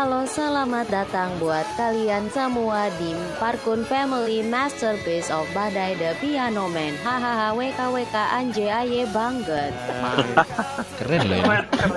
[0.00, 6.96] halo selamat datang buat kalian semua di Parkun Family Masterpiece of Badai The Piano Man.
[7.04, 9.76] Hahaha WKWK anje aye banget.
[10.96, 11.44] Keren loh ya.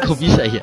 [0.03, 0.59] Kok bisa ya?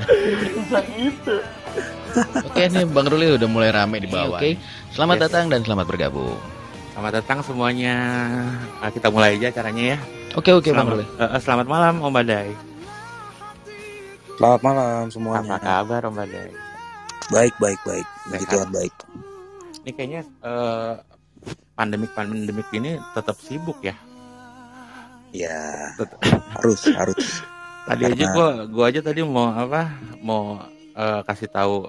[2.45, 4.37] Oke nih Bang Ruli udah mulai rame di bawah.
[4.37, 4.61] Oke,
[4.93, 5.25] selamat Yes.
[5.25, 6.37] datang dan selamat bergabung.
[6.93, 7.97] Selamat datang semuanya.
[8.85, 9.99] Ah, kita mulai aja caranya ya.
[10.37, 11.09] Oke oke Bang Ruli.
[11.09, 12.53] eh, eh, selamat malam Om Badai.
[14.37, 15.57] Selamat malam semuanya.
[15.57, 16.70] Apa kabar Om Badai?
[17.31, 18.07] Baik, baik, baik.
[18.27, 18.51] Puji Sehat.
[18.51, 18.95] Tuhan baik.
[19.81, 20.93] Ini kayaknya eh,
[21.73, 23.95] pandemik pandemik ini tetap sibuk ya.
[25.31, 26.19] Ya, Tetap.
[26.59, 27.25] harus, harus.
[27.89, 29.95] Tadi aja Karena- gua gua aja tadi mau apa?
[30.21, 30.59] Mau
[30.95, 31.87] eh, kasih tahu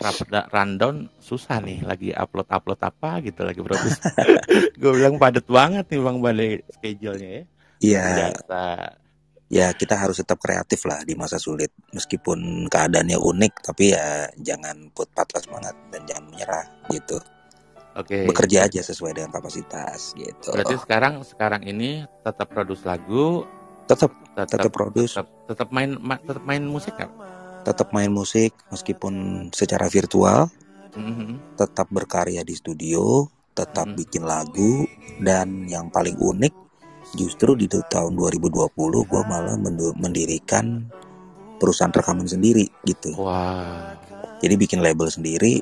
[0.00, 4.00] rapda rundown susah nih lagi upload upload apa gitu lagi produksi.
[4.80, 7.42] gue bilang padat banget nih Bang Badai schedule-nya ya.
[7.80, 8.04] Iya.
[9.50, 11.74] Ya kita harus tetap kreatif lah di masa sulit.
[11.90, 17.18] Meskipun keadaannya unik, tapi ya jangan put patah semangat dan jangan menyerah gitu.
[17.98, 18.30] Oke.
[18.30, 20.54] Bekerja aja sesuai dengan kapasitas gitu.
[20.54, 23.42] Berarti sekarang sekarang ini tetap produce lagu,
[23.90, 27.10] Tetap, tetap tetap produce, tetap, tetap main ma- tetap main musik kan?
[27.60, 30.48] tetap main musik meskipun secara virtual,
[30.96, 31.58] Mhm.
[31.60, 33.98] tetap berkarya di studio, tetap Hmm.
[33.98, 34.86] bikin lagu
[35.20, 36.69] dan yang paling unik
[37.14, 38.70] justru di tahun 2020
[39.06, 39.56] gue malah
[39.98, 40.86] mendirikan
[41.60, 43.12] perusahaan rekaman sendiri gitu.
[43.20, 43.92] Wah,
[44.40, 45.60] Jadi bikin label sendiri,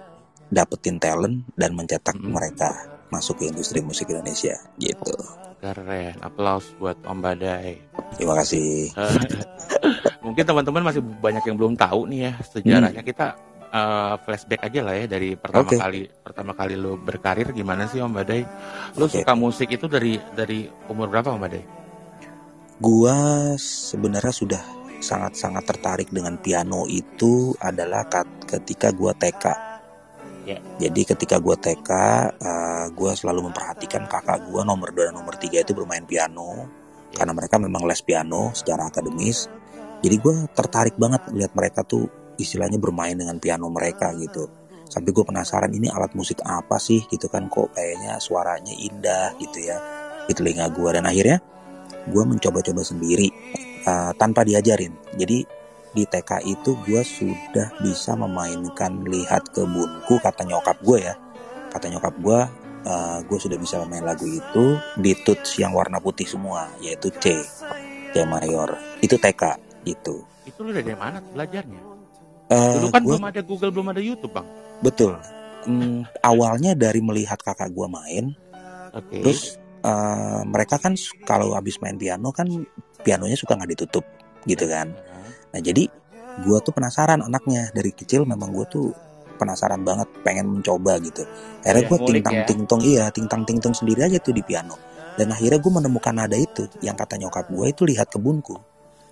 [0.48, 2.30] dapetin talent dan mencetak Mm.
[2.30, 2.70] mereka
[3.10, 5.14] masuk ke industri musik Indonesia gitu.
[5.58, 6.14] keren.
[6.22, 7.82] Aplaus buat Om Badai.
[8.14, 8.94] Terima kasih.
[10.24, 13.02] Mungkin teman-teman masih banyak yang belum tahu nih ya sejarahnya.
[13.02, 13.34] Kita
[13.68, 15.76] eh, flashback aja lah ya dari pertama Oke.
[15.76, 18.42] kali pertama kali lo berkarir gimana sih Om Badai?
[18.96, 19.20] Lo Oke.
[19.20, 21.64] suka musik itu dari dari umur berapa Om Badai?
[22.78, 23.16] Gua
[23.58, 24.62] sebenarnya sudah
[24.98, 28.06] sangat-sangat tertarik dengan piano itu adalah
[28.46, 29.44] ketika gua TK.
[30.48, 30.58] Ya.
[30.80, 31.90] Jadi ketika gua TK,
[32.40, 36.70] eh, gua selalu memperhatikan kakak gua nomor 2 dan nomor 3 itu bermain piano
[37.08, 37.24] Ya.
[37.24, 39.48] karena mereka memang les piano secara akademis.
[40.04, 42.06] Jadi gua tertarik banget lihat mereka tuh
[42.38, 44.46] istilahnya bermain dengan piano mereka gitu.
[44.88, 49.60] Sampai gue penasaran ini alat musik apa sih gitu kan kok kayaknya suaranya indah gitu
[49.68, 49.76] ya
[50.24, 51.40] di telinga gua dan akhirnya
[52.08, 53.28] gue mencoba-coba sendiri
[53.84, 54.92] uh, tanpa diajarin.
[55.16, 55.44] Jadi
[55.92, 61.14] di TK itu gue sudah bisa memainkan lihat kebunku kata nyokap gue ya.
[61.68, 62.40] Kata nyokap gue,
[62.88, 64.64] uh, gue sudah bisa main lagu itu
[65.00, 67.40] di tuts yang warna putih semua, yaitu C,
[68.12, 68.76] C mayor.
[69.00, 70.24] Itu TK gitu.
[70.44, 71.87] Itu lo dari mana belajarnya?
[72.48, 74.46] Uh, Dulu kan gua- belum ada Google, belum ada YouTube bang.
[74.80, 75.12] betul.
[75.68, 78.32] Hmm, awalnya dari melihat kakak gue main,
[78.94, 79.20] Oke.
[79.20, 79.40] Terus
[79.78, 82.48] eh, mereka kan kalau habis main piano kan
[82.98, 84.04] pianonya suka nggak ditutup
[84.42, 84.90] gitu kan.
[85.54, 85.86] Nah jadi
[86.42, 88.90] gua tuh penasaran anaknya dari kecil memang gua tuh
[89.38, 91.22] penasaran banget pengen mencoba gitu.
[91.62, 92.46] Akhirnya Iya, gue tingtang ya.
[92.46, 94.74] tingtong iya tingtang tingtong sendiri aja tuh di piano.
[95.14, 98.58] Dan akhirnya gue menemukan nada itu yang kata nyokap gue itu lihat kebunku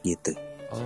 [0.03, 0.35] gitu.
[0.71, 0.83] Oh.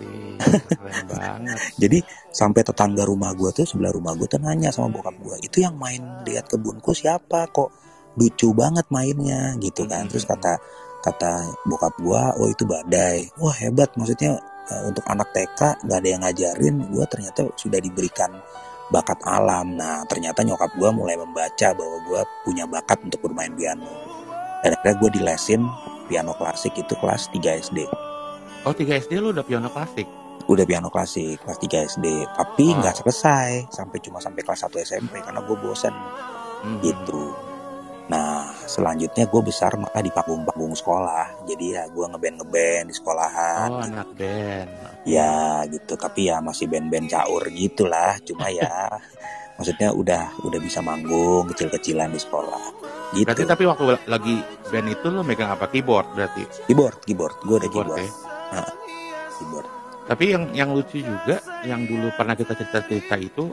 [0.80, 1.58] Keren banget.
[1.76, 1.98] Jadi
[2.30, 5.76] sampai tetangga rumah gue tuh sebelah rumah gue tuh nanya sama bokap gue itu yang
[5.76, 7.70] main lihat kebunku siapa kok
[8.16, 10.08] lucu banget mainnya gitu kan.
[10.08, 10.56] Terus kata
[11.00, 13.28] kata bokap gue oh itu badai.
[13.40, 18.30] Wah hebat maksudnya eh, untuk anak TK nggak ada yang ngajarin gue ternyata sudah diberikan
[18.90, 19.78] bakat alam.
[19.78, 23.88] Nah ternyata nyokap gue mulai membaca bahwa gue punya bakat untuk bermain piano.
[24.60, 25.62] Dan akhirnya gue dilesin
[26.10, 28.09] piano klasik itu kelas 3 SD.
[28.62, 30.06] Oh, 3 SD lu udah piano klasik.
[30.42, 32.82] udah piano klasik kelas 3 SD tapi Wow.
[32.82, 35.94] nggak selesai sampai cuma sampai kelas 1 SMP karena gue bosan
[36.60, 36.80] Mhm.
[36.80, 37.22] gitu
[38.08, 43.68] nah selanjutnya gue besar maka di panggung-panggung sekolah jadi ya gue ngeband ngeband di sekolahan
[43.70, 44.68] Oh, anak band.
[45.04, 45.32] ya
[45.66, 48.90] gitu tapi ya masih band-band caur gitulah cuma ya
[49.56, 52.64] maksudnya udah udah bisa manggung kecil-kecilan di sekolah
[53.12, 54.34] gitu Berarti tapi waktu lagi
[54.66, 55.66] band itu lu megang apa?
[55.66, 56.42] Keyboard berarti.
[56.64, 58.29] keyboard keyboard gue ada Keyboard, keyboard ya.
[59.38, 59.68] Keyboard
[60.10, 63.44] Tapi yang yang lucu juga yang dulu pernah kita cerita-cerita itu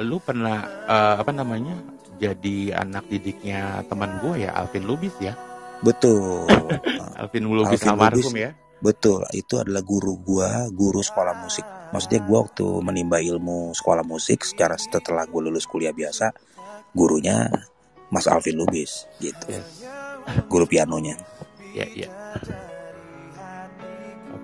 [0.00, 1.76] lu pernah eh, apa namanya?
[2.20, 5.32] jadi anak didiknya teman gue ya Alvin Lubis ya.
[5.80, 6.44] betul
[7.20, 8.44] Alvin Lubis Alvin almarhum Lubis.
[8.44, 8.52] ya.
[8.80, 11.68] Betul, itu adalah guru gua, guru sekolah musik.
[11.92, 16.32] Maksudnya gua waktu menimba ilmu sekolah musik secara setelah gue lulus kuliah biasa,
[16.96, 17.44] gurunya
[18.08, 19.52] Mas Alvin Lubis gitu.
[19.52, 19.84] Yes.
[20.48, 21.12] Guru pianonya.
[21.76, 22.08] Ya, ya.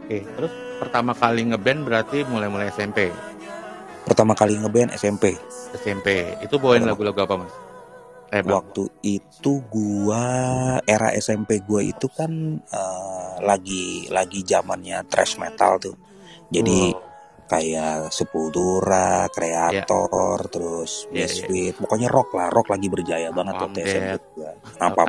[0.06, 3.10] Oke, terus pertama kali ngeband berarti mulai-mulai SMP.
[4.06, 5.34] Pertama kali ngeband SMP.
[5.74, 6.38] SMP.
[6.46, 7.50] Itu bawain lagu-lagu apa, Mas?
[8.30, 8.38] Eh.
[8.46, 10.22] Waktu itu gua
[10.86, 12.30] era SMP gua itu kan
[12.62, 15.98] eh, lagi lagi zamannya thrash metal tuh.
[16.54, 17.05] Jadi Wow.
[17.46, 20.50] Kayak Sepultura, Kreator, yeah.
[20.50, 21.78] terus yeah, Misfit, yeah.
[21.78, 24.52] pokoknya rock lah, rock lagi berjaya banget waktu SMP gua.
[24.82, 25.06] Napam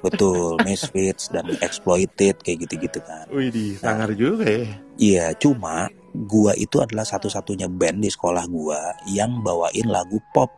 [0.00, 3.28] betul, Misfits dan Exploited kayak gitu-gitu kan.
[3.28, 4.66] Wih, di sangar nah, juga ya.
[4.96, 10.50] Iya, cuma gua itu adalah satu-satunya band di sekolah gua yang bawain lagu pop,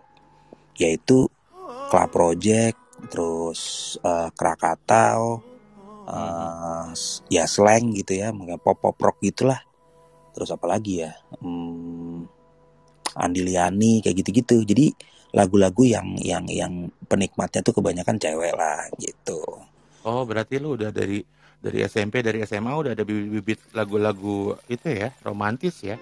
[0.79, 1.27] yaitu
[1.91, 2.79] Club Project,
[3.11, 3.61] terus
[4.07, 5.43] uh, Krakatau,
[6.07, 6.87] uh,
[7.27, 8.31] ya slang gitu ya,
[8.63, 9.68] pop pop rock gitulah
[10.39, 11.11] terus apa lagi ya?
[11.43, 12.23] Hmm,
[13.19, 14.63] Andiliani kayak gitu-gitu.
[14.63, 14.95] Jadi
[15.35, 19.43] lagu-lagu yang yang yang penikmatnya tuh kebanyakan cewek lah gitu.
[20.07, 21.21] Oh berarti lu udah dari
[21.59, 25.11] dari SMP dari SMA udah ada bibit-bibit lagu-lagu itu ya?
[25.27, 25.99] Romantis ya?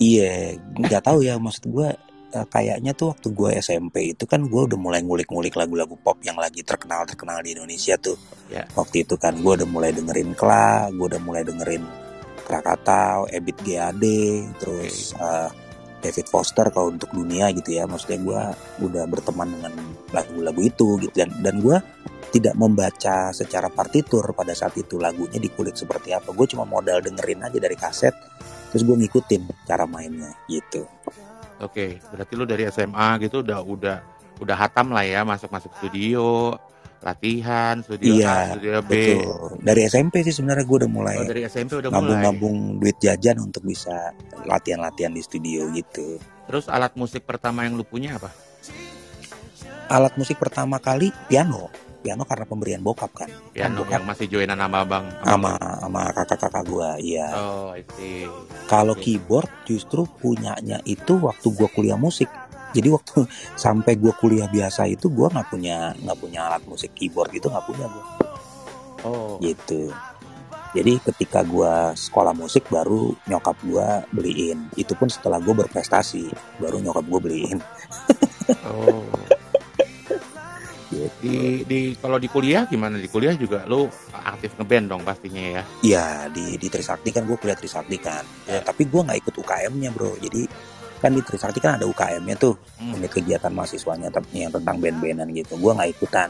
[0.00, 1.88] Iya nggak tahu ya maksud gue
[2.32, 6.40] uh, kayaknya tuh waktu gue SMP itu kan gue udah mulai ngulik-ngulik lagu-lagu pop yang
[6.40, 8.16] lagi terkenal terkenal di Indonesia tuh.
[8.50, 8.66] Yeah.
[8.74, 12.09] waktu itu kan gue udah mulai dengerin Kla gue udah mulai dengerin
[12.50, 14.04] Krakatau, Ebit GAD,
[14.58, 15.46] terus uh,
[16.02, 17.86] David Foster kalau untuk dunia gitu ya.
[17.86, 18.42] Maksudnya gue
[18.90, 19.72] udah berteman dengan
[20.10, 21.78] lagu-lagu itu gitu dan dan gue
[22.34, 26.34] tidak membaca secara partitur pada saat itu lagunya dikulik seperti apa.
[26.34, 28.14] Gue cuma modal dengerin aja dari kaset,
[28.74, 30.90] terus gue ngikutin cara mainnya gitu.
[31.62, 33.96] Oke, berarti lu dari SMA gitu udah udah
[34.40, 36.56] udah hatam lah ya masuk masuk studio
[37.00, 38.92] latihan studio iya, A, studio B.
[38.92, 39.48] Betul.
[39.64, 41.16] Dari SMP sih sebenarnya gue udah mulai.
[41.16, 42.24] Oh, dari SMP udah nabung, mulai.
[42.28, 44.12] Nabung duit jajan untuk bisa
[44.44, 46.20] latihan-latihan di studio gitu.
[46.44, 48.28] Terus alat musik pertama yang lu punya apa?
[49.88, 51.72] Alat musik pertama kali piano.
[52.00, 53.28] Piano karena pemberian bokap kan.
[53.52, 55.04] Piano kan yang masih joinan sama abang.
[55.20, 55.52] Sama
[55.84, 57.28] sama kakak-kakak gue, iya.
[57.36, 57.76] Oh.
[58.64, 62.28] Kalau keyboard justru punyanya itu waktu gue kuliah musik
[62.70, 63.26] jadi waktu
[63.64, 67.66] sampai gue kuliah biasa itu gue nggak punya nggak punya alat musik keyboard gitu nggak
[67.66, 68.04] punya gue
[69.04, 69.36] oh.
[69.40, 69.90] Gitu.
[70.70, 74.70] Jadi ketika gue sekolah musik baru nyokap gue beliin.
[74.78, 76.30] Itu pun setelah gue berprestasi
[76.62, 77.58] baru nyokap gue beliin.
[78.66, 79.02] Oh.
[80.90, 81.22] Gitu.
[81.22, 81.38] di
[81.70, 82.98] di kalau di kuliah gimana?
[82.98, 85.62] Di kuliah juga lo aktif ngeband dong pastinya ya?
[85.86, 88.26] Iya di di Trisakti kan gue kuliah Trisakti kan.
[88.42, 90.18] Ya, tapi gue nggak ikut UKM-nya bro.
[90.18, 90.50] Jadi
[91.00, 93.00] kan di Trisakti kan ada UKM-nya tuh hmm.
[93.00, 96.28] ini kegiatan mahasiswanya yang tentang band-bandan gitu gue nggak ikutan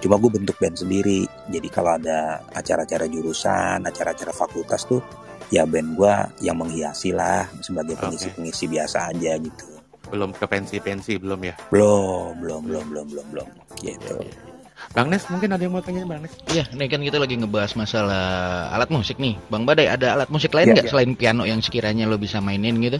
[0.00, 5.00] cuma gue bentuk band sendiri jadi kalau ada acara-acara jurusan acara-acara fakultas tuh
[5.48, 6.14] ya band gue
[6.44, 9.66] yang menghiasi lah sebagai pengisi-pengisi biasa aja gitu
[10.08, 13.48] belum ke pensi-pensi belum ya belum belum belum belum belum belum
[13.80, 14.48] gitu iya, iya, iya.
[14.90, 16.32] Bang Nes mungkin ada yang mau tanya Bang Nes?
[16.50, 18.24] Iya, ini kan kita lagi ngebahas masalah
[18.72, 19.36] alat musik nih.
[19.52, 20.92] Bang Badai ada alat musik lain nggak ya, ya.
[20.96, 22.98] selain piano yang sekiranya lo bisa mainin gitu?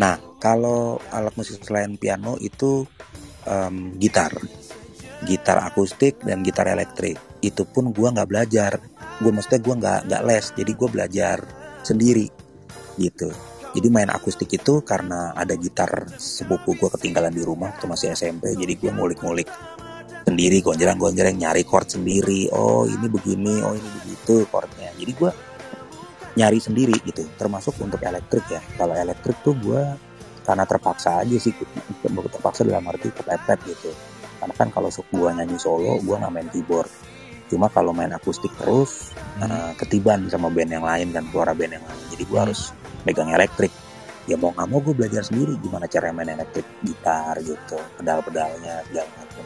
[0.00, 2.88] Nah, kalau alat musik selain piano itu
[3.44, 4.32] um, gitar,
[5.28, 7.20] gitar akustik dan gitar elektrik.
[7.44, 8.80] Itu pun gue nggak belajar.
[9.20, 11.36] Gue maksudnya gue nggak nggak les, jadi gue belajar
[11.84, 12.26] sendiri
[12.96, 13.28] gitu.
[13.70, 18.56] Jadi main akustik itu karena ada gitar sepupu gue ketinggalan di rumah waktu masih SMP.
[18.56, 19.46] Jadi gue ngulik-ngulik
[20.24, 22.48] sendiri, gonjreng-gonjreng nyari chord sendiri.
[22.56, 24.90] Oh ini begini, oh ini begitu chordnya.
[24.96, 25.30] Jadi gue
[26.40, 28.64] nyari sendiri gitu termasuk untuk elektrik ya.
[28.80, 29.82] Kalau elektrik tuh gue
[30.40, 31.52] karena terpaksa aja sih
[32.32, 33.92] terpaksa dalam arti kepepet gitu.
[34.40, 36.88] Karena kan kalau gue nyanyi solo gue nggak main keyboard.
[37.52, 39.44] Cuma kalau main akustik terus hmm.
[39.44, 42.02] uh, ketiban sama band yang lain kan suara band yang lain.
[42.08, 42.44] Jadi gue hmm.
[42.48, 42.72] harus
[43.04, 43.72] megang elektrik.
[44.24, 49.10] Ya mau nggak mau gue belajar sendiri gimana cara main elektrik gitar gitu pedal-pedalnya segala
[49.18, 49.44] macam.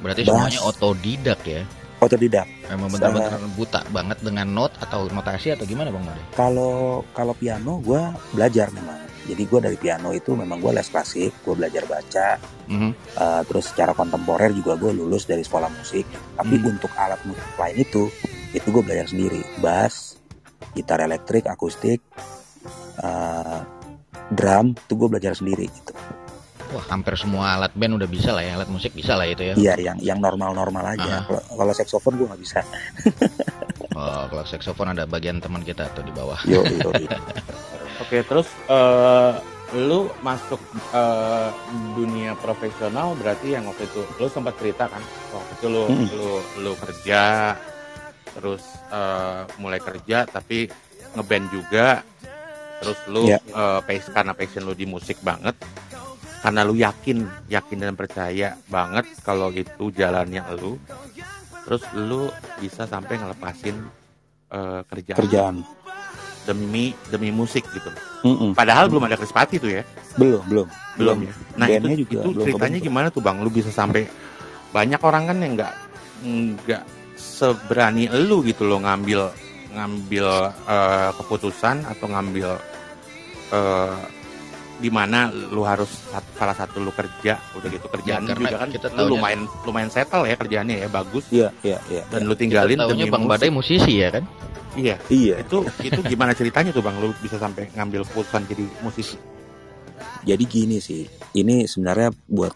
[0.00, 0.30] Berarti Bass.
[0.32, 1.62] semuanya otodidak ya
[2.02, 2.50] otodidak.
[2.66, 6.22] Emang benar-benar buta banget dengan not atau notasi atau gimana bang Made?
[6.34, 8.02] Kalau kalau piano gue
[8.34, 8.98] belajar memang.
[9.22, 12.42] Jadi gue dari piano itu memang gue les klasik, gue belajar baca.
[12.66, 12.90] Mm-hmm.
[13.14, 16.02] Uh, terus secara kontemporer juga gue lulus dari sekolah musik.
[16.34, 16.72] Tapi mm-hmm.
[16.74, 18.10] untuk alat musik lain itu,
[18.50, 19.38] itu gue belajar sendiri.
[19.62, 20.18] Bass,
[20.74, 22.02] gitar elektrik, akustik,
[22.98, 23.62] uh,
[24.34, 25.94] drum, itu gue belajar sendiri gitu.
[26.72, 29.54] Wah, hampir semua alat band udah bisa lah ya, alat musik bisa lah itu ya.
[29.54, 31.28] Iya, yang yang normal-normal aja.
[31.28, 31.36] Uh.
[31.52, 32.64] Kalau saksofon gue nggak bisa.
[34.00, 36.40] oh, kalau saksofon ada bagian teman kita tuh di bawah.
[36.48, 37.12] Yo, yo, yo.
[38.00, 39.36] Oke, terus uh,
[39.72, 40.60] lu masuk
[40.92, 41.48] uh,
[41.96, 45.00] dunia profesional berarti yang waktu itu lu sempat cerita kan
[45.32, 46.06] waktu itu lu hmm.
[46.12, 47.56] lu lu kerja
[48.36, 50.68] terus uh, mulai kerja tapi
[51.16, 52.04] ngeband juga
[52.84, 53.40] terus lu yeah.
[53.56, 55.56] uh, passion karena passion lu di musik banget
[56.42, 60.74] karena lu yakin yakin dan percaya banget kalau itu jalannya lu
[61.62, 62.26] terus lu
[62.58, 63.78] bisa sampai ngelepasin
[64.50, 65.56] uh, kerjaan kerjaan.
[66.42, 67.86] demi demi musik gitu.
[68.26, 68.50] Mm -mm.
[68.58, 69.82] padahal belum ada krispati tuh ya.
[70.18, 70.66] Belum belum.
[70.98, 71.32] Belum ya?
[71.54, 72.86] Nah itu juga itu ceritanya kebentuk.
[72.90, 73.36] gimana tuh bang?
[73.38, 74.10] Lu bisa sampai
[74.74, 75.72] banyak orang kan yang nggak
[76.26, 76.82] nggak
[77.14, 79.30] seberani lu gitu lo ngambil
[79.72, 80.26] ngambil
[80.66, 82.60] uh, keputusan atau ngambil
[83.52, 83.96] eh,
[84.82, 88.68] di mana lu harus sat- salah satu lu kerja udah gitu kerjaan Ya, juga kan
[88.68, 92.02] kita lu lumayan lumayan settle ya kerjaannya ya bagus Iya, iya, iya.
[92.04, 93.32] dan lu tinggalin Taunya demi Bang musik.
[93.38, 94.24] Badai musisi ya kan?
[94.74, 95.38] iya Iya.
[95.38, 99.14] itu itu gimana ceritanya tuh bang lu bisa sampai ngambil keputusan jadi musisi
[100.22, 102.54] Jadi gini sih, ini sebenarnya buat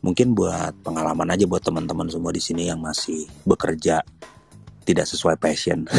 [0.00, 3.98] mungkin buat pengalaman aja buat teman-teman semua di sini yang masih bekerja
[4.84, 5.86] tidak sesuai passion.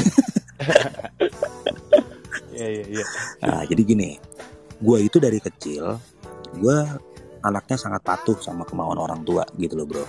[2.51, 3.05] iya iya iya
[3.41, 4.09] Nah, jadi gini,
[4.81, 5.95] gue itu dari kecil,
[6.57, 6.77] gue
[7.45, 10.05] anaknya sangat patuh sama kemauan orang tua gitu loh bro.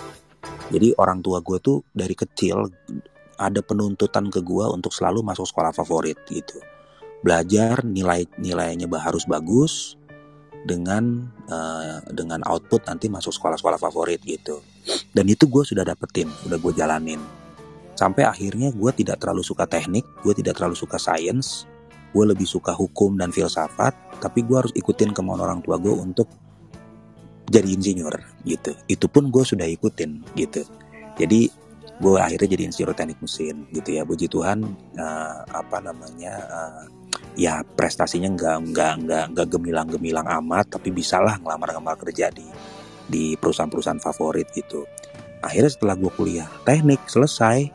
[0.72, 2.66] Jadi orang tua gue tuh dari kecil
[3.36, 6.60] ada penuntutan ke gue untuk selalu masuk sekolah favorit gitu.
[7.22, 9.94] Belajar nilai nilainya harus bagus
[10.62, 14.62] dengan eh, dengan output nanti masuk sekolah-sekolah favorit gitu.
[15.12, 17.20] Dan itu gue sudah dapetin, udah gue jalanin.
[17.92, 21.70] Sampai akhirnya gue tidak terlalu suka teknik, gue tidak terlalu suka sains,
[22.12, 26.28] gue lebih suka hukum dan filsafat tapi gue harus ikutin kemauan orang tua gue untuk
[27.48, 28.14] jadi insinyur
[28.46, 28.72] gitu.
[28.86, 30.62] Itu pun gue sudah ikutin gitu.
[31.18, 31.50] Jadi
[32.00, 34.06] gue akhirnya jadi insinyur teknik mesin gitu ya.
[34.06, 34.62] Puji Tuhan
[34.96, 36.82] eh, apa namanya eh,
[37.36, 42.44] ya prestasinya nggak nggak nggak nggak gemilang gemilang amat tapi bisalah ngelamar-ngelamar kerja di
[43.08, 44.88] di perusahaan-perusahaan favorit gitu.
[45.42, 47.68] Akhirnya setelah gue kuliah teknik selesai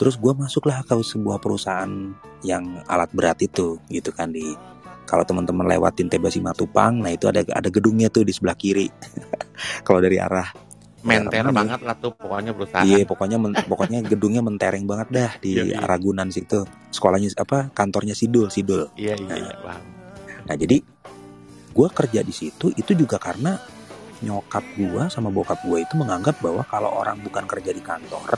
[0.00, 1.92] terus gue masuklah ke sebuah perusahaan
[2.40, 4.56] yang alat berat itu gitu kan di
[5.04, 8.88] kalau teman-teman lewatin Teba Simatupang nah itu ada ada gedungnya tuh di sebelah kiri.
[9.86, 10.48] Kalau dari arah
[11.00, 11.76] Menter namanya?
[11.76, 12.84] banget lah tuh pokoknya perusahaan.
[12.84, 15.78] Iya pokoknya men- pokoknya gedungnya mentereng banget dah di Iya, iya.
[15.84, 16.64] Ragunan situ.
[16.92, 18.88] Sekolahnya apa kantornya Sidul Sidul.
[18.96, 19.84] Iya iya iya paham.
[20.48, 20.80] Nah jadi
[21.72, 23.56] gue kerja di situ itu juga karena
[24.20, 28.36] nyokap gue sama bokap gue itu menganggap bahwa kalau orang bukan kerja di kantor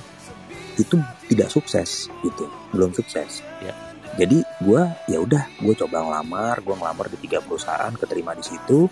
[0.79, 0.97] itu
[1.29, 2.45] tidak sukses gitu.
[2.73, 3.45] Belum sukses.
[3.63, 3.75] Iya.
[4.13, 8.89] jadi gue ya udah gue coba ngelamar gue ngelamar di tiga perusahaan keterima di situ.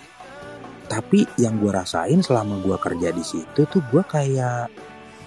[0.90, 4.72] Tapi yang gue rasain selama gue kerja di situ tuh gue kayak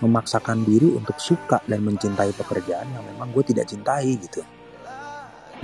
[0.03, 4.43] memaksakan diri untuk suka dan mencintai pekerjaan yang memang gue tidak cintai gitu.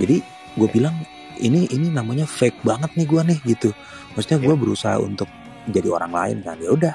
[0.00, 0.24] Jadi
[0.56, 0.96] gue bilang
[1.36, 3.70] ini ini namanya fake banget nih gue nih gitu.
[4.16, 5.28] Maksudnya gue berusaha untuk
[5.68, 6.56] jadi orang lain kan.
[6.56, 6.94] Ya udah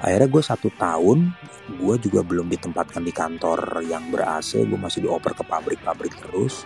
[0.00, 1.32] akhirnya gue satu tahun
[1.76, 6.64] gue juga belum ditempatkan di kantor yang ber AC gue masih dioper ke pabrik-pabrik terus.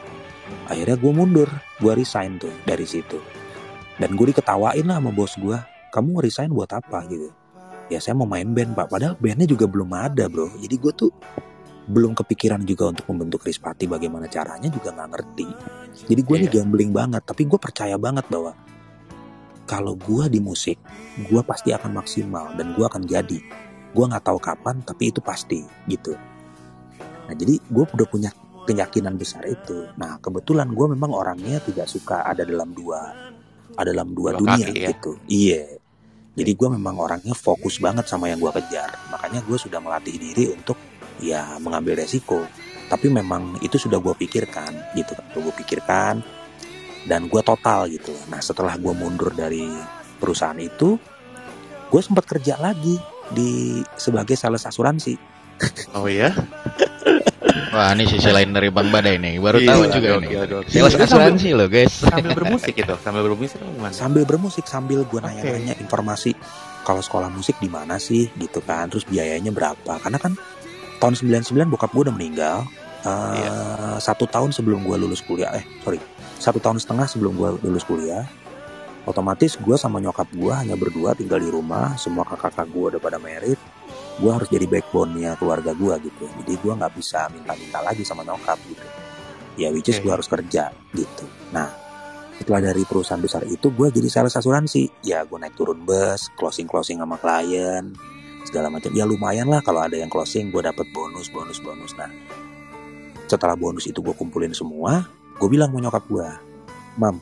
[0.70, 1.48] Akhirnya gue mundur
[1.82, 3.18] gue resign tuh dari situ.
[3.98, 5.58] Dan gue diketawain lah sama bos gue
[5.90, 7.06] kamu resign buat apa?
[7.06, 7.30] Gitu.
[7.92, 8.88] Ya saya mau main band pak.
[8.88, 10.48] Padahal bandnya juga belum ada bro.
[10.56, 11.10] Jadi gue tuh
[11.84, 15.46] belum kepikiran juga untuk membentuk Krispati bagaimana caranya juga nggak ngerti.
[16.08, 16.54] Jadi gue nih Iya.
[16.64, 18.56] gambling banget tapi gue percaya banget bahwa
[19.64, 20.76] kalau gue di musik
[21.14, 23.40] gue pasti akan maksimal dan gue akan jadi.
[23.94, 26.16] Gue nggak tahu kapan tapi itu pasti gitu.
[27.28, 28.30] Nah jadi gue udah punya
[28.64, 29.88] keyakinan besar itu.
[29.96, 33.32] Nah kebetulan gue memang orangnya tidak suka ada dalam dua
[33.74, 34.88] ada dalam dua dunia kaki, ya.
[34.94, 35.12] gitu.
[35.26, 35.64] Iya.
[36.34, 38.90] Jadi gue memang orangnya fokus banget sama yang gue kejar.
[39.14, 40.78] Makanya gue sudah melatih diri untuk
[41.22, 42.42] ya mengambil resiko.
[42.90, 45.14] Tapi memang itu sudah gue pikirkan gitu.
[45.38, 46.33] Gue pikirkan
[47.04, 48.12] dan gue total gitu.
[48.26, 49.64] Nah setelah gue mundur dari
[50.16, 50.96] perusahaan itu
[51.86, 52.96] gue sempat kerja lagi
[53.28, 55.14] di sebagai sales asuransi.
[55.94, 56.34] Oh iya?
[57.70, 59.38] Wah, ini sisi lain dari Bang Badai nih.
[59.38, 60.68] Baru Iya, tahu iya, juga oke.
[60.68, 61.94] Sales asuransi loh, guys.
[62.02, 63.92] sambil bermusik gitu sambil bermusik gimana?
[63.92, 66.34] Sambil bermusik sambil gue nanya-nanya informasi.
[66.82, 68.90] Kalau sekolah musik di mana sih gitu kan?
[68.90, 69.98] Terus biayanya berapa?
[69.98, 70.34] Karena kan
[70.98, 72.58] tahun 99 bokap gue udah meninggal.
[73.04, 73.52] Eh, Iya.
[74.00, 76.00] satu tahun sebelum gue lulus kuliah eh sorry
[76.38, 78.26] satu tahun setengah sebelum gue lulus kuliah
[79.04, 83.18] otomatis gue sama nyokap gue hanya berdua tinggal di rumah semua kakak-kakak gue udah pada
[83.20, 83.60] merit
[84.14, 86.24] gue harus jadi backbone-nya keluarga gue gitu.
[86.42, 88.86] Jadi gue nggak bisa minta-minta lagi sama nyokap gitu.
[89.58, 91.26] Ya which is gue harus kerja gitu.
[91.50, 91.70] Nah
[92.38, 95.02] setelah dari perusahaan besar itu gue jadi sales asuransi.
[95.02, 97.90] Ya gue naik turun bus closing closing sama klien
[98.46, 98.94] segala macam.
[98.94, 101.94] Ya lumayan lah kalau ada yang closing gue dapet bonus bonus bonus.
[101.98, 102.10] Nah
[103.26, 106.28] setelah bonus itu gue kumpulin semua gue bilang sama nyokap gue
[106.98, 107.18] mam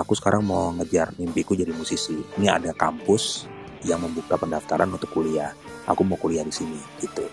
[0.00, 2.16] aku sekarang mau ngejar mimpiku jadi musisi.
[2.40, 3.44] Ini ada kampus
[3.84, 5.52] yang membuka pendaftaran untuk kuliah.
[5.84, 7.28] Aku mau kuliah di sini gitu.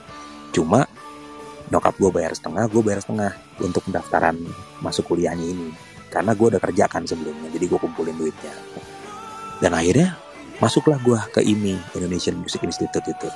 [0.52, 0.84] Cuma
[1.72, 3.32] nyokap gue bayar setengah gue bayar setengah
[3.64, 4.36] untuk pendaftaran
[4.84, 5.70] masuk kuliahnya ini.
[6.12, 8.56] Karena gue udah kerja kan sebelumnya jadi gue kumpulin duitnya.
[9.64, 10.20] Dan akhirnya
[10.60, 13.30] masuklah gue ke IMI Indonesian Music Institute itu.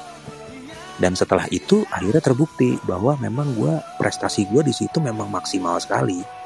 [1.01, 6.41] Dan setelah itu akhirnya terbukti bahwa memang gue prestasi gue di situ memang maksimal sekali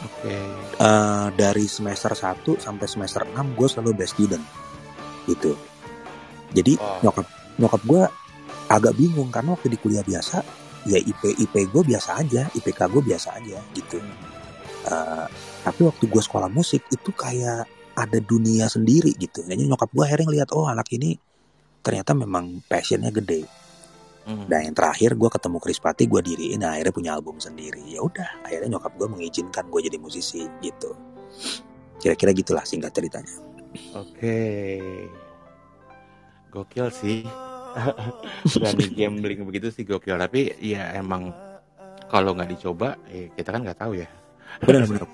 [0.00, 0.34] oke
[0.78, 4.44] Eh, dari semester 1 sampai semester 6 gue selalu best student
[5.26, 5.58] gitu
[6.54, 7.10] jadi Wow.
[7.10, 7.26] nyokap
[7.58, 8.02] nyokap gue
[8.68, 10.38] agak bingung karena waktu di kuliah biasa
[10.86, 13.98] ya IP IP gue biasa aja IPK gue biasa aja gitu
[14.88, 15.28] Uh,
[15.60, 19.44] tapi waktu gue sekolah musik itu kayak ada dunia sendiri gitu.
[19.44, 21.12] Jadi nyokap gue akhirnya ngeliat oh anak ini
[21.84, 23.44] ternyata memang passionnya gede.
[24.28, 24.44] Hmm.
[24.44, 27.80] Dan yang terakhir gue ketemu Chris Pati, gue diriin, nah, akhirnya punya album sendiri.
[27.88, 30.92] Ya udah, akhirnya nyokap gue mengizinkan gue jadi musisi gitu.
[31.96, 33.32] Kira-kira gitulah singkat ceritanya.
[33.96, 34.36] Oke,
[36.52, 37.24] gokil sih.
[38.52, 40.20] Berani gambling begitu sih gokil.
[40.20, 41.32] Tapi ya emang
[42.12, 44.08] kalau nggak dicoba, eh, kita kan nggak tahu ya.
[44.60, 45.08] Benar-benar.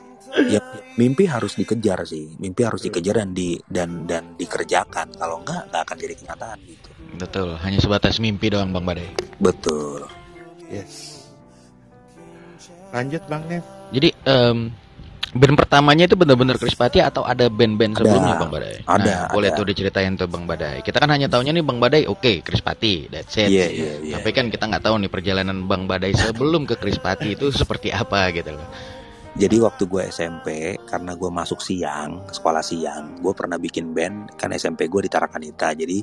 [0.49, 0.61] Ya
[0.97, 2.35] mimpi harus dikejar sih.
[2.39, 5.15] Mimpi harus dikejar dan di dan dan dikerjakan.
[5.15, 6.89] Kalau nggak, nggak akan jadi kenyataan gitu.
[7.15, 7.49] Betul.
[7.63, 9.07] Hanya sebatas mimpi doang, Bang Badai.
[9.39, 10.07] Betul.
[10.67, 11.23] Yes.
[12.95, 13.63] Lanjut, Bang Nev.
[13.91, 14.71] Jadi um,
[15.35, 18.87] band pertamanya itu benar-benar Krispati atau ada band-band sebelumnya Bang Badai?
[18.87, 19.03] Ada.
[19.03, 19.59] Nah, boleh ada.
[19.59, 20.83] tuh diceritain tuh Bang Badai.
[20.87, 23.51] Kita kan hanya tahunya nih Bang Badai, oke okay, Krispati, that's it.
[23.51, 24.15] Iya, iya, iya.
[24.19, 28.31] Tapi kan kita nggak tahu nih perjalanan Bang Badai sebelum ke Krispati itu seperti apa
[28.31, 28.67] gitu loh.
[29.35, 34.55] Jadi waktu gue SMP, karena gue masuk siang, sekolah siang, gue pernah bikin band, kan
[34.55, 35.99] SMP gue di Tarakanita, jadi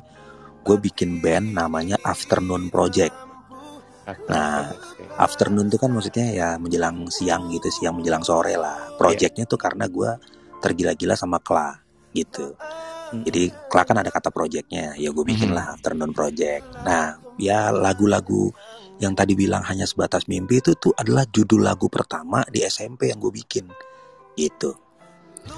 [0.60, 3.32] gue bikin band namanya Afternoon Project.
[4.28, 4.68] Nah,
[5.16, 8.98] afternoon tuh kan maksudnya ya menjelang siang gitu, siang menjelang sore lah.
[8.98, 10.10] Projectnya tuh karena gue
[10.58, 11.72] tergila-gila sama Kla
[12.12, 12.52] gitu.
[13.14, 13.22] Hmm.
[13.22, 15.56] Jadi Kla kan ada kata projectnya, ya gue bikin hmm.
[15.56, 16.66] lah afternoon project.
[16.82, 18.50] Nah, ya lagu-lagu
[19.00, 23.18] yang tadi bilang hanya sebatas mimpi itu tuh adalah judul lagu pertama di SMP yang
[23.18, 23.66] gue bikin
[24.36, 24.76] gitu.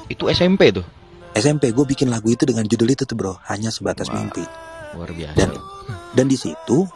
[0.08, 0.86] Itu SMP tuh?
[1.34, 4.16] SMP gue bikin lagu itu dengan judul itu tuh bro, hanya sebatas wow.
[4.16, 4.44] mimpi.
[4.94, 5.36] Luar biasa.
[5.36, 5.50] Dan
[6.14, 6.86] dan di situ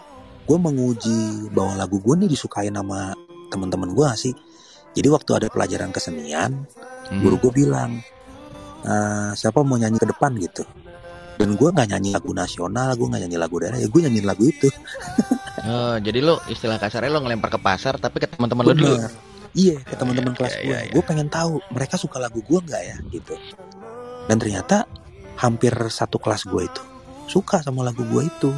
[0.49, 3.13] gue menguji bahwa lagu gue nih disukai nama
[3.53, 4.33] teman-teman gue sih
[4.97, 6.65] jadi waktu ada pelajaran kesenian
[7.13, 7.21] hmm.
[7.21, 8.01] guru gue bilang
[8.81, 8.95] e,
[9.37, 10.65] siapa mau nyanyi ke depan gitu
[11.37, 14.43] dan gue nggak nyanyi lagu nasional gue nggak nyanyi lagu daerah ya gue nyanyi lagu
[14.49, 14.69] itu
[15.65, 18.97] oh jadi lo istilah kasarnya lo ngelempar ke pasar tapi ke teman-teman lo dulu
[19.57, 20.93] iya ke teman-teman oh, kelas iya, gue iya, iya.
[20.95, 23.35] gue pengen tahu mereka suka lagu gue nggak ya gitu
[24.31, 24.87] dan ternyata
[25.39, 26.83] hampir satu kelas gue itu
[27.29, 28.51] suka sama lagu gue itu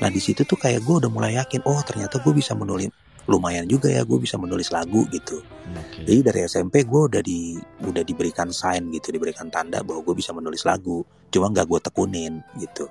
[0.00, 2.92] Nah di situ tuh kayak gue udah mulai yakin, oh ternyata gue bisa menulis
[3.26, 5.42] lumayan juga ya gue bisa menulis lagu gitu.
[5.66, 6.06] Okay.
[6.06, 10.30] Jadi dari SMP gue udah di udah diberikan sign gitu, diberikan tanda bahwa gue bisa
[10.36, 11.02] menulis lagu.
[11.32, 12.86] Cuma nggak gue tekunin gitu.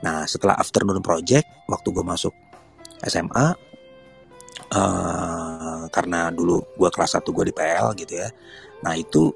[0.00, 2.32] Nah setelah Afternoon Project, waktu gue masuk
[3.04, 8.28] SMA, uh, eh, karena dulu gue kelas 1 gue di PL gitu ya.
[8.84, 9.30] Nah itu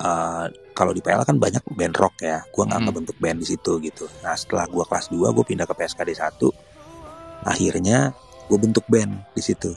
[0.00, 2.44] uh, kalau di PL kan banyak band rock ya.
[2.48, 2.86] Gue nggak hmm.
[2.88, 4.04] ngebentuk band di situ gitu.
[4.24, 8.12] Nah setelah gue kelas 2 gue pindah ke PSKD 1 akhirnya
[8.48, 9.72] gue bentuk band di situ.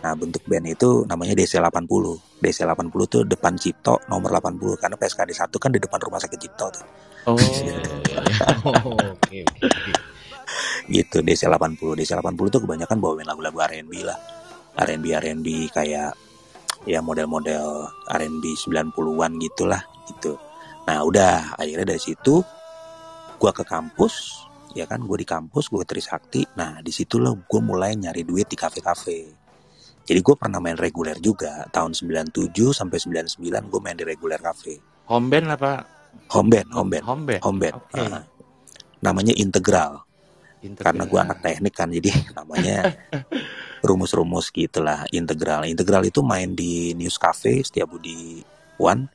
[0.00, 1.82] Nah bentuk band itu namanya DC 80
[2.40, 6.38] DC 80 tuh depan Cipto nomor 80 karena PSKD 1 kan di depan rumah sakit
[6.38, 6.86] Cipto tuh.
[7.26, 7.34] Oh,
[8.70, 9.42] oh okay,
[10.86, 14.18] gitu DC 80 DC 80 tuh kebanyakan bawain lagu-lagu R&B lah.
[14.76, 16.12] R&B R&B kayak
[16.84, 20.38] ya model-model R&B 90-an gitulah gitu.
[20.86, 22.44] Nah udah akhirnya dari situ
[23.36, 26.46] gue ke kampus ya kan gue di kampus gue Trisakti.
[26.60, 29.18] Nah di situ loh gue mulai nyari duit di kafe-kafe.
[30.06, 31.66] Jadi gue pernah main reguler juga.
[31.66, 34.78] Tahun 97 sampai 99 gue main di reguler kafe.
[35.10, 35.72] Home band apa
[36.30, 37.76] home band, home band.
[37.90, 38.06] Okay.
[38.06, 38.22] Uh,
[39.02, 40.05] namanya integral.
[40.74, 42.96] Karena gue anak teknik kan jadi namanya
[43.86, 45.62] rumus-rumus gitulah integral.
[45.68, 48.42] Integral itu main di News Cafe setiap Budi
[48.82, 49.06] One,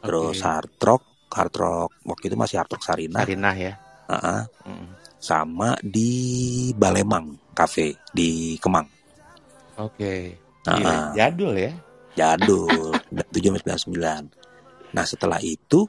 [0.00, 0.46] terus okay.
[0.46, 1.02] Hard Rock,
[1.34, 3.26] Hard Rock waktu itu masih Hard Rock Sarinah.
[3.26, 3.72] Sarinah ya.
[4.06, 4.42] Uh -uh.
[4.62, 4.86] Mm.
[5.18, 6.10] Sama di
[6.76, 8.86] Balemang Cafe di Kemang.
[9.82, 9.98] Oke.
[9.98, 10.20] Okay.
[10.70, 11.04] Uh -uh.
[11.18, 11.72] Jadul ya.
[12.16, 12.94] Jadul.
[13.34, 14.94] 799.
[14.94, 15.84] Nah setelah itu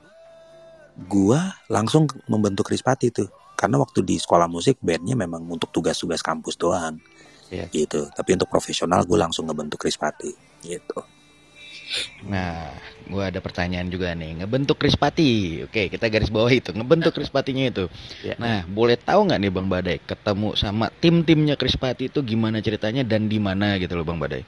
[0.97, 6.55] gua langsung membentuk Krispati tuh karena waktu di sekolah musik bandnya memang untuk tugas-tugas kampus
[6.55, 7.01] doang
[7.49, 7.65] yeah.
[7.73, 11.01] gitu tapi untuk profesional gue langsung ngebentuk Krispati gitu
[12.27, 12.67] Nah,
[13.07, 14.43] gue ada pertanyaan juga nih.
[14.43, 16.75] Ngebentuk Krispati, oke kita garis bawah itu.
[16.75, 17.87] Ngebentuk Krispatinya itu.
[18.27, 18.37] Yeah.
[18.37, 23.31] Nah, boleh tahu nggak nih Bang Badai ketemu sama tim-timnya Krispati itu gimana ceritanya dan
[23.31, 24.43] di mana gitu loh Bang Badai?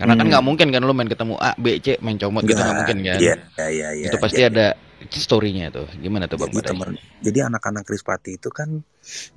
[0.00, 0.24] Karena kan hmm.
[0.24, 2.98] kan nggak mungkin kan lo main ketemu A, B, C, main comot gitu nggak mungkin
[3.04, 3.18] kan?
[3.20, 3.34] Iya,
[3.68, 3.86] iya, iya.
[3.92, 4.66] Ya, itu pasti ya, ada
[5.08, 5.88] storynya tuh.
[5.96, 6.76] Gimana tuh Bang jadi?
[6.76, 8.68] Temen, jadi anak-anak Krispati itu kan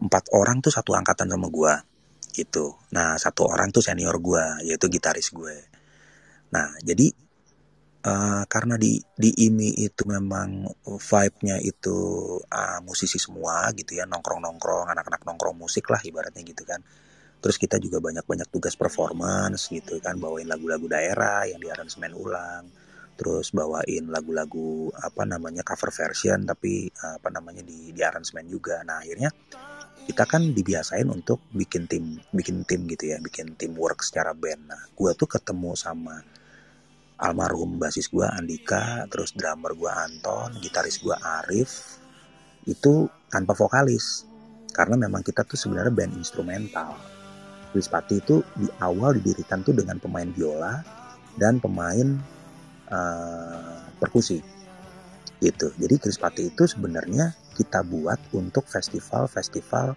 [0.04, 1.73] empat orang tuh satu angkatan sama gue
[2.34, 2.76] gitu.
[2.91, 5.56] Nah satu orang tuh senior gue, yaitu gitaris gue.
[6.52, 7.08] Nah jadi
[8.04, 11.97] uh, karena di di IMI itu memang vibe-nya itu
[12.43, 16.84] uh, musisi semua gitu ya, nongkrong-nongkrong, anak-anak nongkrong musik lah ibaratnya gitu kan.
[17.43, 22.83] Terus kita juga banyak-banyak tugas performance gitu kan, bawain lagu-lagu daerah yang diaransemen ulang.
[23.13, 28.82] Terus bawain lagu-lagu apa namanya cover version tapi apa namanya di di aransemen juga.
[28.82, 29.30] Nah akhirnya
[30.04, 34.84] kita kan dibiasain untuk bikin tim bikin tim gitu ya bikin teamwork secara band nah
[34.91, 36.19] gue tuh ketemu sama
[37.23, 41.99] almarhum basis gue Andika, terus drummer gue Anton, gitaris gue Arif,
[42.67, 44.28] itu tanpa vokalis.
[44.73, 46.97] Karena memang kita tuh sebenarnya band instrumental.
[47.71, 50.82] Krispati itu di awal didirikan tuh dengan pemain biola
[51.38, 52.19] dan pemain
[52.89, 54.39] uh, perkusi
[55.43, 55.76] gitu.
[55.76, 59.96] Jadi Krispati itu sebenarnya kita buat untuk festival-festival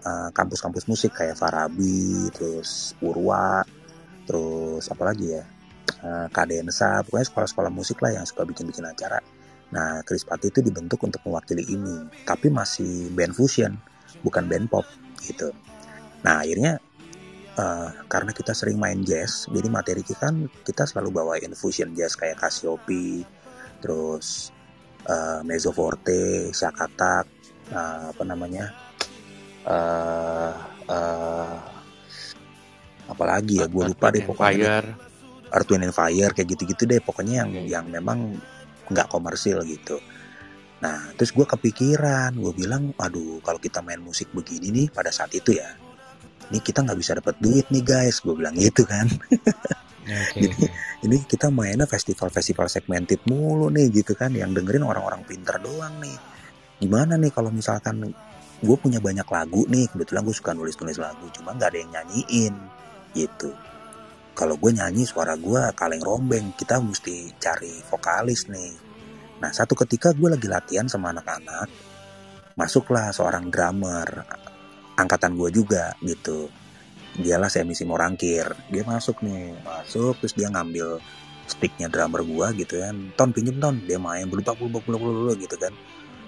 [0.00, 3.60] kampus kampus-kampus musik kayak Farabi, terus Purwa,
[4.24, 5.44] terus apa lagi ya
[6.00, 9.20] uh, Kadensa, pokoknya sekolah-sekolah musik lah yang suka bikin-bikin acara.
[9.70, 13.76] Nah, Chris Patti itu dibentuk untuk mewakili ini, tapi masih band fusion,
[14.24, 14.88] bukan band pop
[15.22, 15.52] gitu.
[16.24, 16.80] Nah, akhirnya
[17.60, 22.16] uh, karena kita sering main jazz, jadi materi kita kan kita selalu bawain fusion jazz
[22.16, 23.28] kayak Cassiope,
[23.84, 24.48] terus
[25.04, 27.28] uh, Mezzo Forte, Shakatak,
[27.76, 28.72] uh, apa namanya,
[29.68, 30.52] uh,
[30.88, 31.58] uh,
[33.12, 34.96] apalagi ya, gue lupa deh pokoknya.
[35.50, 38.38] Earth Wind and Fire kayak gitu-gitu deh pokoknya yang yang memang
[38.86, 39.98] nggak komersil gitu.
[40.78, 45.34] Nah terus gue kepikiran gue bilang aduh kalau kita main musik begini nih pada saat
[45.34, 45.74] itu ya
[46.50, 48.18] ini kita nggak bisa dapat duit nih guys.
[48.20, 49.06] Gue bilang gitu kan.
[50.02, 50.42] Okay.
[50.50, 50.66] Jadi,
[51.06, 54.34] ini kita mainnya festival-festival segmented mulu nih gitu kan.
[54.34, 56.18] Yang dengerin orang-orang pinter doang nih.
[56.82, 58.02] Gimana nih kalau misalkan
[58.60, 59.86] gue punya banyak lagu nih?
[59.94, 62.54] Kebetulan gue suka nulis-nulis lagu cuma nggak ada yang nyanyiin
[63.14, 63.54] gitu.
[64.34, 66.50] Kalau gue nyanyi suara gue kaleng rombeng.
[66.58, 68.72] Kita mesti cari vokalis nih.
[69.38, 71.70] Nah satu ketika gue lagi latihan sama anak-anak
[72.58, 74.26] masuklah seorang drummer
[75.00, 76.52] angkatan gue juga gitu.
[77.10, 81.02] Dialah saya misi morangkir dia masuk nih masuk terus dia ngambil
[81.50, 82.94] sticknya drummer gue gitu kan.
[83.18, 83.82] Ton pinjem ton.
[83.84, 85.74] Dia main belupak belupak belupak gitu kan.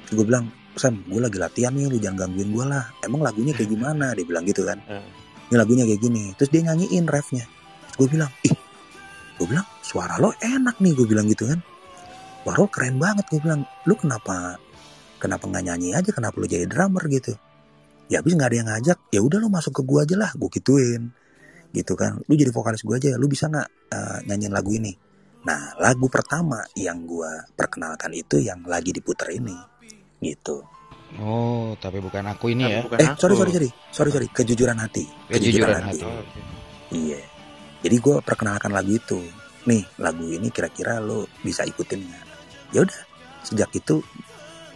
[0.09, 2.85] Terus gue bilang Sam gue lagi latihan nih lu jangan gangguin gue lah.
[3.05, 4.17] Emang lagunya kayak gimana?
[4.17, 4.81] Dia bilang gitu kan.
[4.89, 5.07] Hmm.
[5.53, 6.25] ini lagunya kayak gini.
[6.41, 7.45] Terus dia nyanyiin refnya.
[8.01, 8.57] Gue bilang ih.
[9.37, 11.61] Gue bilang suara lo enak nih gue bilang gitu kan.
[12.43, 13.63] Waro keren banget gue bilang.
[13.85, 14.57] Lu kenapa
[15.21, 16.11] kenapa nggak nyanyi aja?
[16.11, 17.05] Kenapa lu jadi drummer?
[17.07, 17.37] Gitu
[18.11, 20.51] ya habis nggak ada yang ngajak ya udah lo masuk ke gue aja lah gue
[20.51, 21.03] gituin.
[21.73, 22.21] Gitu kan.
[22.27, 24.93] Lu jadi vokalis gue aja lu bisa nggak uh, nyanyiin lagu ini?
[25.47, 29.57] Nah lagu pertama yang gue perkenalkan itu yang lagi diputer ini.
[30.23, 30.63] Gitu.
[31.21, 32.81] Oh tapi bukan aku ini ya?
[32.97, 33.71] eh sorry sorry sorry.
[33.93, 34.29] Sorry sorry.
[34.31, 35.05] Kejujuran hati.
[35.29, 36.09] Kejujuran, kejujuran hati, hati.
[36.09, 36.43] Oh, okay.
[36.95, 37.21] iya.
[37.83, 39.21] Jadi gue perkenalkan lagu itu.
[39.63, 42.25] Nih lagu ini kira-kira lo bisa ikutin nggak?
[42.73, 43.01] Ya udah
[43.43, 44.01] sejak itu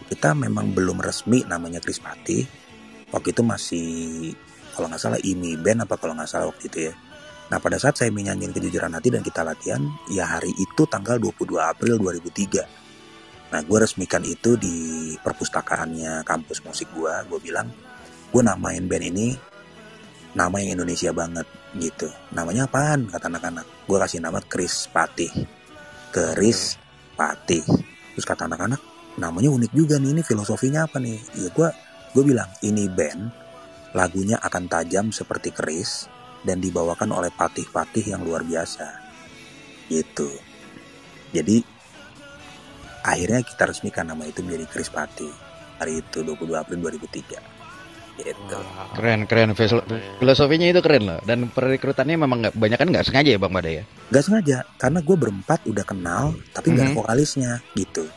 [0.07, 2.66] kita memang belum resmi namanya Chris Pati
[3.11, 3.87] waktu itu masih
[4.75, 6.93] kalau nggak salah ini band apa kalau nggak salah waktu itu ya.
[7.47, 9.79] Nah pada saat saya menyanyikan kejujuran hati dan kita latihan
[10.11, 12.87] ya hari itu tanggal 22 April 2003
[13.47, 17.71] nah gue resmikan itu di perpustakaannya kampus musik gue gue bilang
[18.27, 19.31] gue namain band ini
[20.35, 21.47] nama yang Indonesia banget
[21.81, 22.05] gitu.
[22.37, 23.09] Namanya apaan?
[23.09, 23.65] Kata anak-anak.
[23.89, 25.33] Gue kasih nama Chris Patih.
[26.13, 26.77] Chris
[27.17, 27.65] Patih.
[28.13, 28.81] Terus kata anak-anak
[29.17, 31.17] namanya unik juga nih ini filosofinya apa nih?
[31.41, 31.69] Ya gue
[32.17, 33.29] gue bilang ini band
[33.93, 36.09] lagunya akan tajam seperti Chris
[36.41, 38.89] dan dibawakan oleh patih-patih yang luar biasa
[39.85, 40.25] gitu
[41.29, 41.61] jadi
[43.05, 45.29] akhirnya kita resmikan nama itu menjadi Chris Patih
[45.77, 47.57] hari itu 22 April 2003
[48.17, 48.57] Gitu.
[48.97, 49.53] Keren, keren.
[50.17, 51.19] Filosofinya itu keren loh.
[51.21, 53.85] Dan perekrutannya memang nggak banyak kan nggak sengaja ya Bang Bada ya?
[54.09, 57.05] Nggak sengaja, karena gue berempat udah kenal, tapi nggak mm -hmm.
[57.05, 58.09] vokalisnya gitu.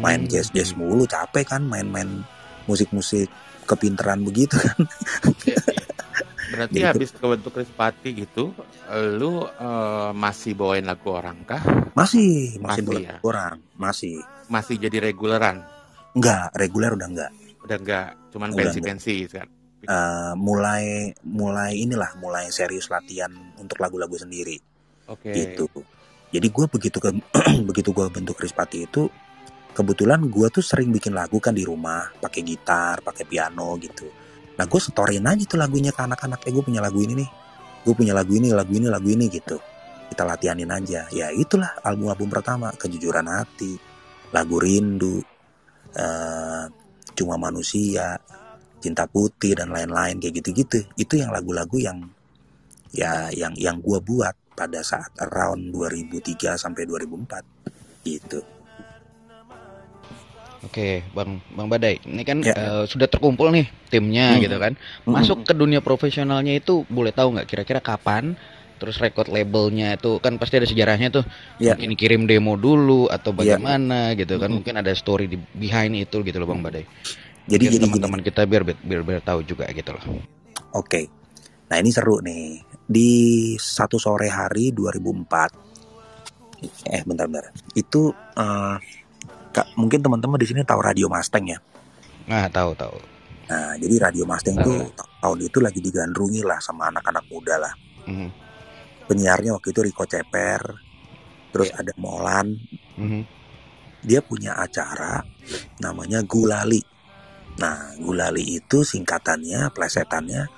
[0.00, 2.24] Main jazz jazz mulu, capek kan main-main
[2.66, 3.28] musik-musik
[3.68, 4.78] kepinteran begitu kan.
[6.52, 6.88] Berarti gitu.
[6.88, 8.52] habis kebentuk Krispati gitu,
[9.16, 11.62] lu uh, masih bawain lagu orang kah?
[11.96, 13.16] Masih, masih, masih ya?
[13.24, 14.20] orang, masih.
[14.52, 15.64] Masih jadi reguleran?
[16.12, 19.46] Enggak, reguler udah enggak udah enggak cuman pensi-pensi kan
[19.86, 24.58] uh, mulai mulai inilah mulai serius latihan untuk lagu-lagu sendiri
[25.06, 25.54] oke okay.
[25.54, 25.66] gitu
[26.34, 27.10] jadi gue begitu ke
[27.68, 29.06] begitu gue bentuk Krispati itu
[29.72, 34.04] kebetulan gue tuh sering bikin lagu kan di rumah pakai gitar pakai piano gitu.
[34.56, 37.30] Nah gue setorin aja tuh lagunya ke anak-anak eh gue punya lagu ini nih
[37.82, 39.56] gue punya lagu ini lagu ini lagu ini gitu.
[40.12, 41.08] Kita latihanin aja.
[41.08, 43.80] Ya itulah album-album pertama kejujuran hati
[44.32, 45.20] lagu rindu
[45.96, 46.64] uh,
[47.12, 48.16] cuma manusia
[48.80, 50.84] cinta putih dan lain-lain kayak gitu-gitu.
[51.00, 51.98] Itu yang lagu-lagu yang
[52.92, 58.51] ya yang yang gue buat pada saat around 2003 sampai 2004 gitu
[60.62, 62.54] Oke, Bang Bang Badai, ini kan ya.
[62.54, 64.40] uh, sudah terkumpul nih timnya hmm.
[64.46, 64.72] gitu kan.
[65.02, 65.46] Masuk hmm.
[65.50, 68.38] ke dunia profesionalnya itu boleh tahu nggak kira-kira kapan?
[68.78, 71.26] Terus record labelnya itu kan pasti ada sejarahnya tuh.
[71.58, 71.74] Ya.
[71.74, 73.58] Mungkin kirim demo dulu atau ya.
[73.58, 74.22] bagaimana ya.
[74.22, 74.54] gitu kan.
[74.54, 74.62] Hmm.
[74.62, 76.86] Mungkin ada story di behind itu gitu loh Bang Badai.
[77.50, 80.02] Jadi jadi teman-teman kita biar, biar biar tahu juga gitu loh.
[80.78, 81.10] Oke.
[81.66, 82.62] Nah, ini seru nih.
[82.86, 83.10] Di
[83.58, 85.72] satu sore hari 2004
[86.94, 87.50] eh bentar-bentar.
[87.74, 88.76] Itu eh,
[89.52, 91.58] Kak, mungkin teman-teman di sini tahu radio Mustang ya.
[92.24, 92.96] Nah, tahu tahu.
[93.46, 94.88] Nah, jadi radio Mustang Tahu.
[94.96, 97.74] ta- tahun itu lagi digandrungi lah sama anak-anak muda lah.
[98.08, 98.28] Mhm,
[99.04, 100.62] Penyiarnya waktu itu Riko Ceper,
[101.50, 101.84] terus Iya.
[101.84, 102.56] ada Molan.
[102.96, 103.22] mhm.
[104.02, 105.22] Dia punya acara
[105.78, 106.80] namanya Gulali.
[107.54, 110.48] Nah, Gulali itu singkatannya, plesetannya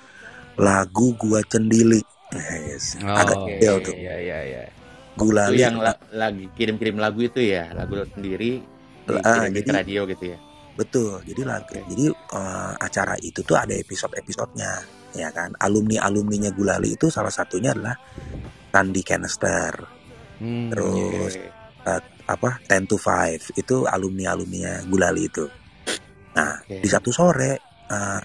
[0.55, 1.99] lagu Gua Cendili.
[2.33, 3.93] Yes, agak Oh, kecil tuh.
[3.93, 4.61] Iya iya iya.
[4.65, 8.63] Itu Gulali yang la- lagi kirim-kirim lagu itu ya, lagu sendiri
[9.05, 10.37] Dikirim ke jadi- radio gitu ya.
[10.75, 11.23] Betul.
[11.23, 14.71] Jadi lagu, jadi eh, acara itu tuh ada episode-episodenya,
[15.15, 15.55] ya kan?
[15.55, 17.95] Alumni-alumninya Gulali itu salah satunya adalah
[18.75, 19.71] Randy Canister,
[20.35, 21.95] Hmm, Terus- iya.
[22.27, 25.47] apa 10 to 5 itu alumni-alumninya Gulali itu.
[26.35, 26.83] Nah, Oke.
[26.83, 28.19] di satu sore eh,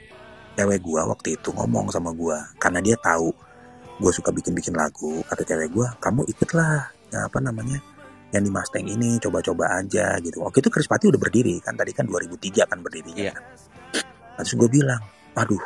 [0.57, 3.31] cewek gua waktu itu ngomong sama gua karena dia tahu
[4.03, 5.23] gua suka bikin-bikin lagu.
[5.23, 7.79] Kata cewek gua, "Kamu ikutlah ya, apa namanya?
[8.31, 12.07] Yang di Mustang ini coba-coba aja gitu." Waktu itu Krispati udah berdiri kan tadi kan
[12.07, 13.31] 2003 kan berdirinya.
[13.31, 13.35] Iya.
[14.39, 15.03] Nah, Terus gue bilang,
[15.37, 15.63] "Aduh,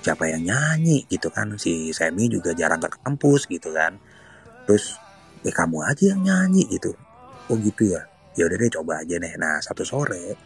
[0.00, 1.54] siapa yang nyanyi gitu kan?
[1.60, 3.98] Si Semi juga jarang ke kampus gitu kan."
[4.64, 4.96] Terus
[5.42, 6.94] ya kamu aja yang nyanyi gitu.
[7.48, 8.04] Oh gitu ya.
[8.38, 9.34] Ya udah deh coba aja nih.
[9.40, 10.36] Nah, satu sore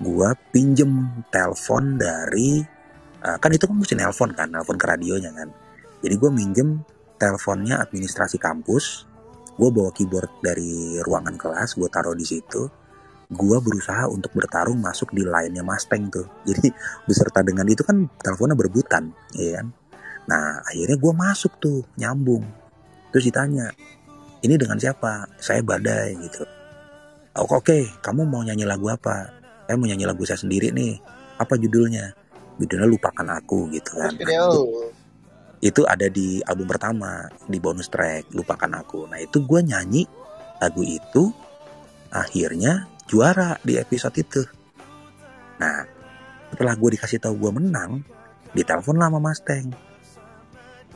[0.00, 2.58] gua pinjem telepon dari
[3.20, 5.48] eh, kan itu kan mesti nelpon kan, nelpon ke radionya kan.
[6.00, 6.80] Jadi gue minjem
[7.20, 9.04] teleponnya administrasi kampus.
[9.60, 12.64] Gue bawa keyboard dari ruangan kelas, gue taruh di situ.
[13.28, 16.24] Gue berusaha untuk bertarung masuk di line-nya Mustang tuh.
[16.48, 16.72] Jadi
[17.04, 19.68] beserta dengan itu kan teleponnya berebutan, ya kan.
[20.32, 22.40] Nah akhirnya gue masuk tuh, nyambung.
[23.12, 23.68] Terus ditanya,
[24.40, 25.28] ini dengan siapa?
[25.36, 26.48] Saya Badai gitu.
[27.36, 29.28] Oh, Oke, kamu mau nyanyi lagu apa?
[29.68, 30.96] Saya mau nyanyi lagu saya sendiri nih.
[31.36, 32.16] Apa judulnya?
[32.56, 34.16] Judulnya Lupakan Aku gitu kan.
[35.60, 39.04] Itu ada di album pertama, di bonus track Lupakan Aku.
[39.04, 40.08] Nah itu gue nyanyi
[40.56, 41.28] lagu itu,
[42.08, 44.42] akhirnya juara di episode itu.
[45.60, 45.84] Nah,
[46.48, 48.00] setelah gue dikasih tahu gue menang,
[48.56, 49.68] ditelepon lah sama Mustang.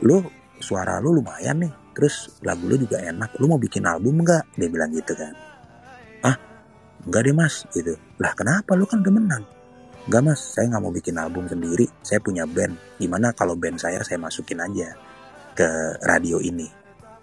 [0.01, 0.25] Lu
[0.57, 3.37] suara lu lumayan nih, terus lagu lu juga enak.
[3.37, 4.57] Lu mau bikin album nggak?
[4.57, 5.33] Dia bilang gitu kan.
[6.25, 6.35] Ah,
[7.05, 7.93] enggak deh mas, gitu.
[8.17, 8.73] Lah kenapa?
[8.73, 9.45] Lu kan udah menang.
[10.05, 11.89] Enggak mas, saya nggak mau bikin album sendiri.
[12.05, 12.77] Saya punya band.
[13.01, 14.93] Gimana kalau band saya saya masukin aja
[15.57, 15.67] ke
[16.05, 16.69] radio ini?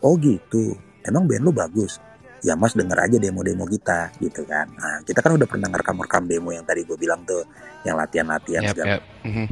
[0.03, 0.75] Oh gitu.
[1.07, 2.03] Emang band lu bagus?
[2.43, 4.67] Ya mas denger aja demo-demo kita gitu kan.
[4.75, 7.47] Nah kita kan udah pernah ngerekam-rekam demo yang tadi gue bilang tuh.
[7.87, 9.03] Yang latihan-latihan Yap, segala yap.
[9.27, 9.47] Mhm.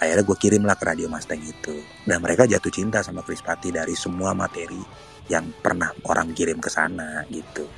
[0.00, 1.76] akhirnya gue kirim lah ke radio Mustang itu
[2.08, 4.80] dan mereka jatuh cinta sama Chris Patti dari semua materi
[5.28, 7.68] yang pernah orang kirim ke sana gitu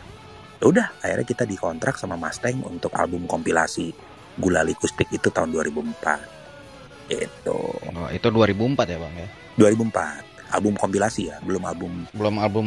[0.62, 3.90] Ya udah akhirnya kita dikontrak sama Mustang untuk album kompilasi
[4.38, 7.60] Gulali Kustik itu tahun 2004 gitu.
[7.92, 9.28] Oh, itu 2004 ya, Bang ya.
[9.60, 11.92] 2004 album kompilasi ya belum album.
[12.12, 12.66] Belum album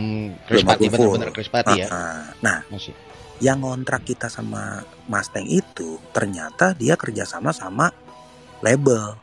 [0.50, 1.88] Krispati bener-bener Krispati ya.
[1.88, 2.24] Ah, ah.
[2.42, 2.94] nah Masih.
[3.40, 7.94] yang ngontrak kita sama Mustang itu ternyata dia kerjasama sama
[8.66, 9.14] label.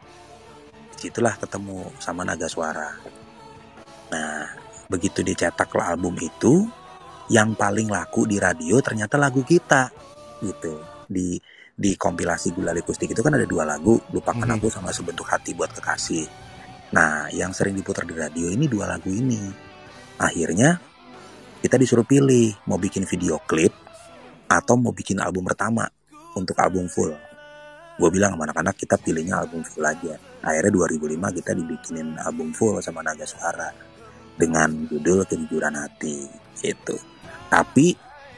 [0.95, 2.95] Di situlah ketemu sama Naga Suara.
[4.15, 4.47] Nah
[4.87, 6.71] begitu dicetak album itu
[7.27, 9.91] yang paling laku di radio ternyata lagu kita.
[10.39, 10.79] Gitu.
[11.11, 11.35] Di
[11.73, 14.57] di kompilasi Gulali Kustik itu kan ada dua lagu lupakan Mhm.
[14.61, 16.27] aku sama sebentuk hati buat kekasih
[16.93, 19.41] nah yang sering diputar di radio ini dua lagu ini
[20.21, 20.77] akhirnya
[21.63, 23.73] kita disuruh pilih mau bikin video klip
[24.51, 25.89] atau mau bikin album pertama
[26.35, 27.15] untuk album full.
[27.97, 30.19] Gue bilang sama anak-anak kita pilihnya album full aja.
[30.43, 33.71] Akhirnya 2005 kita dibikinin album full sama Naga Suara
[34.35, 36.27] dengan judul Kejujuran Hati
[36.59, 36.99] gitu.
[37.47, 37.95] Tapi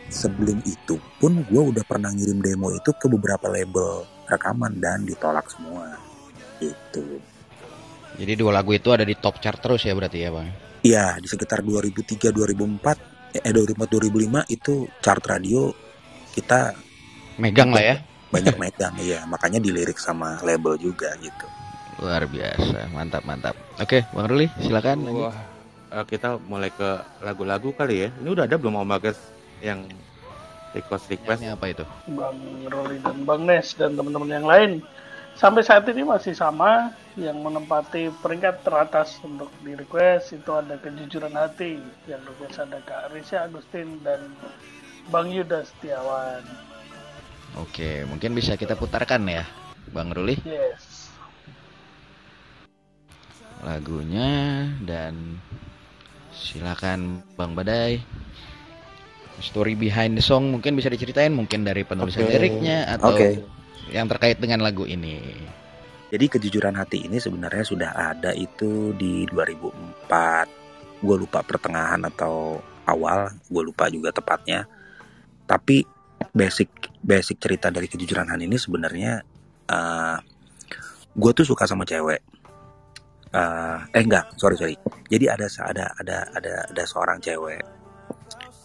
[0.09, 5.49] sebelum itu pun gue udah pernah ngirim demo itu ke beberapa label rekaman dan ditolak
[5.49, 5.97] semua
[6.61, 7.21] gitu.
[8.15, 10.49] Jadi dua lagu itu ada di top chart terus ya berarti ya, Bang.
[10.85, 15.73] Iya di sekitar 2003 2004 eh 2004 2005 itu chart radio
[16.31, 16.77] kita
[17.35, 17.97] Megang lah ya.
[18.31, 21.47] banyak megang ya makanya dilirik sama label juga gitu
[22.03, 23.55] Luar biasa, mantap mantap.
[23.79, 25.07] Oke, Bang Ruli, silakan.
[25.15, 25.31] Wah,
[25.95, 26.91] eh, kita mulai ke
[27.23, 28.09] lagu-lagu kali ya.
[28.19, 29.15] Ini udah ada belum Om Bagas
[29.65, 29.89] yang
[30.77, 31.41] request request?
[31.41, 31.85] Ini apa itu?
[32.13, 32.37] Bang
[32.69, 34.73] Roli dan Bang Nes dan teman-teman yang lain.
[35.35, 41.35] Sampai saat ini masih sama yang menempati peringkat teratas untuk di request itu ada kejujuran
[41.35, 44.31] hati yang request ada Kak Risha Agustin dan
[45.11, 46.43] Bang Yuda Setiawan.
[47.59, 49.47] Oke, mungkin bisa kita putarkan ya,
[49.95, 51.11] Bang Ruli, Yes.
[53.63, 55.39] lagunya dan
[56.35, 58.03] silakan Bang Badai.
[59.43, 62.39] Story behind the song mungkin bisa diceritain mungkin dari penulisan Oke.
[62.39, 63.43] liriknya atau Oke.
[63.91, 65.21] yang terkait dengan lagu ini.
[66.15, 73.35] jadi kejujuran hati ini sebenarnya sudah ada itu di 2004 gue lupa pertengahan atau awal
[73.51, 74.63] gue lupa juga tepatnya
[75.45, 75.83] tapi
[76.31, 79.27] basic basic cerita dari kejujuran Han ini sebenarnya
[79.69, 80.17] uh,
[81.15, 82.21] gue tuh suka sama cewek
[83.35, 84.77] uh, eh enggak sorry sorry
[85.11, 87.61] jadi ada ada ada ada ada seorang cewek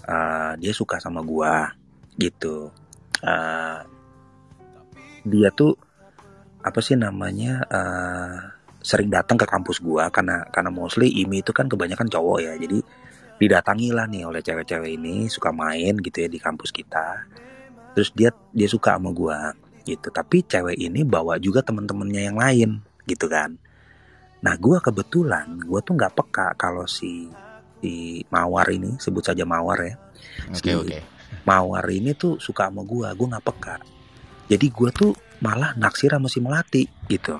[0.10, 1.54] uh, dia suka sama gue
[2.18, 2.74] gitu.
[3.22, 3.86] Uh,
[5.22, 5.78] dia tuh
[6.60, 11.68] apa sih namanya uh, sering datang ke kampus gua karena karena mostly IMI itu kan
[11.68, 12.54] kebanyakan cowok ya.
[12.60, 12.80] Jadi
[13.40, 17.28] didatangi lah nih oleh cewek-cewek ini suka main gitu ya di kampus kita.
[17.96, 20.12] Terus dia dia suka sama gua gitu.
[20.12, 22.70] Tapi cewek ini bawa juga temen-temennya yang lain
[23.08, 23.56] gitu kan.
[24.44, 27.28] Nah gua kebetulan gua tuh nggak peka kalau si
[27.80, 29.96] si mawar ini sebut saja mawar ya
[30.52, 31.02] oke okay, oke okay.
[31.48, 33.76] mawar ini tuh suka sama gua gua nggak peka
[34.52, 37.40] jadi gua tuh malah naksir sama si melati gitu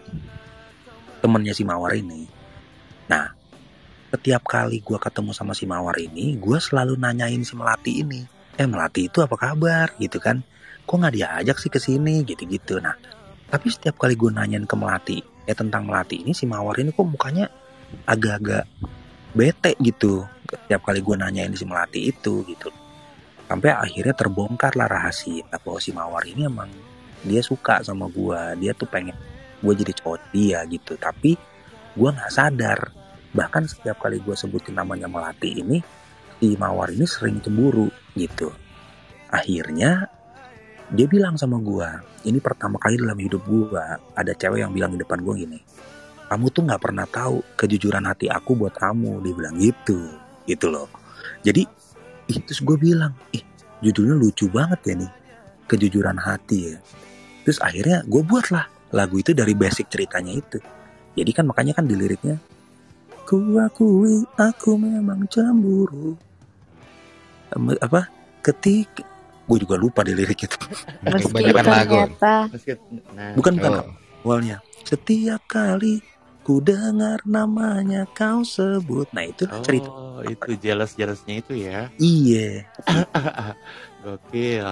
[1.20, 2.26] temennya si Mawar ini.
[3.12, 3.28] Nah,
[4.10, 8.24] setiap kali gue ketemu sama si Mawar ini, gue selalu nanyain si Melati ini.
[8.56, 10.42] Eh Melati itu apa kabar gitu kan?
[10.88, 12.82] Kok nggak diajak sih ke sini gitu-gitu.
[12.82, 12.96] Nah,
[13.52, 17.06] tapi setiap kali gue nanyain ke Melati, ya tentang Melati ini si Mawar ini kok
[17.06, 17.52] mukanya
[18.08, 18.66] agak-agak
[19.34, 20.26] bete gitu.
[20.50, 22.70] Setiap kali gue nanyain si Melati itu gitu.
[23.50, 26.70] Sampai akhirnya terbongkar lah rahasia bahwa si Mawar ini emang
[27.26, 28.38] dia suka sama gue.
[28.62, 29.18] Dia tuh pengen
[29.60, 31.36] gue jadi cowok dia gitu tapi
[31.96, 32.80] gue nggak sadar
[33.36, 35.84] bahkan setiap kali gue sebutin namanya melati ini
[36.40, 38.50] si mawar ini sering cemburu gitu
[39.30, 40.08] akhirnya
[40.90, 41.86] dia bilang sama gue
[42.26, 43.84] ini pertama kali dalam hidup gue
[44.16, 45.60] ada cewek yang bilang di depan gue gini
[46.30, 50.00] kamu tuh nggak pernah tahu kejujuran hati aku buat kamu dia bilang gitu
[50.46, 50.88] gitu loh
[51.42, 51.66] jadi
[52.30, 53.42] ih, terus gue bilang ih
[53.82, 55.12] judulnya lucu banget ya nih
[55.66, 56.78] kejujuran hati ya
[57.44, 60.58] terus akhirnya gue buat lah lagu itu dari basic ceritanya itu.
[61.20, 62.38] Jadi kan makanya kan di liriknya
[63.28, 66.16] Ku akui aku memang cemburu
[67.84, 68.08] Apa?
[68.40, 69.04] Ketik
[69.50, 70.58] Gue juga lupa di lirik itu
[71.04, 72.48] Meski ternyata
[73.12, 73.86] nah, Bukan bukan oh.
[74.24, 76.00] awalnya Setiap kali
[76.50, 79.06] ku dengar namanya kau sebut.
[79.14, 79.86] Nah itu oh, cerita.
[80.26, 81.94] itu jelas-jelasnya itu ya.
[82.02, 82.66] Iya.
[84.02, 84.66] Gokil.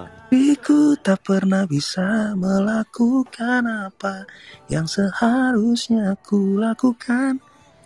[0.58, 4.26] Ku tak pernah bisa melakukan apa
[4.74, 7.38] yang seharusnya ku lakukan.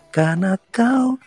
[0.08, 1.20] Karena kau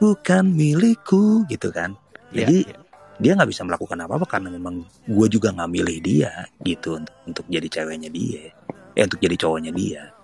[0.00, 1.92] bukan milikku gitu kan.
[2.32, 2.80] Iya, Jadi yeah,
[3.20, 7.44] dia nggak bisa melakukan apa-apa karena memang gue juga nggak milih dia gitu untuk, untuk
[7.44, 8.48] jadi ceweknya dia,
[8.96, 10.21] eh untuk jadi cowoknya dia.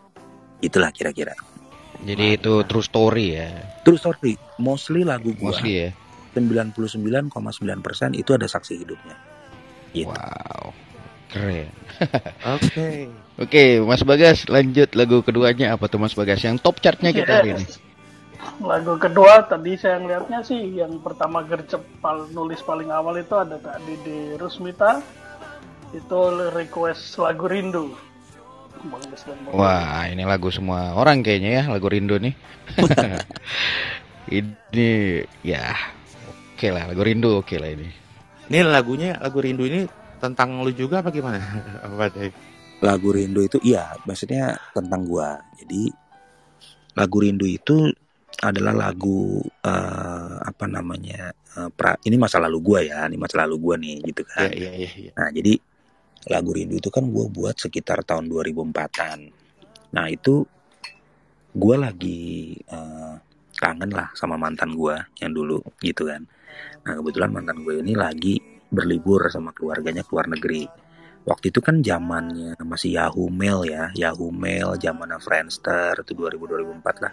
[0.59, 1.35] Itulah kira-kira.
[2.03, 3.51] Jadi itu true story ya.
[3.83, 5.43] True story, mostly lagu gue.
[5.43, 5.91] Mostly ya
[6.39, 7.33] 99,9%
[8.15, 9.17] itu ada saksi hidupnya.
[9.91, 10.13] Gitu.
[10.13, 10.71] Wow.
[11.29, 11.69] Keren.
[12.57, 12.65] Oke.
[12.73, 12.99] okay.
[13.39, 17.55] Oke, Mas Bagas lanjut lagu keduanya apa tuh Mas Bagas yang top chartnya kita hari
[17.55, 17.65] ini?
[18.65, 21.85] Lagu kedua tadi saya ngeliatnya sih yang pertama gercep
[22.35, 25.05] nulis paling awal itu ada Kak Dede Rusmita
[25.95, 26.19] itu
[26.51, 27.95] request lagu Rindu.
[29.53, 32.35] Wah, ini lagu semua orang kayaknya ya, lagu Rindu nih.
[34.29, 35.73] ini ya
[36.59, 37.87] okay lah lagu rindu oke okay lah ini.
[38.51, 39.87] Ini lagunya lagu rindu ini
[40.19, 41.39] tentang lu juga apa gimana?
[41.87, 42.11] Apa
[42.83, 45.39] lagu rindu itu iya maksudnya tentang gua.
[45.55, 45.87] Jadi
[46.99, 47.95] lagu rindu itu
[48.43, 53.55] adalah lagu uh, apa namanya uh, pra, ini masa lalu gua ya ini masa lalu
[53.63, 54.51] gua nih gitu kan.
[54.51, 55.15] Yeah, yeah, yeah.
[55.15, 55.63] nah jadi
[56.29, 59.19] lagu rindu itu kan gua buat sekitar tahun 2004an
[59.93, 60.45] nah itu
[61.57, 63.17] gua lagi uh,
[63.59, 66.23] kangen lah sama mantan gua yang dulu gitu kan
[66.85, 70.65] Nah kebetulan mantan gue ini lagi berlibur sama keluarganya ke luar negeri.
[71.29, 77.05] Waktu itu kan zamannya masih Yahoo Mail ya, Yahoo Mail, zamannya Friendster itu 2000 2004
[77.05, 77.13] lah.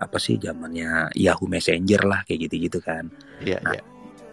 [0.00, 3.12] Apa sih zamannya Yahoo Messenger lah kayak gitu-gitu kan.
[3.44, 3.82] Iya, nah, iya.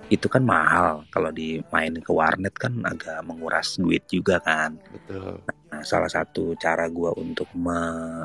[0.10, 4.76] Itu kan mahal kalau dimain ke warnet kan agak menguras duit juga kan.
[4.90, 5.46] Betul.
[5.70, 7.78] Nah, salah satu cara gue untuk me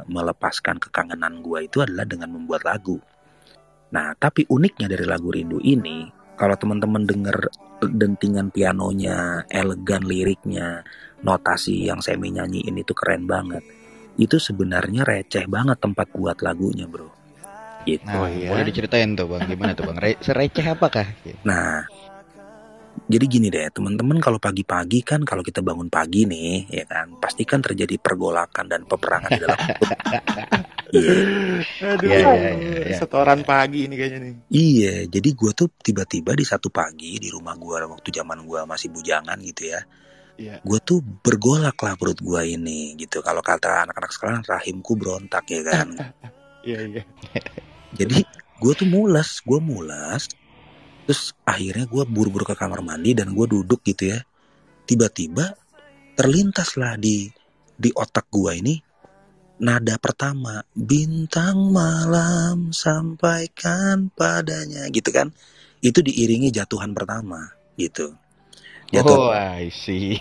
[0.09, 2.97] melepaskan kekangenan gue itu adalah dengan membuat lagu.
[3.93, 7.37] Nah, tapi uniknya dari lagu Rindu ini, kalau teman-teman denger
[7.85, 10.83] dentingan pianonya, elegan liriknya,
[11.23, 13.63] notasi yang saya nyanyiin itu keren banget.
[14.19, 17.24] Itu sebenarnya receh banget tempat buat lagunya, Bro.
[17.85, 18.05] Gitu.
[18.09, 18.49] Nah, oh, iya.
[18.49, 19.45] boleh diceritain tuh, Bang.
[19.45, 20.01] Gimana tuh, Bang?
[20.01, 21.05] Re sereceh apakah?
[21.45, 21.85] Nah,
[23.05, 27.45] jadi gini deh, teman-teman kalau pagi-pagi kan kalau kita bangun pagi nih, ya kan, pasti
[27.45, 29.59] kan terjadi pergolakan dan peperangan di dalam
[30.95, 31.15] Iya.
[31.99, 32.99] Aduh, yeah, yeah, yeah, yeah.
[33.03, 34.35] setoran pagi ini kayaknya nih.
[34.47, 38.95] Iya, jadi gue tuh tiba-tiba di satu pagi di rumah gue waktu zaman gue masih
[38.95, 39.83] bujangan gitu ya.
[40.39, 40.59] Yeah.
[40.63, 43.27] Gue tuh bergolak lah perut gue ini gitu.
[43.27, 45.89] Kalau kata anak-anak sekarang rahimku berontak ya kan.
[46.65, 47.03] Iya iya.
[47.95, 48.27] Jadi
[48.59, 50.31] gue tuh mulas, gue mulas.
[51.05, 54.25] terus akhirnya gue buru-buru ke kamar mandi dan gue duduk gitu ya
[54.89, 55.53] tiba-tiba
[56.17, 57.29] terlintaslah di
[57.77, 58.75] di otak gue ini
[59.61, 65.29] nada pertama bintang malam sampaikan padanya gitu kan
[65.85, 68.17] itu diiringi jatuhan pertama gitu
[69.01, 70.15] Oh, I see.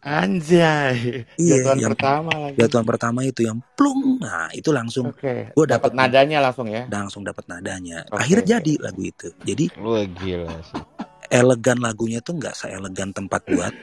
[0.00, 1.26] Anjay.
[1.34, 2.56] Iya, Jatuhan yang- pertama lagi.
[2.56, 5.50] jatuhan pertama itu yang plung nah itu langsung Oke.
[5.50, 6.86] Gua dapat nadanya langsung ya.
[6.86, 8.20] langsung dapat nadanya Oke.
[8.20, 10.80] akhirnya jadi lagu itu jadi Wah gila sih.
[11.26, 13.74] elegan lagunya tuh nggak seelegan tempat buat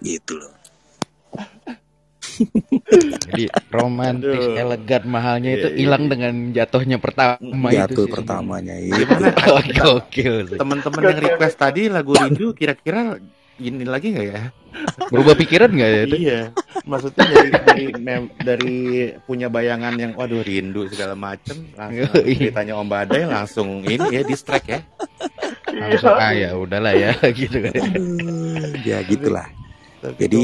[0.00, 0.54] gitu loh
[3.20, 4.56] Jadi romantis, Aduh.
[4.56, 6.10] elegan, mahalnya itu Iya, iya, hilang iya.
[6.10, 7.36] dengan jatuhnya pertama
[7.68, 8.12] itu jatuh sih.
[8.12, 9.28] pertamanya itu Gimana?
[9.76, 10.34] Gokil.
[10.56, 13.20] Teman-teman yang request tadi lagu rindu kira-kira
[13.62, 14.42] ini lagi nggak ya?
[15.06, 16.02] Berubah pikiran nggak ya?
[16.02, 16.16] itu?
[16.18, 16.40] Iya.
[16.82, 18.76] Maksudnya dari dari mem- dari
[19.20, 22.48] punya bayangan yang waduh rindu segala macem langsung Iya.
[22.48, 24.80] ceritanya Om Badai langsung ini ya distract ya.
[25.68, 27.74] Langsung ah ya udahlah ya gitu kan.
[27.76, 29.46] Aduh, ya gitulah
[30.00, 30.40] Tapi Jadi,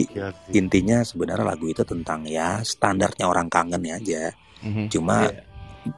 [0.53, 4.23] intinya sebenarnya lagu itu tentang ya standarnya orang kangen ya aja
[4.59, 4.89] Mhm.
[4.89, 5.41] cuma Iya.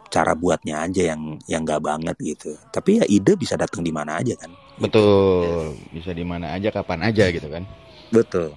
[0.06, 4.18] cara buatnya aja yang yang nggak banget gitu tapi ya ide bisa datang di mana
[4.18, 7.66] aja kan Betul, bisa di mana aja kapan aja gitu kan.
[8.08, 8.54] betul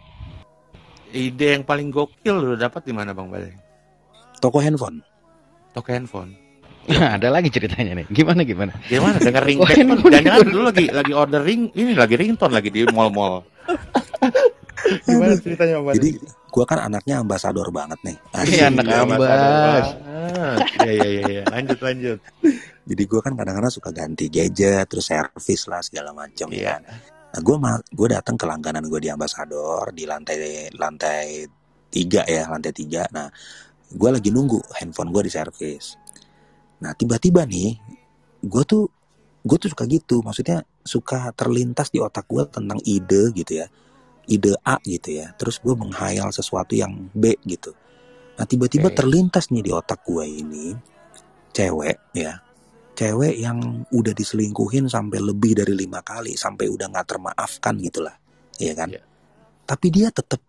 [1.12, 3.52] Ide yang paling gokil lu dapat di mana Bang Badai?
[4.40, 5.04] toko handphone
[5.72, 6.36] Toko handphone.
[6.90, 8.08] Ada lagi ceritanya nih.
[8.10, 8.74] Gimana gimana?
[8.86, 9.72] Gimana denger Oh, ringtone?
[9.72, 10.12] handphone.
[10.12, 13.44] Jangan-jangan dulu lagi lagi order ring ini lagi ringtone lagi di mall-mall.
[15.08, 15.96] Gimana ceritanya Badai?
[15.98, 16.10] jadi
[16.50, 19.86] gua kan anaknya ambasador banget nih Iya, anak Iya, ambas.
[20.02, 21.44] Ah, Iya iya iya iya.
[21.48, 22.18] Lanjut lanjut.
[22.82, 26.82] jadi gua kan kadang-kadang suka ganti gadget terus servis lah segala macam Iya.
[26.82, 27.56] ya nah gue
[27.96, 31.48] gue datang ke langganan gue di ambasador di lantai lantai
[31.88, 33.32] tiga ya lantai tiga nah
[33.88, 35.96] gue lagi nunggu handphone gue di servis
[36.84, 37.80] nah tiba-tiba nih
[38.44, 38.84] gue tuh
[39.48, 43.72] gue tuh suka gitu maksudnya suka terlintas di otak gue tentang ide gitu ya
[44.30, 47.74] ide A gitu ya terus gue menghayal sesuatu yang B gitu
[48.38, 48.98] nah tiba-tiba Oke.
[48.98, 50.74] terlintas nih di otak gue ini
[51.52, 52.38] cewek ya
[52.94, 58.16] cewek yang udah diselingkuhin sampai lebih dari lima kali sampai udah nggak termaafkan gitulah
[58.62, 59.04] ya kan Iya.
[59.66, 60.42] tapi dia tetap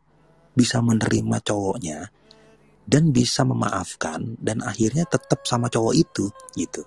[0.53, 2.13] bisa menerima cowoknya
[2.85, 6.83] dan bisa memaafkan dan akhirnya tetap sama cowok itu gitu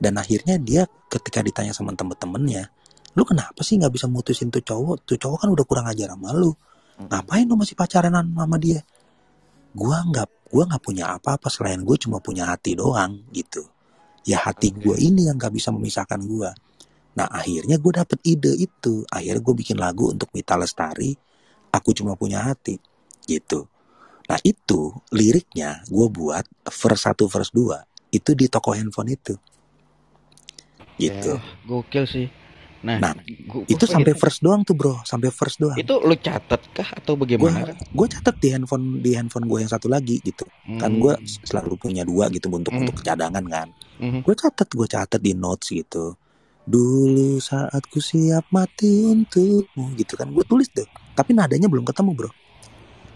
[0.00, 2.72] dan akhirnya dia ketika ditanya sama temen-temennya
[3.14, 5.02] lu kenapa sih nggak bisa mutusin tuh cowok?
[5.02, 6.54] Tuh cowok kan udah kurang ajar sama lu.
[7.00, 8.84] Ngapain lu masih pacaran sama dia?
[9.72, 13.66] Gua nggak gua nggak punya apa-apa selain gue cuma punya hati doang gitu.
[14.26, 14.84] Ya hati Oke.
[14.84, 16.52] gue ini yang gak bisa memisahkan gua.
[17.16, 19.02] Nah akhirnya gue dapet ide itu.
[19.08, 21.16] Akhirnya gue bikin lagu untuk Mita Lestari
[21.72, 22.76] aku cuma punya hati
[23.24, 23.66] gitu.
[24.28, 29.34] Nah itu liriknya gue buat verse 1 verse 2 itu di toko handphone itu.
[31.00, 31.32] Gitu.
[31.64, 32.26] Gokil sih.
[32.80, 33.12] Nah, Nah,
[33.44, 36.60] gua- itu gua sampai pengen- verse doang tuh bro sampai verse doang itu lu catat
[36.70, 37.76] kah atau bagaimana?
[37.76, 40.96] gue catat di handphone di handphone gue yang satu lagi gitu kan Hmm.
[40.98, 41.12] gue
[41.42, 42.80] selalu punya dua gitu untuk Hmm.
[42.82, 43.68] untuk cadangan kan
[43.98, 44.24] Mhm.
[44.24, 46.16] gue catat gue catat di notes gitu
[46.62, 52.10] dulu saat ku siap mati untukmu gitu kan gue tulis deh tapi nadanya belum ketemu
[52.14, 52.30] bro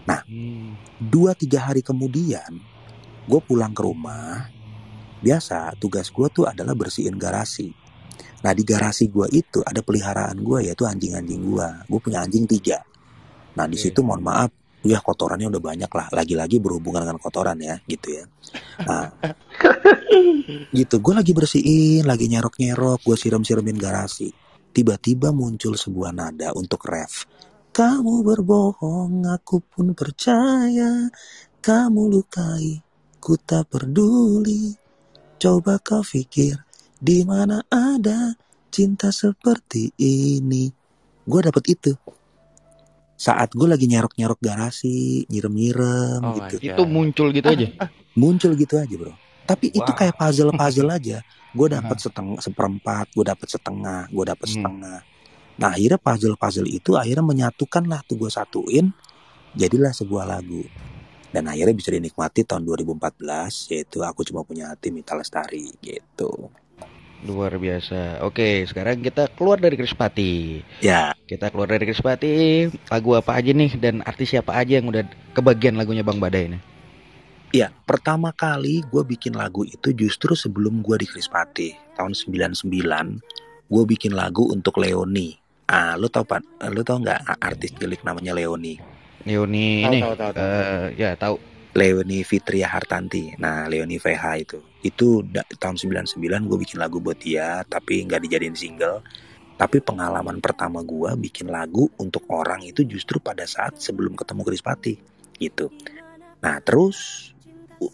[0.05, 0.77] Hmm.
[0.99, 2.61] dua tiga hari kemudian
[3.25, 4.45] gue pulang ke rumah
[5.17, 7.73] biasa tugas gue tuh adalah bersihin garasi
[8.45, 12.77] nah di garasi gue itu ada peliharaan gue yaitu anjing-anjing gue gue punya anjing tiga.
[13.57, 14.53] Nah di situ mohon maaf
[14.85, 16.07] ya kotorannya udah banyak lah.
[16.13, 18.29] Lagi-lagi berhubungan dengan kotoran ya gitu ya.
[18.85, 19.09] Nah
[20.77, 21.01] gitu.
[21.01, 24.29] Gue lagi bersihin lagi nyerok-nyerok gue siram-siramin garasi.
[24.69, 27.25] Tiba-tiba muncul sebuah nada untuk ref.
[27.73, 31.09] Kamu berbohong aku pun percaya.
[31.65, 32.77] Kamu lukai
[33.17, 34.77] ku tak peduli.
[35.41, 36.61] Coba kau pikir
[36.97, 38.33] di mana ada
[38.69, 40.71] cinta seperti ini?
[41.25, 41.91] Gue dapet itu.
[43.15, 47.67] Saat gue lagi nyerok-nyerok garasi nyirem-nyirem Oh gitu Itu muncul gitu aja.
[48.21, 49.13] muncul gitu aja bro.
[49.45, 49.95] Tapi itu Wow.
[49.95, 51.17] kayak puzzle puzzle aja
[51.55, 54.55] gue dapat setengah seperempat gue dapat setengah gue dapat Hmm.
[54.59, 54.99] setengah.
[55.55, 58.91] Nah akhirnya puzzle puzzle itu akhirnya menyatukan lah tuh gue satuin
[59.55, 60.67] jadilah sebuah lagu.
[61.31, 66.51] Dan akhirnya bisa dinikmati tahun 2014 yaitu aku cuma punya hati Mita Lestari gitu
[67.25, 68.21] Luar biasa.
[68.21, 70.61] Oke, sekarang kita keluar dari Krispati.
[70.79, 72.69] ya Kita keluar dari Krispati.
[72.87, 75.01] Lagu apa aja nih dan artis siapa aja yang udah
[75.33, 76.59] kebagian lagunya Bang Badai ini?
[77.55, 82.67] ya pertama kali gue bikin lagu itu justru sebelum gue di Krispati tahun 99
[83.71, 85.39] gue bikin lagu untuk Leoni
[85.71, 88.75] ah lu tau pan lu tau nggak artis cilik namanya Leoni
[89.23, 89.99] Leoni Tahu, ini.
[90.03, 90.43] tahu, tahu, tahu.
[90.43, 91.35] eh, ya tahu.
[91.75, 93.35] Leoni Fitria Hartanti.
[93.35, 94.63] Nah, Leoni VH itu.
[94.79, 95.27] Itu
[95.59, 99.03] tahun 99 gue bikin lagu buat dia, tapi nggak dijadiin single.
[99.55, 104.99] Tapi pengalaman pertama gue bikin lagu untuk orang itu justru pada saat sebelum ketemu Krispati
[105.39, 105.71] gitu.
[106.43, 107.31] Nah terus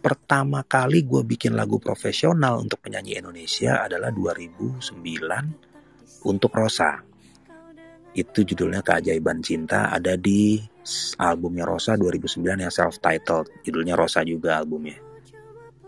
[0.01, 4.81] pertama kali gue bikin lagu profesional untuk penyanyi Indonesia adalah 2009
[6.25, 6.97] untuk Rosa.
[8.17, 10.57] Itu judulnya Keajaiban Cinta ada di
[11.17, 13.63] albumnya Rosa 2009 yang self-titled.
[13.65, 14.97] Judulnya Rosa juga albumnya.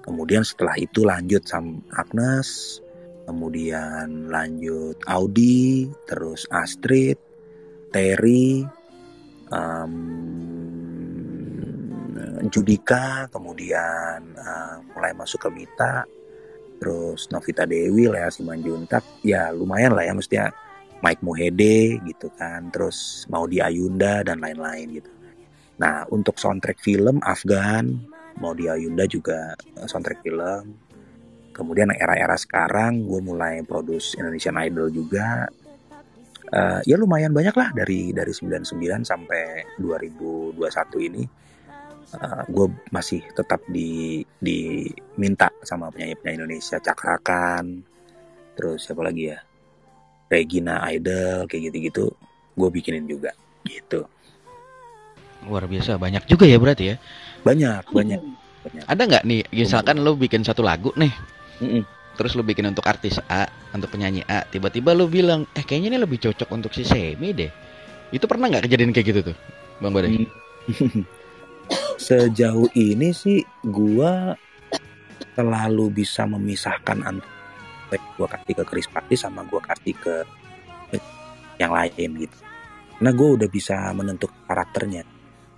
[0.04, 2.80] Kemudian setelah itu lanjut sama Agnes,
[3.24, 7.16] kemudian lanjut Audi, terus Astrid,
[7.88, 8.68] Terry,
[9.48, 9.94] um,
[12.52, 16.04] Judika, kemudian uh, mulai masuk ke Mita,
[16.84, 20.52] terus Novita Dewi, Lea Simanjuntak, ya lumayan lah ya mestinya
[21.04, 25.12] Mike Mohede gitu kan, terus Maudi Ayunda dan lain-lain gitu.
[25.84, 28.00] Nah untuk soundtrack film Afgan,
[28.40, 30.80] Maudi Ayunda juga eh, soundtrack film,
[31.52, 35.46] kemudian era-era sekarang gue mulai produce Indonesian Idol juga.
[36.54, 38.70] Uh, ya lumayan banyak lah dari dari 99
[39.02, 41.24] sampai 2021 ini.
[42.14, 47.82] Uh, gue masih tetap di diminta sama penyanyi-penyanyi Indonesia Cakrakan
[48.54, 49.40] terus siapa lagi ya
[50.34, 52.10] Regina Idol kayak gitu-gitu
[52.58, 53.30] gue bikinin juga
[53.70, 54.10] gitu
[55.46, 56.96] luar biasa banyak juga ya berarti ya
[57.46, 58.22] banyak banyak,
[58.66, 58.84] banyak.
[58.90, 61.14] ada nggak nih misalkan lo bikin satu lagu nih
[61.62, 61.84] Mm-mm.
[62.18, 66.00] terus lu bikin untuk artis A, untuk penyanyi A, tiba-tiba lu bilang, eh kayaknya ini
[66.02, 67.50] lebih cocok untuk si Semi deh.
[68.14, 69.38] Itu pernah nggak kejadian kayak gitu tuh,
[69.82, 70.30] Bang Badai?
[72.06, 74.38] Sejauh ini sih gua
[75.34, 77.33] selalu bisa memisahkan antara
[78.16, 80.16] gua kasih ke Chris Patti sama gua kasih ke
[81.62, 82.38] yang lain gitu.
[82.98, 85.04] Karena gue udah bisa menentukan karakternya.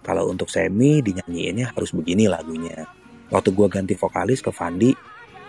[0.02, 2.86] Kalau untuk Semi dinyanyiinnya harus begini lagunya.
[3.30, 4.94] Waktu gua ganti vokalis ke Fandi,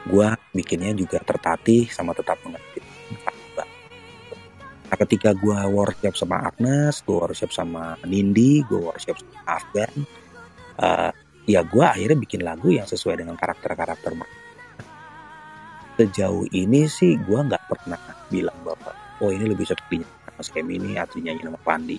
[0.07, 2.81] gue bikinnya juga tertatih sama tetap mengerti.
[4.87, 9.93] Nah, ketika gue workshop sama Agnes, gue workshop sama Nindi, gue workshop sama Afgan,
[10.79, 11.11] uh,
[11.43, 14.46] ya gue akhirnya bikin lagu yang sesuai dengan karakter-karakter mereka.
[15.97, 17.97] Sejauh ini sih gue nggak pernah
[18.29, 18.93] bilang bahwa
[19.25, 21.97] oh ini lebih dinyanyi sama Skemi ini atau dinyanyi sama Pandi.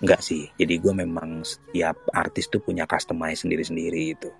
[0.00, 4.32] Enggak sih, jadi gue memang setiap artis tuh punya customize sendiri-sendiri itu.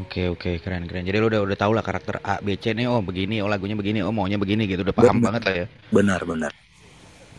[0.00, 1.04] Oke oke keren keren.
[1.04, 3.76] Jadi lu udah udah tahu lah karakter A B C nih oh begini oh lagunya
[3.76, 5.24] begini oh maunya begini gitu udah paham Benar.
[5.28, 5.66] banget lah ya.
[5.92, 6.52] Benar benar.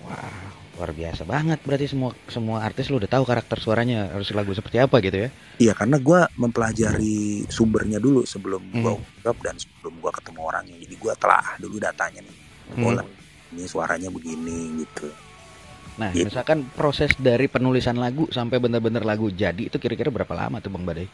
[0.05, 0.52] Wah
[0.83, 4.83] luar biasa banget berarti semua semua artis lu udah tahu karakter suaranya harus lagu seperti
[4.83, 5.29] apa gitu ya.
[5.63, 8.99] Iya karena gue mempelajari sumbernya dulu sebelum gue Hmm.
[8.99, 10.75] workshop dan sebelum gue ketemu orangnya.
[10.75, 12.37] Jadi gue telah dulu datanya nih.
[12.75, 12.83] Hmm.
[12.83, 13.07] Oh lah,
[13.55, 15.07] ini suaranya begini gitu.
[15.95, 16.27] Nah Gitu.
[16.27, 20.83] misalkan proses dari penulisan lagu sampai bener-bener lagu jadi itu kira-kira berapa lama tuh Bang
[20.83, 21.07] Badai?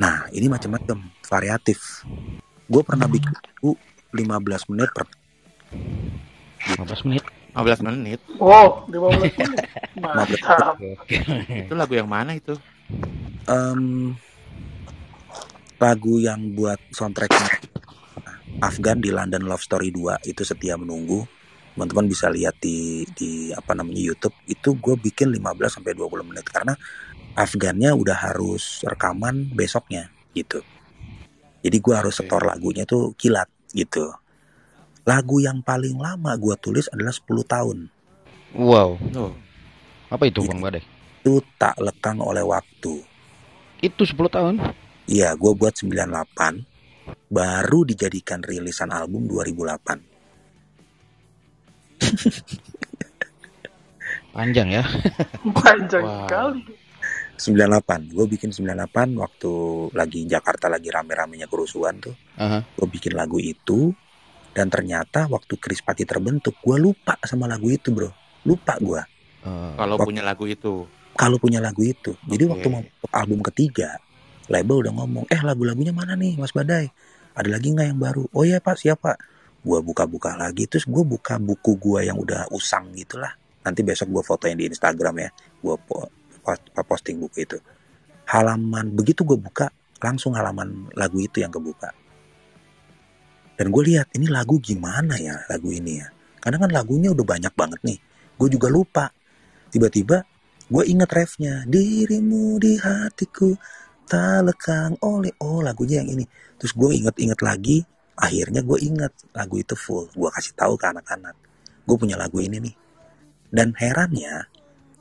[0.00, 2.08] Nah ini macam-macam variatif.
[2.64, 3.76] Gue pernah bikin lagu
[4.16, 5.04] 15 menit per
[6.72, 7.24] 15 menit.
[7.58, 8.22] 15 menit.
[8.38, 9.34] Oh, 15 menit.
[9.98, 10.78] Mantap.
[10.78, 11.18] Oke.
[11.66, 12.54] Itu lagu yang mana itu?
[13.48, 14.12] em,
[15.80, 17.64] lagu yang buat soundtracknya
[18.60, 21.24] Afgan di London Love Story 2 itu setia menunggu
[21.74, 26.42] teman-teman bisa lihat di di apa namanya YouTube itu gue bikin 15 sampai 20 menit
[26.50, 26.74] karena
[27.38, 30.58] Afgannya udah harus rekaman besoknya gitu
[31.62, 34.10] jadi gue harus setor lagunya tuh kilat gitu
[35.08, 37.76] lagu yang paling lama gue tulis adalah 10 tahun
[38.52, 39.32] Wow Oh,
[40.08, 40.82] apa itu Jadi- Bang Badai?
[41.18, 43.04] itu tak lekang oleh waktu
[43.78, 44.54] Itu 10 tahun.
[45.06, 46.66] Iya, gue buat 98,
[47.28, 50.02] baru dijadikan rilisan album 2008.
[54.34, 54.82] Panjang ya.
[55.56, 56.18] Panjang Wow.
[56.26, 56.60] sekali.
[57.38, 59.52] 98, gue bikin 98 waktu
[59.94, 62.14] lagi Jakarta lagi rame-ramenya kerusuhan tuh.
[62.34, 62.66] Aha.
[62.74, 63.94] Gue bikin lagu itu,
[64.52, 68.10] dan ternyata waktu Chris Patti terbentuk, gue lupa sama lagu itu bro.
[68.44, 69.02] Lupa gue,
[69.38, 70.84] Eh, kalau Wak- punya lagu itu.
[71.14, 72.14] kalau punya lagu itu.
[72.26, 72.82] Jadi waktu mau
[73.14, 73.98] album ketiga,
[74.46, 76.90] label udah ngomong, eh lagu-lagunya mana nih Mas Badai?
[77.34, 78.26] Ada lagi nggak yang baru?
[78.34, 79.14] Oh iya pak, siapa?
[79.62, 83.30] Gue buka-buka lagi, terus gue buka buku gue yang udah usang gitulah.
[83.62, 85.30] Nanti besok gue fotoin di Instagram ya.
[85.62, 86.10] Gue po-
[86.42, 87.58] post- posting buku itu.
[88.26, 91.90] Halaman begitu gue buka, langsung halaman lagu itu yang kebuka.
[93.58, 96.06] Dan gue lihat ini lagu gimana ya lagu ini ya.
[96.38, 97.98] Karena kan lagunya udah banyak banget nih.
[98.38, 99.10] Gue juga lupa.
[99.74, 100.22] Tiba-tiba
[100.70, 103.58] gue inget refnya dirimu di hatiku
[104.06, 104.94] tak lekang.
[105.02, 106.24] Oleh oh lagunya yang ini.
[106.54, 107.82] Terus gue inget-inget lagi
[108.14, 110.06] akhirnya gue inget lagu itu full.
[110.14, 111.34] Gue kasih tahu ke anak-anak.
[111.82, 112.74] Gue punya lagu ini nih.
[113.50, 114.46] Dan herannya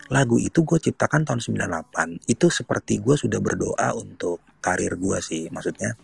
[0.08, 5.52] lagu itu gue ciptakan tahun 98 itu seperti gue sudah berdoa untuk karir gue sih
[5.52, 6.00] maksudnya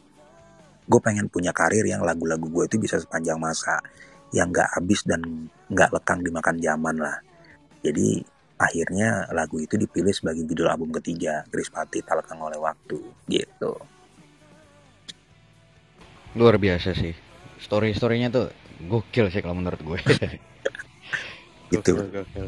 [0.84, 3.80] gue pengen punya karir yang lagu-lagu gue itu bisa sepanjang masa
[4.34, 5.22] yang nggak habis dan
[5.70, 7.18] nggak lekang dimakan zaman lah.
[7.86, 8.24] Jadi
[8.58, 13.78] akhirnya lagu itu dipilih sebagai judul album ketiga Krispati Tak Lekang Oleh Waktu gitu.
[16.34, 17.14] Luar biasa sih.
[17.62, 18.50] Story-storynya tuh
[18.90, 20.00] gokil sih kalau menurut gue.
[21.74, 21.98] Gitu.
[21.98, 22.48] Gokil, gokil.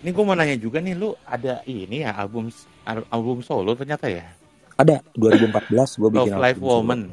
[0.00, 2.48] Ini gue mau nanya juga nih, lu ada ini ya album
[3.12, 4.24] album solo ternyata ya?
[4.80, 7.12] Ada 2014 gue bikin Love Life solo.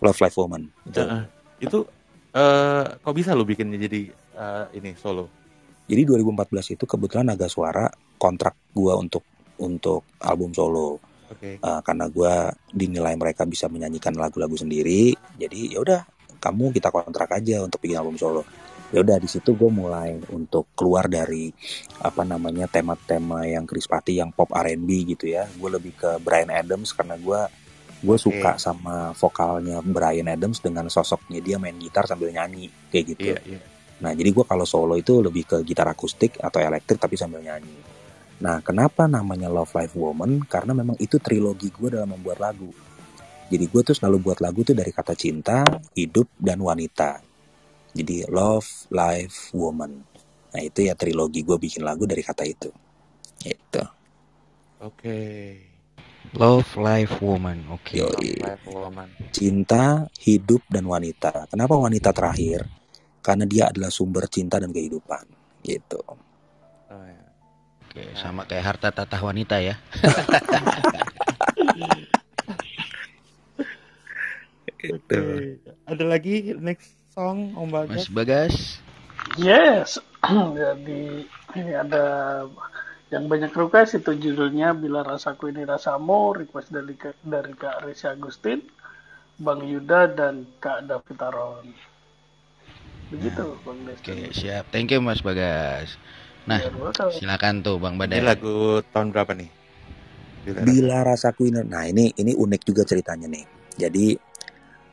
[0.00, 0.62] Love Life Woman.
[0.84, 1.06] Betul.
[1.06, 1.22] Heeh.
[1.60, 1.78] Itu
[2.30, 5.28] eh kok bisa lu bikinnya jadi eh, ini solo?
[5.90, 9.26] Jadi 2014 itu kebetulan Naga Suara kontrak gua untuk
[9.60, 10.98] untuk album solo.
[11.30, 11.58] Oke.
[11.58, 15.12] Eh, karena gua dinilai mereka bisa menyanyikan lagu-lagu sendiri.
[15.36, 16.00] Jadi ya udah
[16.40, 18.42] kamu kita kontrak aja untuk bikin album solo.
[18.90, 21.46] Ya udah di situ gue mulai untuk keluar dari
[22.02, 25.46] apa namanya tema-tema yang Krispati yang pop R&B gitu ya.
[25.46, 27.46] Gue lebih ke Brian Adams karena gua
[28.00, 33.36] gue suka sama vokalnya Brian Adams dengan sosoknya dia main gitar sambil nyanyi kayak gitu.
[33.36, 33.60] Iya, iya.
[34.00, 37.76] Nah, jadi gue kalau solo itu lebih ke gitar akustik atau elektrik tapi sambil nyanyi.
[38.40, 40.40] Nah, kenapa namanya Love Life Woman?
[40.48, 42.72] Karena memang itu trilogi gue dalam membuat lagu.
[43.52, 45.60] Jadi gue tuh selalu buat lagu tuh dari kata cinta,
[45.92, 47.20] hidup, dan wanita.
[47.92, 49.92] Jadi Love Life Woman.
[50.56, 52.72] Nah, itu ya trilogi gue bikin lagu dari kata itu.
[53.44, 53.84] Itu.
[54.80, 55.69] Oke.
[56.34, 57.66] Love Life Woman.
[57.74, 57.98] Oke.
[57.98, 58.38] Yoi.
[58.70, 59.08] Woman.
[59.34, 61.50] Cinta, hidup, dan wanita.
[61.50, 62.66] Kenapa wanita terakhir?
[63.20, 65.26] Karena dia adalah sumber cinta dan kehidupan.
[65.60, 66.00] Gitu.
[66.90, 67.26] Oh, ya.
[67.90, 69.74] Oke, sama kayak harta tatah wanita ya.
[74.80, 74.96] Gitu.
[74.96, 75.60] Oke.
[75.84, 78.08] Ada lagi next song Om Bagas?
[78.08, 78.54] Mas Bagas.
[79.36, 80.00] Yes,
[80.56, 82.04] jadi ini ada
[83.10, 86.94] yang banyak request itu judulnya Bila Rasaku Ini Rasamu, request dari
[87.26, 88.62] dari Kak Risi Agustin,
[89.42, 91.66] Bang Yuda dan Kak David Aron.
[93.10, 93.98] Begitu, Bang Des.
[93.98, 94.70] Oke, siap.
[94.70, 95.98] Thank you Mas Bagas.
[96.46, 97.10] Nah, welcome.
[97.12, 98.22] silakan tuh Bang Ini Badai.
[98.22, 99.50] lagu tahun berapa nih?
[100.40, 103.44] Bila Bila rasaku ini, nah ini ini unik juga ceritanya nih.
[103.76, 104.16] Jadi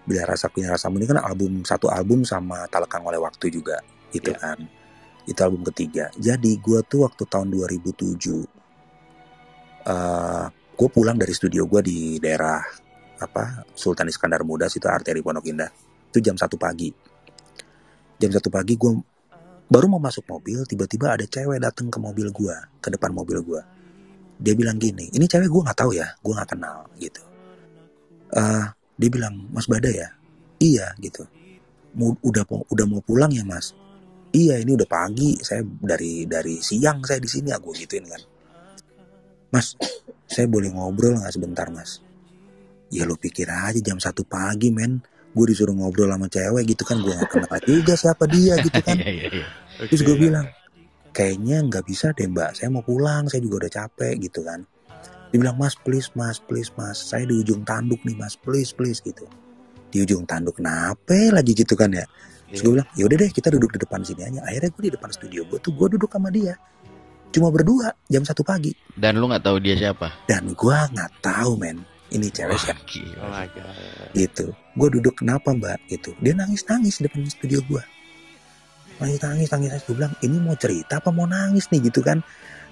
[0.04, 3.80] bila rasaku ini rasamu ini kan album satu album sama Talekang oleh Waktu juga,
[4.12, 4.40] gitu Iya.
[4.44, 4.58] kan.
[5.28, 6.08] Itu album ketiga.
[6.16, 8.48] Jadi gue tuh waktu tahun 2007,
[9.88, 10.46] eh
[10.78, 12.62] gue pulang dari studio gue di daerah
[13.18, 15.70] apa Sultan Iskandar Muda situ arteri Pondok Indah.
[16.08, 16.90] Itu jam satu pagi.
[18.18, 18.92] Jam satu pagi gue
[19.68, 23.62] baru mau masuk mobil, tiba-tiba ada cewek datang ke mobil gue, ke depan mobil gue
[24.38, 27.22] dia bilang gini, ini cewek gue nggak tahu ya, gue nggak kenal gitu.
[28.38, 28.66] Eh,
[28.98, 30.14] dia bilang, Mas Bada ya,
[30.62, 31.26] iya gitu.
[31.98, 33.74] Udah udah mau pulang ya Mas?
[34.36, 38.22] Iya ini udah pagi, saya dari dari siang saya di sini aku gituin kan.
[39.56, 39.80] Mas,
[40.28, 42.04] saya boleh ngobrol nggak sebentar Mas?
[42.92, 45.00] Ya lu pikir aja jam satu pagi men,
[45.32, 49.00] gue disuruh ngobrol sama cewek gitu kan, gue nggak kenal juga siapa dia gitu kan.
[49.04, 49.48] Iya, iya, iya.
[49.88, 50.48] Terus gue bilang,
[51.16, 54.68] kayaknya nggak bisa deh mbak, saya mau pulang, saya juga udah capek gitu kan.
[55.32, 59.00] Dia bilang, mas please, mas please, mas, saya di ujung tanduk nih mas, please, please
[59.04, 59.28] gitu.
[59.88, 62.04] Di ujung tanduk, kenapa lagi gitu kan ya.
[62.48, 64.40] Terus gue bilang, yaudah deh kita duduk di depan sini aja.
[64.48, 66.56] Akhirnya gue di depan studio gue tuh, gue duduk sama dia.
[67.32, 68.72] Cuma berdua, jam satu pagi.
[68.96, 70.24] Dan lu nggak tahu dia siapa?
[70.26, 71.84] Dan gue nggak tahu men,
[72.16, 72.82] ini cewek siapa
[73.20, 73.32] Oh
[74.16, 74.46] gitu.
[74.80, 76.16] Gue duduk kenapa mbak gitu.
[76.24, 77.84] Dia nangis-nangis di depan studio gue.
[78.98, 79.84] Nangis-nangis, nangis.
[79.84, 82.24] Gue bilang, ini mau cerita apa mau nangis nih gitu kan.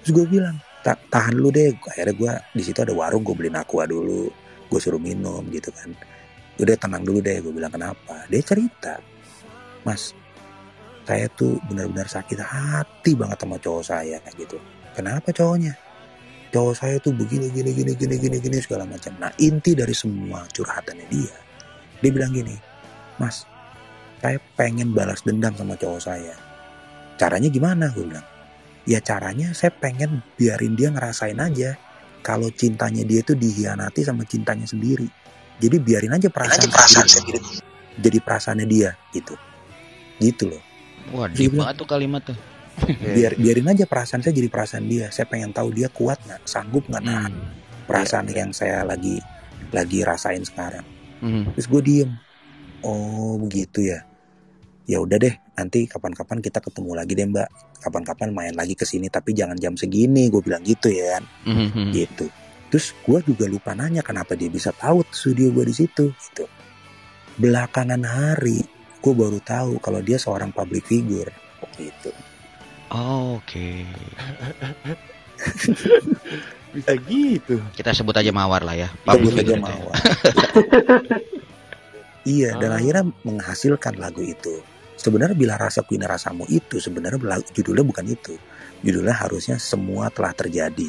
[0.02, 1.76] Terus gue bilang, "Ta- tahan lu deh.
[1.76, 4.32] Akhirnya gue di situ ada warung, gue beliin aqua dulu.
[4.66, 5.92] Gue suruh minum gitu kan.
[6.56, 8.24] Udah tenang dulu deh, gue bilang kenapa.
[8.32, 8.96] Dia cerita,
[9.86, 10.10] mas,
[11.06, 14.58] saya tuh benar-benar sakit hati banget sama cowok saya gitu.
[14.90, 15.78] Kenapa cowoknya?
[16.50, 19.14] Cowok saya tuh begini, gini, gini, gini, gini, gini segala macam.
[19.22, 21.36] Nah inti dari semua curhatannya dia,
[22.02, 22.58] dia bilang gini,
[23.22, 23.46] Mas,
[24.18, 26.34] saya pengen balas dendam sama cowok saya.
[27.14, 27.94] Caranya gimana?
[27.94, 28.26] Gue bilang.
[28.86, 31.74] Ya caranya saya pengen biarin dia ngerasain aja
[32.22, 35.06] kalau cintanya dia itu dihianati sama cintanya sendiri.
[35.62, 37.40] Jadi biarin aja perasaan, sendiri.
[37.96, 39.34] Jadi perasaannya dia gitu.
[40.16, 40.62] Gitu loh.
[41.12, 42.38] Wah, Dia deep bilang- banget tuh kalimat tuh.
[43.16, 45.08] Biar biarin aja perasaan saya jadi perasaan dia.
[45.08, 47.48] Saya pengen tahu dia kuat nggak, sanggup nggak nahan Hmm.
[47.88, 49.16] perasaan yang saya lagi
[49.72, 50.84] lagi rasain sekarang.
[51.18, 51.48] Hmm.
[51.56, 52.10] Terus gue diem.
[52.84, 54.04] Oh begitu ya.
[54.86, 57.48] Ya udah deh, nanti kapan-kapan kita ketemu lagi deh mbak.
[57.80, 60.28] Kapan-kapan main lagi ke sini, tapi jangan jam segini.
[60.28, 61.24] Gue bilang gitu ya, kan.
[61.48, 61.90] Hmm, hmm.
[61.90, 62.26] gitu.
[62.68, 66.12] Terus gue juga lupa nanya kenapa dia bisa tahu studio gue di situ.
[66.12, 66.44] Gitu.
[67.36, 68.62] Belakangan hari,
[69.06, 71.30] gue baru tahu kalau dia seorang public figure.
[71.78, 72.10] Gitu.
[72.90, 73.86] Oh, Oke.
[76.74, 77.62] Bisa gitu.
[77.72, 78.88] Kita sebut aja Mawar lah ya.
[78.90, 79.54] Kita Public sebut aja.
[79.62, 79.94] Mawar.
[82.26, 82.78] iya, dan Ah.
[82.78, 84.62] akhirnya menghasilkan lagu itu.
[84.96, 87.20] sebenarnya bila rasa kuina rasamu itu sebenarnya
[87.52, 88.32] judulnya bukan itu
[88.80, 90.88] judulnya harusnya semua telah terjadi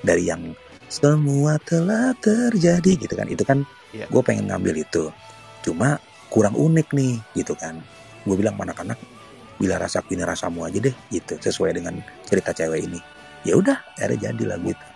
[0.00, 0.56] dari yang
[0.88, 3.60] semua telah terjadi gitu kan itu kan
[3.92, 4.08] Iya.
[4.08, 5.12] gue pengen ngambil itu
[5.60, 6.00] cuma
[6.32, 7.76] kurang unik nih gitu kan
[8.24, 8.98] gue bilang sama anak-anak
[9.60, 12.96] bila rasa kuina rasamu aja deh gitu sesuai dengan cerita cewek ini
[13.44, 14.86] ya udah akhirnya jadi lagu itu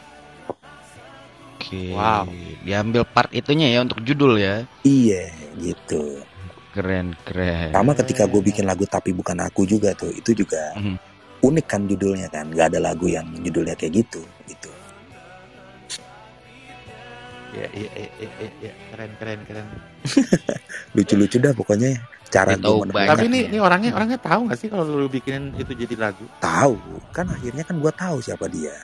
[1.57, 1.91] Oke.
[1.91, 2.31] Wow.
[2.63, 4.63] Diambil part itunya ya untuk judul ya.
[4.83, 5.27] iya
[5.59, 6.23] gitu
[6.71, 7.73] Keren keren.
[7.73, 10.95] sama ketika gue bikin lagu tapi bukan aku juga tuh itu juga Mhm.
[11.43, 14.71] unik kan judulnya kan nggak ada lagu yang judulnya kayak gitu gitu
[17.51, 18.73] Iya, iya, iya, iya, iya, iya.
[18.93, 19.67] keren, keren, keren.
[20.97, 23.11] lucu-lucu dah pokoknya cara gue tahu menemukan banyak.
[23.15, 26.25] Tapi ini, ini orangnya, orangnya tahu nggak sih kalau lu bikinin itu jadi lagu?
[26.43, 26.77] tahu
[27.15, 28.75] kan akhirnya kan gue tahu siapa dia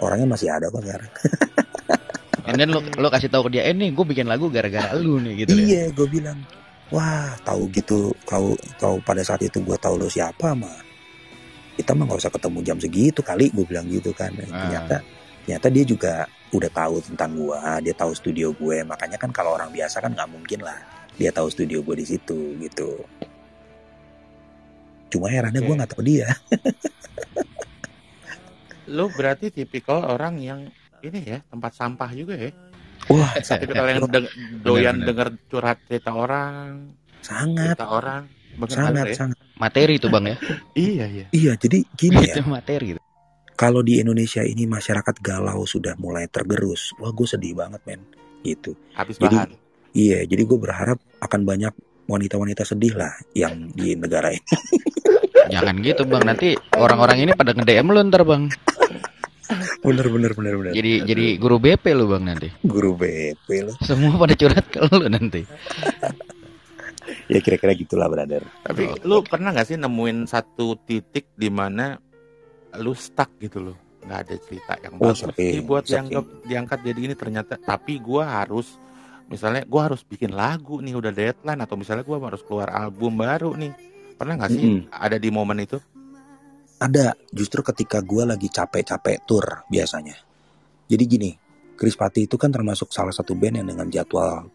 [0.00, 1.12] orangnya masih ada kok sekarang
[2.42, 5.22] And then lo lo kasih tahu ke dia, eh nih gue bikin lagu gara-gara lu
[5.22, 5.62] nih gitu ya.
[5.62, 6.42] iya gue bilang
[6.90, 10.74] wah tahu gitu kau kau pada saat itu gue tahu lo siapa mah
[11.78, 14.66] kita mah nggak usah ketemu jam segitu kali gue bilang gitu kan Ah.
[14.66, 14.96] ternyata
[15.46, 16.14] ternyata dia juga
[16.52, 20.28] udah tahu tentang gua dia tahu studio gue makanya kan kalau orang biasa kan nggak
[20.28, 20.76] mungkin lah
[21.16, 23.00] dia tahu studio gue di situ gitu
[25.12, 25.68] cuma herannya Oke.
[25.68, 26.28] gue nggak tahu dia
[28.90, 30.60] Lu berarti tipikal orang yang
[31.02, 32.50] ini ya, tempat sampah juga ya.
[33.06, 34.32] wah Tipikal yang deng-
[34.62, 35.06] doyan bener.
[35.06, 36.90] denger curhat cerita orang,
[37.22, 38.22] sangat cerita orang.
[38.52, 39.14] Bener sangat ya?
[39.16, 40.36] sangat Materi itu bang ya.
[40.74, 41.26] Iya, iya.
[41.30, 42.98] iya jadi gini ya itu materi.
[43.54, 48.00] Kalau di Indonesia ini masyarakat galau sudah mulai tergerus wah gue sedih banget men
[48.42, 49.50] gitu Habis Jadi- bahan.
[49.92, 51.70] iya jadi gue berharap akan banyak
[52.04, 54.42] wanita-wanita sedih lah yang di negara ini
[55.52, 58.46] Jangan gitu bang, nanti orang-orang ini pada nge-DM lu ntar bang.
[59.80, 62.48] bener bener bener bener Jadi jadi guru BP lu bang nanti.
[62.62, 65.42] guru BP lo Semua pada curhat ke lu nanti.
[67.26, 68.96] ya kira-kira gitulah brother Tapi Oh.
[69.04, 71.98] lu pernah nggak sih nemuin satu titik di mana
[72.78, 73.76] lu stuck gitu loh?
[74.02, 76.08] Nggak ada cerita yang Oh, bagus sih buat sering.
[76.10, 77.54] dianggap diangkat jadi ini ternyata.
[77.56, 78.78] Tapi gua harus
[79.26, 83.54] misalnya gua harus bikin lagu nih udah deadline atau misalnya gua harus keluar album baru
[83.54, 83.72] nih.
[84.14, 84.90] Pernah nggak sih Mm-mm.
[84.90, 85.78] ada di momen itu?
[86.78, 90.18] ada justru ketika gue lagi capek-capek tour biasanya
[90.90, 91.30] jadi gini
[91.78, 94.50] Chris Pati itu kan termasuk salah satu band yang dengan jadwal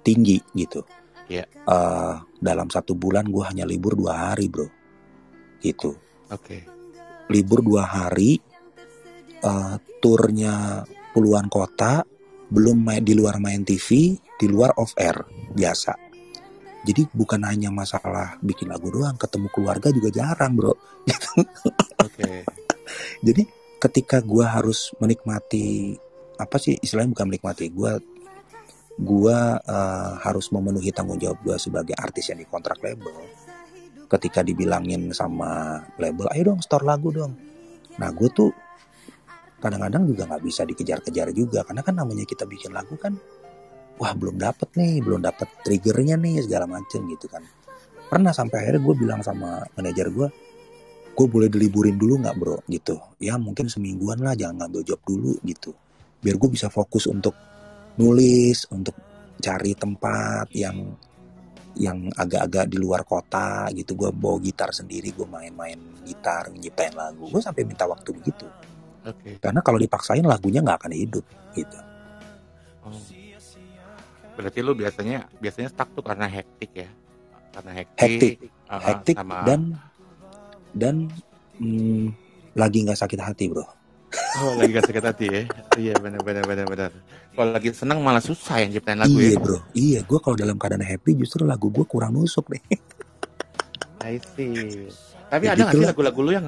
[0.00, 0.86] tinggi gitu
[1.26, 1.42] Iya.
[1.42, 4.70] Eh, dalam satu bulan gue hanya libur dua hari bro
[5.58, 5.98] gitu
[6.30, 6.62] Oke.
[7.32, 8.36] Libur dua hari
[9.42, 10.84] eh turnya
[11.16, 12.04] puluhan kota
[12.52, 15.16] belum main di luar main TV di luar off air
[15.56, 15.96] biasa
[16.82, 20.74] jadi bukan hanya masalah bikin lagu doang ketemu keluarga juga jarang bro
[22.04, 22.44] Oke.
[23.26, 23.42] jadi
[23.80, 25.96] ketika gua harus menikmati
[26.36, 27.96] apa sih istilahnya bukan menikmati gua
[28.98, 33.14] gua eh, harus memenuhi tanggung jawab gua sebagai artis yang dikontrak label
[34.12, 37.32] ketika dibilangin sama label ayo dong store lagu dong.
[37.96, 38.52] Nah gue tuh
[39.56, 43.14] kadang-kadang juga nggak bisa dikejar-kejar juga karena kan namanya kita bikin lagu kan
[43.96, 47.40] wah belum dapet nih belum dapet triggernya nih segala macem gitu kan.
[48.12, 50.28] Pernah sampai akhirnya gue bilang sama manajer gue
[51.12, 52.58] gue boleh diliburin dulu nggak bro?
[52.68, 52.96] Gitu.
[53.20, 55.72] Ya mungkin semingguan lah jangan ngambil job dulu gitu.
[56.20, 57.32] Biar gue bisa fokus untuk
[57.96, 58.96] nulis untuk
[59.40, 60.96] cari tempat yang
[61.76, 67.28] yang agak-agak di luar kota gitu gue bawa gitar sendiri gue main-main gitar nyiptain lagu
[67.32, 68.44] gue sampai minta waktu begitu
[69.02, 69.40] Oke.
[69.40, 71.24] karena kalau dipaksain lagunya nggak akan hidup
[71.56, 71.78] gitu
[72.82, 72.98] Oh.
[74.34, 76.90] Berarti lu biasanya biasanya stuck tuh karena hektik ya?
[77.54, 78.02] Karena hektik.
[78.02, 78.36] Hektik.
[78.66, 79.60] uh, hektik sama- dan
[80.74, 80.94] dan
[81.62, 82.10] hmm,
[82.58, 83.62] lagi nggak sakit hati bro
[84.12, 85.42] Oh lagi gak sakit hati ya?
[85.78, 86.90] Iya benar benar benar benar.
[87.32, 89.40] Kalau lagi senang malah susah yang ciptain lagu iya ya.
[89.40, 92.60] bro iya gue kalau dalam keadaan happy justru lagu gue kurang nusuk deh
[94.04, 94.90] I see.
[95.26, 95.88] Tapi Ya ada nggak sih gitulah.
[95.88, 96.46] lagu-lagu lu yang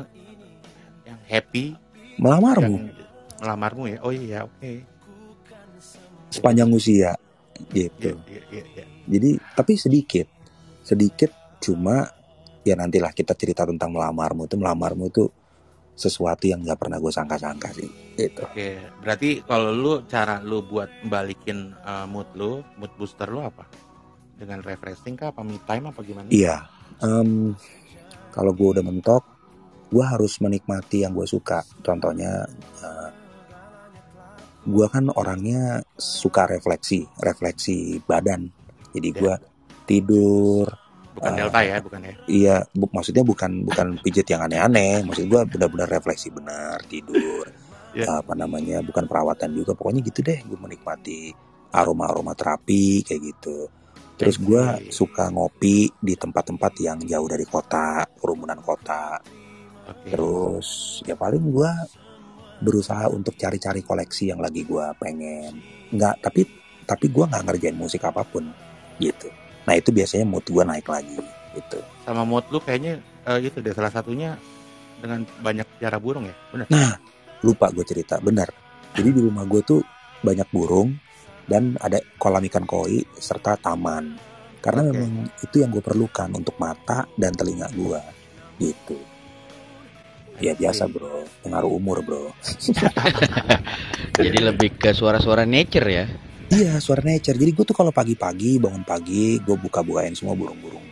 [1.04, 1.72] yang happy,
[2.16, 2.90] melamarmu yang
[3.38, 3.98] melamarmu ya?
[4.02, 4.72] Oh iya oke.
[6.28, 7.14] sepanjang usia
[7.70, 8.64] Iya gitu iya iya.
[8.74, 8.84] iya.
[9.06, 10.26] jadi tapi sedikit
[10.82, 11.30] sedikit
[11.62, 12.10] cuma
[12.60, 15.24] ya nantilah kita cerita tentang melamarmu itu melamarmu itu
[15.94, 18.78] sesuatu yang nggak pernah gue sangka-sangka sih gitu Oke.
[19.02, 23.66] Berarti kalau lu cara lu buat balikin uh, mood lu, mood booster lu apa?
[24.34, 25.30] Dengan refreshing kah?
[25.30, 26.26] Apa me time apa gimana?
[26.30, 26.66] iya
[27.02, 27.54] em,
[28.30, 29.24] kalau gue udah mentok
[29.90, 32.42] gue harus menikmati yang gue suka contohnya
[32.82, 33.10] eh,
[34.66, 38.50] gue kan orangnya suka refleksi refleksi badan
[38.90, 39.34] jadi gue
[39.86, 40.66] tidur
[41.14, 41.36] Bukan Ah.
[41.38, 42.14] delta ya, bukan ya?
[42.26, 45.06] Iya, bu- maksudnya bukan bukan pijit yang aneh-aneh.
[45.06, 47.46] Maksud gua benar-benar refleksi benar, tidur.
[47.94, 48.18] Iya.
[48.18, 48.82] Apa namanya?
[48.82, 49.78] Bukan perawatan juga.
[49.78, 50.42] Pokoknya gitu deh.
[50.42, 51.30] Gue menikmati
[51.70, 53.70] aroma-aroma terapi kayak gitu.
[54.18, 59.18] Terus gue suka ngopi di tempat-tempat yang jauh dari kota, kerumunan kota.
[59.90, 60.10] Oke.
[60.10, 61.70] Terus ya paling gue
[62.62, 65.54] berusaha untuk cari-cari koleksi yang lagi gue pengen.
[65.94, 66.42] Nggak, tapi
[66.82, 68.42] tapi gue nggak ngerjain musik apa pun
[68.98, 69.30] gitu.
[69.64, 71.16] Nah itu biasanya mood gue naik lagi
[71.56, 71.78] gitu.
[72.04, 74.36] Sama mood lu kayaknya eh, itu deh salah satunya
[75.00, 76.36] dengan banyak piara burung ya.
[76.52, 76.66] Benar.
[76.68, 76.92] Nah
[77.44, 78.48] lupa gue cerita, benar.
[78.94, 79.80] Jadi di rumah gue tuh
[80.24, 80.96] banyak burung
[81.44, 84.16] dan ada kolam ikan koi serta taman.
[84.64, 84.96] Karena Oke.
[84.96, 88.00] memang itu yang gue perlukan untuk mata dan telinga gue
[88.60, 88.96] gitu.
[90.42, 92.32] Ya biasa bro, pengaruh umur bro.
[94.24, 96.04] Jadi lebih ke suara-suara nature ya.
[96.52, 97.36] Iya suara nature.
[97.36, 100.84] Jadi gue tuh kalau pagi-pagi bangun pagi gue buka-bukain semua burung-burung.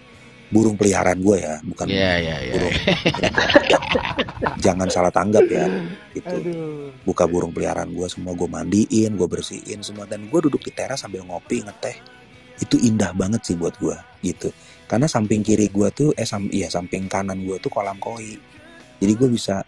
[0.52, 2.52] Burung peliharaan gue ya, bukan Iya, iya, iya.
[2.52, 2.74] burung.
[4.64, 5.64] Jangan salah tanggap ya.
[6.12, 6.36] Gitu.
[7.08, 11.04] Buka burung peliharaan gue semua gue mandiin, gue bersihin semua dan gue duduk di teras
[11.04, 11.96] sambil ngopi ngeteh.
[12.60, 14.52] Itu indah banget sih buat gue gitu.
[14.84, 18.36] Karena samping kiri gue tuh eh sam iya samping kanan gue tuh kolam koi.
[19.00, 19.64] Jadi gue bisa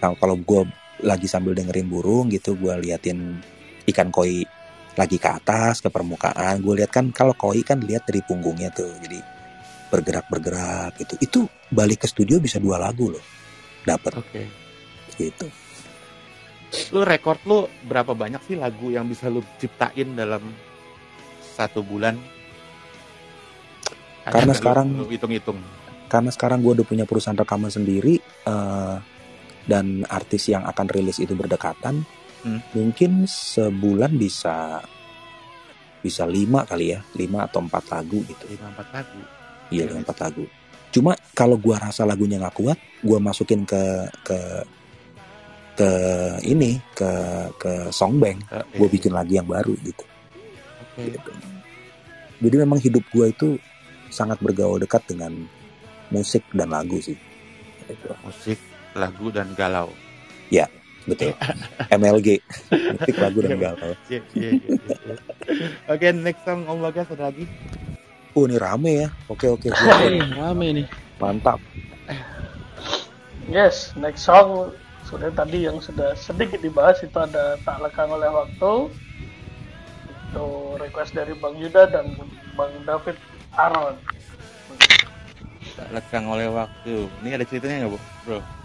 [0.00, 0.62] kalau gue
[1.00, 3.40] lagi sambil dengerin burung gitu gue liatin
[3.88, 4.44] ikan koi
[4.98, 8.90] lagi ke atas ke permukaan gue lihat kan kalau koi kan lihat dari punggungnya tuh
[9.02, 9.22] jadi
[9.90, 13.22] bergerak bergerak gitu itu balik ke studio bisa dua lagu loh
[13.82, 14.42] dapat Oke.
[15.16, 15.46] gitu
[16.94, 20.38] Lu rekor lu berapa banyak sih lagu yang bisa lu ciptain dalam
[21.58, 22.14] satu bulan?
[24.22, 25.58] Karena sekarang- hitung-hitung.
[26.06, 28.96] karena sekarang gue udah punya perusahaan rekaman sendiri eh,
[29.66, 32.02] dan artis yang akan rilis itu berdekatan
[32.40, 32.60] Hmm.
[32.72, 34.80] mungkin sebulan bisa
[36.00, 39.20] bisa lima kali ya lima atau empat lagu gitu lima empat lagu.
[39.68, 40.44] iya lima empat lagu
[40.90, 44.38] cuma kalau gua rasa lagunya nggak kuat gua masukin ke ke
[45.76, 45.90] ke
[46.48, 47.12] ini ke
[47.60, 48.40] ke songbank
[48.76, 50.04] gue eh, bikin lagi yang baru gitu
[51.00, 51.16] Oke.
[51.16, 51.32] gitu.
[52.40, 53.48] Jadi memang hidup gue itu
[54.08, 55.32] sangat bergaul dekat dengan
[56.08, 57.16] musik dan lagu sih.
[57.86, 58.08] Gitu.
[58.24, 58.58] Musik,
[58.96, 59.92] lagu dan galau.
[61.08, 61.32] Betul.
[61.88, 62.28] MLG,
[62.70, 63.92] musik lagu dan galau.
[64.12, 65.14] Iya, iya, iya, iya.
[65.88, 67.48] Oke, next song Om Bagas ada lagi.
[68.36, 69.08] Oh ini rame ya.
[69.26, 69.72] Oke oke.
[69.72, 70.86] Eh, rame nih.
[71.18, 71.58] Mantap.
[73.50, 74.70] Yes, next song
[75.10, 78.92] sudah tadi yang sudah sedikit dibahas itu ada tak lekang oleh waktu.
[80.30, 80.46] Itu
[80.78, 82.14] request dari Bang Yuda dan
[82.54, 83.18] Bang David
[83.58, 83.98] Aaron.
[85.74, 87.10] Tak lekang oleh waktu.
[87.24, 87.98] Ini ada ceritanya nggak, Bu?
[88.28, 88.59] Bro?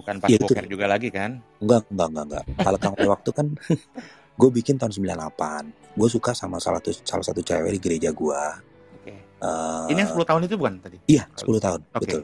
[0.00, 0.40] Bukan pas itu.
[0.40, 1.36] poker juga lagi kan?
[1.60, 2.44] Enggak enggak enggak enggak.
[2.56, 3.46] Kalau kamu waktu kan
[4.40, 5.94] gue bikin tahun 98.
[5.94, 8.42] Gue suka sama salah satu salah satu cewek di gereja gue.
[8.96, 9.12] Oke.
[9.20, 10.96] Eh, Ini yang 10 tahun itu bukan tadi?
[11.06, 12.00] Iya, 10 tahun, Oke.
[12.00, 12.22] betul.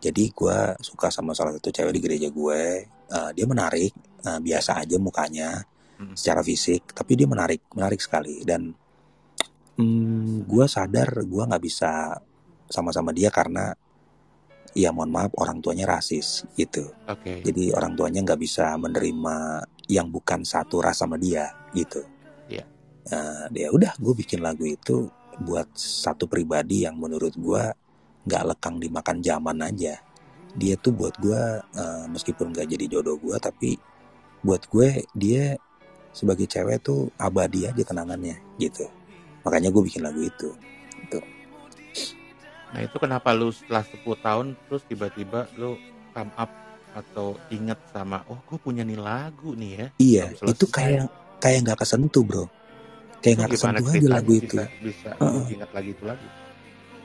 [0.00, 2.62] Jadi gue suka sama salah satu cewek di gereja gue.
[2.88, 5.60] Eh, dia menarik, eh, biasa aja mukanya,
[5.94, 6.16] Mm.
[6.18, 8.42] secara fisik, tapi dia menarik, menarik sekali.
[8.42, 8.74] Dan
[9.74, 12.18] hmm, gue sadar gue nggak bisa
[12.66, 13.70] sama-sama dia karena,
[14.72, 16.88] ya mohon maaf orang tuanya rasis gitu.
[17.06, 17.44] Oke.
[17.44, 19.62] Jadi orang tuanya nggak bisa menerima
[19.92, 22.00] yang bukan satu ras sama dia gitu.
[22.48, 22.64] Iya.
[23.12, 25.06] Eh, ya udah, gue bikin lagu itu
[25.44, 27.62] buat satu pribadi yang menurut gue
[28.24, 30.00] nggak lekang dimakan zaman aja.
[30.54, 33.76] Dia tuh buat gue eh, meskipun nggak jadi jodoh gue, tapi
[34.44, 35.56] buat gue dia
[36.14, 38.86] sebagai cewek tuh abadi aja kenangannya gitu.
[39.44, 40.50] Makanya gue bikin lagu itu.
[42.74, 45.78] Nah itu kenapa lu setelah 10 tahun terus tiba-tiba lu
[46.10, 46.50] come up
[46.94, 51.06] atau inget sama oh gue punya nih lagu nih ya Iya, itu kayak
[51.38, 52.44] kayak nggak kesentuh bro.
[53.22, 54.58] Kayak nggak kesentuh aja lagu itu.
[54.58, 55.44] bisa, bisa Heeh.
[55.54, 56.26] ingat lagi itu lagi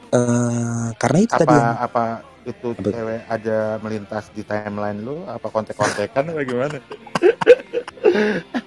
[0.10, 2.04] Eh, karena itu tadi apa yang apa
[2.50, 2.90] itu Apa?
[2.90, 6.78] cewek aja melintas di timeline lu apa kontek-kontekan apa gimana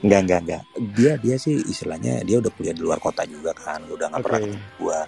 [0.07, 0.62] Enggak, enggak, enggak.
[0.94, 4.26] Dia dia sih istilahnya dia udah kuliah di luar kota juga kan, udah nggak Oke.
[4.30, 5.00] pernah ketemu gua.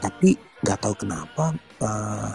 [0.00, 0.30] Tapi
[0.64, 1.52] nggak tahu kenapa
[1.84, 2.32] uh,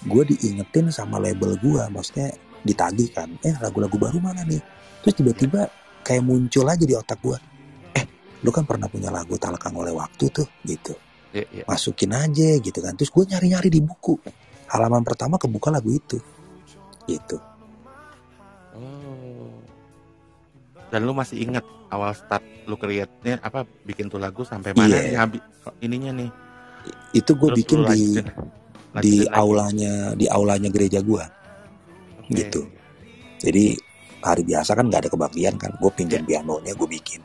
[0.00, 2.32] gue diingetin sama label gua, maksudnya
[2.64, 3.28] ditagih kan.
[3.44, 4.60] Eh lagu-lagu baru mana nih?
[5.04, 5.68] Terus tiba-tiba
[6.04, 7.36] kayak muncul aja di otak gua.
[7.96, 8.04] Eh,
[8.44, 10.96] lu kan pernah punya lagu Talakang oleh waktu tuh, gitu.
[11.36, 11.64] Iya, iya.
[11.68, 12.96] Masukin aja gitu kan.
[12.96, 14.18] Terus gue nyari-nyari di buku.
[14.72, 16.18] Halaman pertama kebuka lagu itu.
[17.08, 17.36] Gitu.
[18.70, 19.60] oh
[20.90, 25.22] dan lu masih ingat awal start lu create-nya apa bikin tuh lagu sampai mana Iya.
[25.26, 25.42] nih
[25.86, 26.30] ininya nih
[27.10, 28.30] Itu gue bikin di lanjutin- di
[28.94, 29.34] lanjutin lagi.
[29.34, 31.26] aulanya di aulanya gereja gua.
[32.30, 32.38] Oke.
[32.38, 32.62] gitu.
[33.42, 33.74] Jadi
[34.22, 36.38] hari biasa kan nggak ada kebaktian kan, gue pinjam Iya.
[36.44, 37.20] pianonya gue bikin.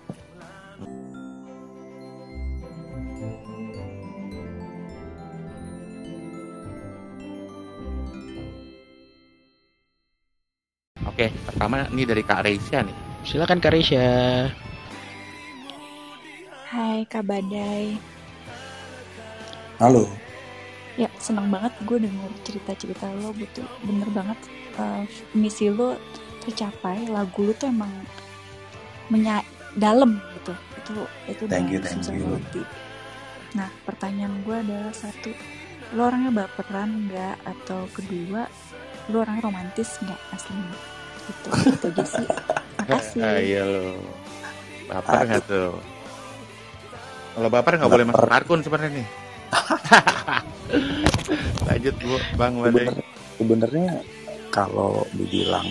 [11.06, 12.98] Oke, pertama ini dari Kak Reisha nih.
[13.24, 14.08] Silakan Karisha.
[16.72, 18.15] Hai Kak Badai.
[19.76, 20.08] Halo.
[20.96, 23.68] Ya, senang banget gue denger cerita-cerita lo betul.
[23.84, 24.40] Bener banget
[24.80, 25.04] uh,
[25.36, 26.00] misi lo
[26.48, 27.12] tercapai.
[27.12, 27.92] Lagu lo tuh emang
[29.12, 29.44] menya
[29.76, 30.56] dalam gitu.
[30.80, 30.94] Itu
[31.28, 32.24] itu Thank you, udah thank susah you.
[32.24, 32.62] ngerti.
[33.60, 35.36] Nah, pertanyaan gue adalah satu,
[35.92, 37.36] lo orangnya baperan nggak?
[37.44, 38.48] Atau kedua,
[39.12, 40.76] lo orangnya romantis nggak aslinya?
[41.28, 42.28] Gitu, itu aja sih.
[42.80, 43.20] Makasih.
[43.20, 44.00] Ah, iya lo.
[44.88, 45.76] Baper nggak tuh?
[47.36, 49.25] Kalau baper nggak boleh masuk karkun sebenarnya nih.
[51.68, 52.54] Lanjut bu, bang
[53.36, 54.00] sebenarnya
[54.50, 55.68] kalau dibilang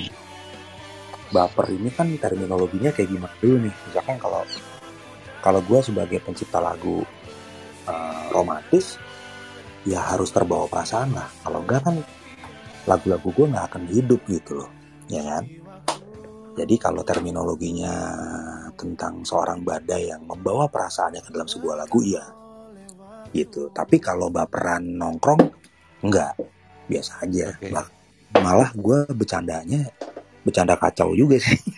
[1.33, 3.75] baper ini kan terminologinya kayak gimana dulu nih.
[3.91, 4.43] Misalkan kalau
[5.41, 7.03] kalau gue sebagai pencipta lagu
[7.89, 9.01] eh, romantis
[9.85, 11.29] ya harus terbawa perasaan lah.
[11.43, 11.97] Kalau enggak kan
[12.85, 14.71] lagu-lagu gue nggak akan hidup gitu loh
[15.09, 15.45] ya kan?
[16.55, 17.91] Jadi kalau terminologinya
[18.79, 22.44] tentang seorang badai yang membawa perasaannya ke dalam sebuah lagu ya
[23.35, 25.43] gitu tapi kalau baperan nongkrong
[26.07, 26.39] enggak
[26.87, 27.69] biasa aja Oke.
[27.75, 27.93] Bah-
[28.35, 29.91] malah gue bercandanya
[30.47, 31.59] bercanda kacau juga sih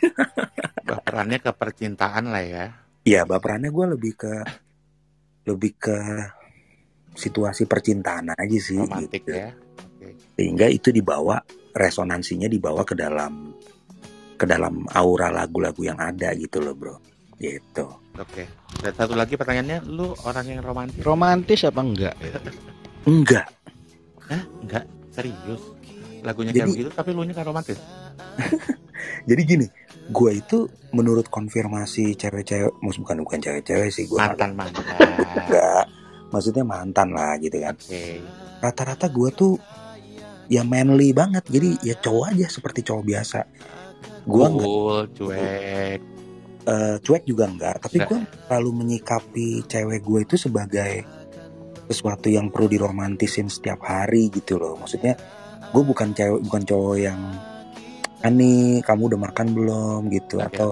[0.87, 2.67] Baperannya ke percintaan lah ya.
[3.03, 4.35] Iya, baperannya gue lebih ke
[5.47, 5.99] lebih ke
[7.19, 8.79] situasi percintaan aja sih.
[8.79, 9.35] Romantik gitu.
[9.35, 9.51] ya.
[9.83, 10.15] Oke.
[10.39, 11.43] Sehingga itu dibawa
[11.75, 13.51] resonansinya dibawa ke dalam
[14.39, 16.97] ke dalam aura lagu-lagu yang ada gitu loh, bro.
[17.35, 17.87] Gitu.
[18.17, 18.45] Oke.
[18.81, 21.01] Dan satu lagi pertanyaannya, lu orang yang romantis?
[21.01, 22.15] Romantis apa enggak?
[23.11, 23.47] Enggak.
[24.27, 24.43] Hah?
[24.61, 25.63] Enggak, serius.
[26.25, 27.79] Lagunya Jadi- kayak begitu tapi lu nya kan romantis.
[29.29, 29.67] Jadi gini,
[30.09, 34.83] gue itu menurut konfirmasi cewek-cewek, mus bukan bukan cewek-cewek sih, gue Mantan mantan.
[35.37, 35.85] enggak.
[36.27, 37.75] Maksudnya mantan lah gitu kan.
[37.79, 38.19] Oke.
[38.59, 39.53] Rata-rata gue tuh
[40.49, 41.47] ya manly banget.
[41.47, 43.39] Jadi ya cowok aja seperti cowok biasa.
[44.27, 46.01] Gue enggak Cool, cuek.
[46.67, 47.87] Eh, cuek juga enggak.
[47.87, 51.07] Tapi gue selalu menyikapi cewek gue itu sebagai
[51.87, 54.75] sesuatu yang perlu diromantisin setiap hari gitu loh.
[54.77, 55.15] Maksudnya
[55.71, 57.21] gue bukan cewek bukan cowok yang
[58.25, 60.01] ani kamu udah makan belum?
[60.11, 60.43] gitu.
[60.43, 60.71] Oke, atau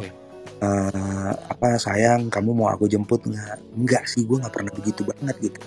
[0.59, 5.36] eh, apa sayang kamu mau aku jemput nggak enggak sih gue nggak pernah begitu banget
[5.40, 5.61] gitu.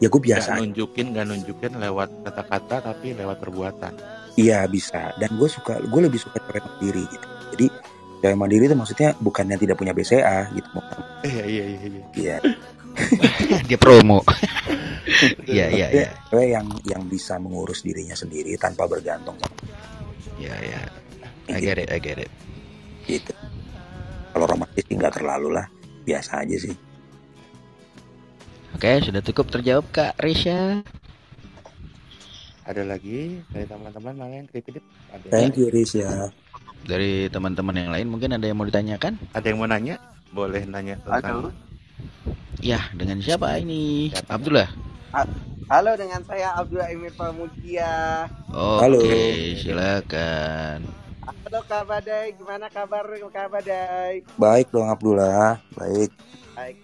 [0.00, 0.60] Ya gue Nggak biasa aja.
[0.64, 3.92] nunjukin, nggak nunjukin lewat kata-kata tapi lewat perbuatan.
[4.34, 5.12] iya bisa.
[5.20, 7.28] Dan gue suka gue lebih suka cewek mandiri gitu.
[7.52, 7.66] Jadi
[8.20, 10.68] cewek mandiri itu maksudnya bukannya tidak punya BCA gitu
[11.20, 11.78] Iya iya iya.
[11.84, 12.00] iya.
[12.16, 12.36] Iya,
[13.68, 14.20] Dia promo.
[15.44, 16.08] Iya iya iya.
[16.30, 19.56] cewek yang yang bisa mengurus dirinya sendiri tanpa bergantung sama
[20.38, 20.80] Iya iya.
[21.50, 22.30] I get it, I get it.
[23.10, 23.34] gitu.
[24.30, 25.66] Kalau romantis nggak terlalu lah,
[26.06, 26.76] biasa aja sih.
[28.70, 30.78] Oke, sudah cukup terjawab Kak Risha.
[32.62, 34.46] Ada lagi dari teman-teman mana yang?
[34.46, 35.26] Ada.
[35.26, 36.30] Thank you Riz ya.
[36.84, 39.20] Dari teman-teman yang lain mungkin ada yang mau ditanyakan?
[39.36, 39.96] Ada yang mau nanya?
[40.30, 41.52] Boleh nanya tentang
[42.60, 44.12] Ya, dengan siapa ini?
[44.12, 44.36] Siapa?
[44.36, 44.68] Abdullah.
[45.70, 48.26] Halo dengan saya Abdul Emir Pramudia.
[48.50, 48.98] Oke, Halo.
[49.58, 50.78] silakan.
[51.20, 54.26] Halo Kak Badai, gimana kabar Kak Badai?
[54.34, 56.10] Baik dong Abdullah, baik.
[56.58, 56.76] Baik.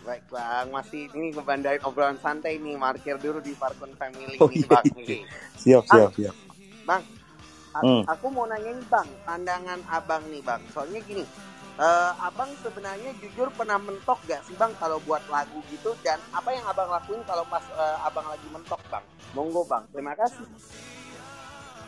[0.00, 4.64] Baik Bang, masih ini ngebandain obrolan santai nih, markir dulu di Farkon Family Oh, nih
[4.64, 4.68] iya.
[4.68, 4.84] Bang.
[4.96, 5.22] nih.
[5.60, 6.34] Siap siap siap.
[6.88, 7.04] Bang,
[7.80, 8.02] a- Hmm.
[8.04, 10.60] aku mau nanya nih Bang, pandangan Abang nih Bang.
[10.70, 11.24] Soalnya gini,
[11.76, 15.96] eh, Abang sebenarnya jujur pernah mentok gak sih Bang kalau buat lagu gitu?
[16.04, 19.04] Dan apa yang Abang lakuin kalau pas eh, Abang lagi mentok Bang?
[19.32, 20.44] Monggo Bang, terima kasih.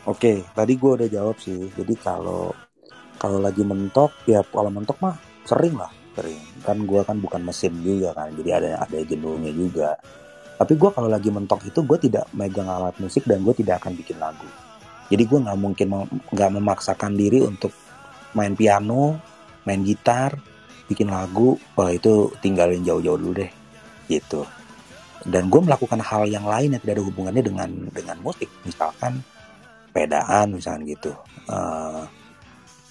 [0.03, 1.71] Oke, tadi gue udah jawab sih.
[1.79, 2.51] Jadi kalau
[3.15, 5.15] kalau lagi mentok, ya kalau mentok mah
[5.47, 6.39] sering lah, sering.
[6.59, 9.95] Kan gue kan bukan mesin juga kan, jadi ada ada jenuhnya juga.
[10.59, 13.95] Tapi gue kalau lagi mentok itu gue tidak megang alat musik dan gue tidak akan
[13.95, 14.47] bikin lagu.
[15.11, 17.71] Jadi gue nggak mungkin mem- nggak memaksakan diri untuk
[18.33, 19.19] main piano,
[19.67, 20.35] main gitar,
[20.87, 21.59] bikin lagu.
[21.75, 23.51] Wah itu tinggalin jauh-jauh dulu deh,
[24.07, 24.47] gitu.
[25.23, 29.23] Dan gue melakukan hal yang lain yang tidak ada hubungannya dengan dengan musik, misalkan
[29.93, 31.13] sepedaan misalkan gitu.
[31.45, 32.03] Eh,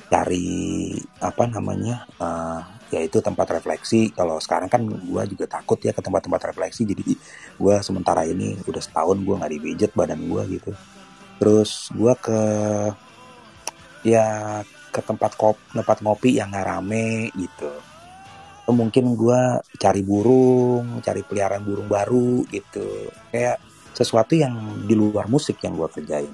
[0.06, 2.60] cari apa namanya eh,
[2.94, 4.12] yaitu tempat refleksi.
[4.14, 6.86] Kalau sekarang kan gua juga takut ya ke tempat-tempat refleksi.
[6.86, 7.16] Jadi
[7.58, 10.70] gua sementara ini udah setahun gua nggak dipijet badan gua gitu
[11.42, 12.38] terus gua ke
[14.06, 14.62] ya
[14.94, 17.66] ke tempat kop tempat ngopi yang nggak rame gitu
[18.62, 23.58] Atau mungkin gua cari burung cari peliharaan burung baru gitu kayak
[23.90, 24.54] sesuatu yang
[24.86, 26.30] di luar musik yang gua kerjain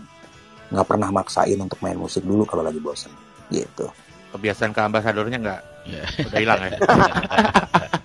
[0.68, 3.08] nggak pernah maksain untuk main musik dulu kalau lagi bosen
[3.48, 3.88] gitu
[4.36, 5.60] kebiasaan ke ambasadornya nggak?
[5.88, 6.04] Ya.
[6.28, 6.70] Udah hilang ya?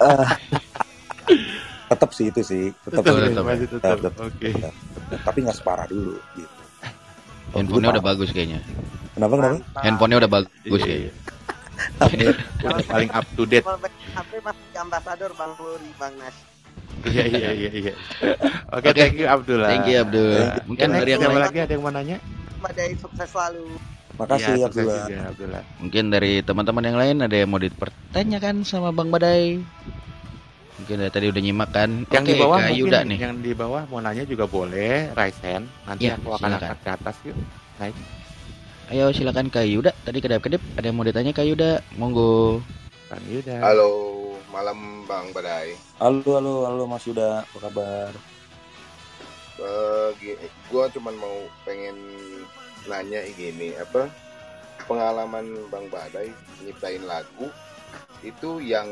[0.03, 0.27] Eh,
[1.87, 3.43] tetap sih itu sih tetap Tetep, tetep.
[3.43, 3.97] masih tetep.
[4.03, 4.13] Tetep.
[4.19, 4.49] Oke.
[5.23, 6.19] tapi nggak separah dulu
[7.53, 8.59] Handphonenya udah bagus kayaknya.
[9.13, 9.79] kenapa kenapa.
[9.79, 11.11] Handphonenya udah bagus Iya, kayaknya.
[12.11, 12.31] iya.
[12.91, 13.65] Paling up to date.
[14.13, 16.35] HP masih ambasador Bang Luri, Bang Nas.
[17.03, 17.93] Iya iya iya iya.
[18.69, 19.67] Oke, thank you Abdullah.
[19.67, 20.29] Thank you Abdul.
[20.65, 22.17] Mungkin dari yang lain, lagi ada yang mau nanya?
[22.59, 23.65] Badai sukses selalu.
[24.13, 25.03] Makasih Iya, ya, sukses Abdullah.
[25.03, 25.63] juga, Abdullah.
[25.79, 29.57] mungkin dari teman-teman yang lain ada yang mau dipertanyakan sama Bang Badai.
[30.73, 31.89] Mungkin dari tadi udah nyimak kan.
[32.07, 33.17] Yang Oke, di bawah mungkin Yuda nih.
[33.19, 35.69] yang di bawah mau nanya juga boleh, raise hand.
[35.83, 36.61] Nanti Iya, aku akan silakan.
[36.65, 37.37] angkat ke atas yuk.
[37.77, 37.95] Naik.
[38.85, 39.91] Ayo silakan Kak Yuda.
[39.95, 41.71] Tadi kedap-kedip ada yang mau ditanya Kak Yuda.
[41.95, 42.59] Monggo.
[43.05, 43.55] Kang Yuda.
[43.61, 43.91] Halo,
[44.49, 45.77] malam Bang Badai.
[45.97, 48.11] Halo, halo, halo Mas Yuda, apa kabar?
[49.55, 51.93] Eh, gi- gua cuman mau pengen
[52.83, 54.09] nanya gini, apa
[54.83, 57.47] pengalaman Bang Badai nyiptain lagu
[58.19, 58.89] itu yang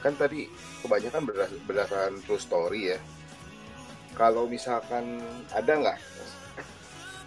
[0.00, 0.48] kan tadi
[0.80, 2.98] kebanyakan berdas- berdasarkan true story ya.
[4.16, 5.20] Kalau misalkan
[5.52, 5.98] ada nggak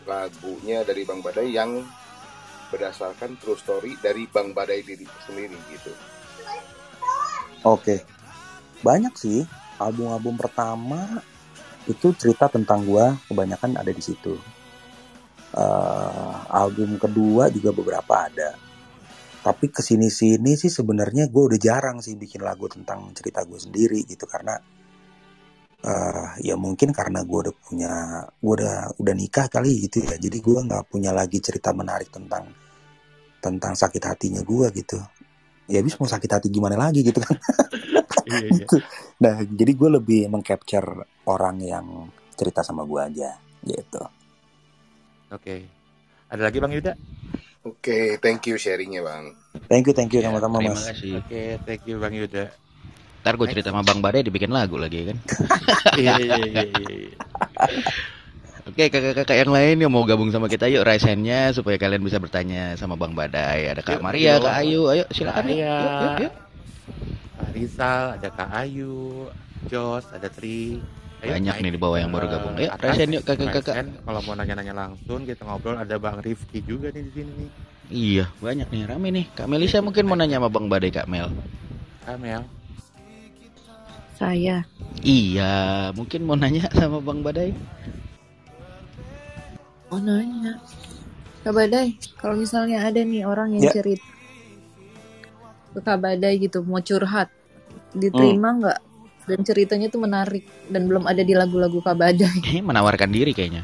[0.03, 1.81] lagunya dari Bang Badai yang
[2.73, 5.93] berdasarkan true story dari Bang Badai diri sendiri gitu?
[7.63, 8.03] Oke,
[8.83, 9.47] banyak sih
[9.79, 11.23] album-album pertama
[11.87, 14.35] itu cerita tentang gua kebanyakan ada di situ.
[15.53, 18.57] Eh, album kedua juga beberapa ada.
[19.43, 23.59] Tapi ke sini sini sih sebenarnya gue udah jarang sih bikin lagu tentang cerita gue
[23.59, 24.55] sendiri gitu karena
[25.83, 27.93] eh ya mungkin karena gue udah punya
[28.39, 32.47] gue udah udah nikah kali gitu ya jadi gue nggak punya lagi cerita menarik tentang
[33.43, 34.95] tentang sakit hatinya gue gitu
[35.67, 37.35] ya habis mau sakit hati gimana lagi gitu kan
[38.23, 38.65] Iya, iya.
[39.19, 41.87] Nah, jadi gue lebih mengcapture orang yang
[42.39, 43.35] cerita sama gue aja,
[43.67, 44.01] gitu.
[45.31, 45.67] Oke.
[46.31, 46.93] Ada lagi Bang Yuda?
[47.63, 49.39] Oke, thank you sharingnya Bang.
[49.71, 50.83] Thank you, thank you Ya, sama-sama terima mas.
[50.91, 51.23] kasih.
[51.23, 52.51] Oke, thank you Bang Yuda.
[53.23, 55.17] Ntar gue cerita sama Bang Badai dibikin lagu lagi kan.
[55.95, 56.87] Iya iya iya iya.
[56.91, 57.15] iya.
[58.63, 62.19] Oke kakak-kakak yang lain yang mau gabung sama kita yuk raise hand-nya supaya kalian bisa
[62.19, 63.71] bertanya sama Bang Badai.
[63.71, 64.51] Ada Kak Yuk, Maria, bawah.
[64.51, 65.59] Kak Ayu, ayo silakan yuk.
[65.59, 65.75] Maria.
[65.79, 66.33] Yuk, yuk, yuk.
[67.35, 69.27] Kak Rizal, ada Kak Ayu,
[69.67, 70.79] Jos, ada Tri.
[71.23, 72.53] Ayo, Banyak naik nih di bawah yang baru gabung.
[72.59, 73.75] Ayo, hand yuk kakak-kakak.
[74.03, 77.49] Kalau mau nanya-nanya langsung kita ngobrol ada Bang Rifki juga nih di sini nih.
[77.87, 79.25] Iya, banyak nih rame nih.
[79.31, 81.31] Kak Melisa mungkin mau nanya sama Bang Badai Kak Mel.
[82.03, 82.43] Kamel.
[84.19, 84.67] Saya.
[84.99, 85.53] Iya,
[85.95, 87.55] mungkin mau nanya sama Bang Badai.
[89.87, 90.59] Oh nanya.
[91.47, 93.79] Kak Badai, kalau misalnya ada nih orang yang Ya.
[93.79, 94.03] cerita
[95.71, 97.31] ke Kak Badai gitu, mau curhat,
[97.95, 98.79] diterima nggak?
[99.23, 102.39] Dan ceritanya tuh menarik dan belum ada di lagu-lagu Kak Badai.
[102.45, 103.63] Kayaknya menawarkan diri kayaknya.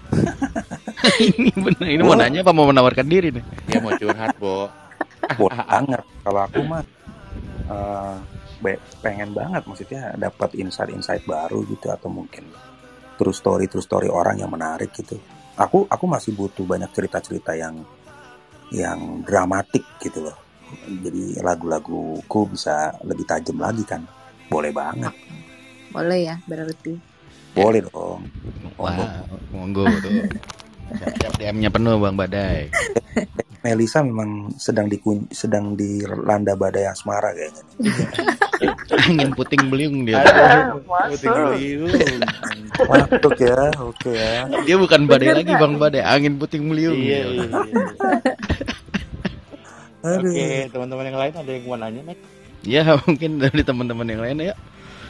[1.35, 3.43] ini bener, ini mau nanya apa mau menawarkan diri nih?
[3.67, 4.71] Dia mau curhat, Bo.
[5.35, 6.03] Boleh banget.
[6.23, 6.83] Kalau aku mah
[7.67, 8.15] eh,
[8.63, 12.47] be- pengen banget, maksudnya dapat insight-insight baru gitu atau mungkin
[13.19, 15.19] true story, true story orang yang menarik gitu.
[15.59, 17.83] Aku aku masih butuh banyak cerita-cerita yang
[18.71, 20.37] yang dramatik gitu loh.
[20.85, 24.05] Jadi lagu-laguku bisa lebih tajam lagi kan.
[24.47, 25.13] Boleh banget.
[25.89, 26.93] Boleh ya, berarti.
[27.53, 28.29] Boleh dong.
[28.77, 30.29] Wah, monggo tuh.
[30.89, 32.69] Siap-siap DM-nya penuh Bang Badai.
[33.59, 37.63] Melisa memang sedang dikun sedang dilanda badai asmara kayaknya.
[39.03, 40.23] Angin puting beliung dia.
[40.23, 40.79] Aduh,
[41.11, 41.51] Puting masuk.
[41.59, 41.91] beliung.
[42.87, 44.47] Masuk ya, oke ya.
[44.63, 45.53] Dia bukan badai Bener lagi?
[45.59, 46.95] Bang Badai, angin puting beliung.
[46.95, 47.59] Iya, iya, iya.
[49.99, 52.19] Oke, teman-teman yang lain ada yang mau nanya, Nek?
[52.63, 54.55] Ya mungkin dari teman-teman yang lain ya.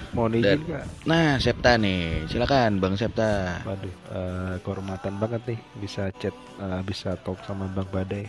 [0.10, 0.84] Mohon izin kak.
[1.06, 3.62] Nah, Septa nih, silakan Bang Septa.
[3.62, 8.26] Waduh, eh, kehormatan banget nih bisa chat, eh, bisa talk sama Bang Badai.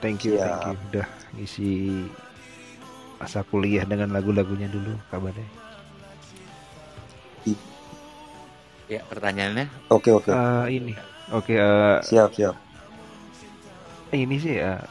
[0.00, 0.76] Thank you, thank you.
[0.92, 1.06] Udah
[1.36, 1.70] ngisi
[3.16, 5.48] masa kuliah dengan lagu-lagunya dulu, Kak Badai.
[8.90, 9.70] Ya, pertanyaannya.
[9.88, 10.28] Oke oke.
[10.28, 10.92] Eh, ini,
[11.30, 11.54] oke.
[11.54, 12.56] eh, Siap siap.
[14.10, 14.82] ini sih ya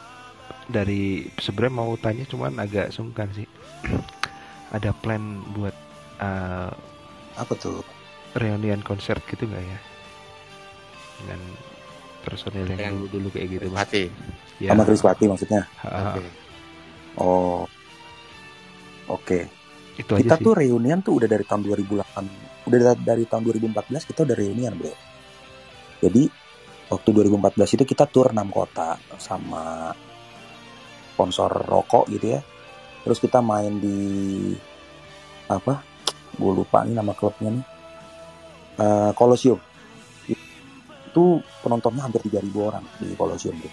[0.64, 3.44] dari sebenarnya mau tanya cuman agak sungkan sih.
[4.74, 5.20] Ada plan
[5.52, 5.76] buat
[6.20, 6.70] eh,
[7.34, 7.80] Apa tuh?
[8.30, 9.78] reunian konser gitu nggak ya?
[11.18, 11.40] Dengan
[12.20, 13.66] personil yang Dengan dulu-dulu kayak gitu.
[13.70, 14.04] Pati.
[14.60, 14.70] Ya.
[14.70, 15.62] Sama Chris Pati maksudnya.
[15.82, 16.22] Oke.
[17.16, 17.64] Oh.
[19.08, 19.48] Oke.
[19.96, 20.44] Itu aja Kita sih.
[20.46, 22.24] tuh reunian tuh udah dari tahun 2008.
[22.68, 24.94] Udah da- dari tahun 2014 kita udah reunian, Bro.
[26.00, 26.22] Jadi
[26.86, 29.90] waktu 2014 itu kita tur 6 kota sama
[31.12, 32.40] sponsor rokok gitu ya.
[33.02, 33.98] Terus kita main di
[35.48, 35.82] apa?
[36.40, 37.64] Gue lupa nih nama klubnya nih.
[38.80, 39.60] Eh, Colosseum.
[41.10, 43.72] Itu penontonnya hampir 3000 orang di Colosseum tuh.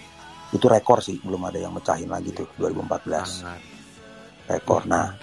[0.52, 3.60] Itu rekor sih, belum ada yang mecahin lagi tuh 2014 Sangat.
[4.52, 4.84] rekor.
[4.84, 5.16] Nah.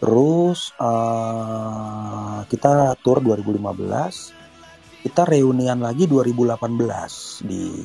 [0.00, 7.84] Terus eh, kita tour 2015, kita reunian lagi 2018 di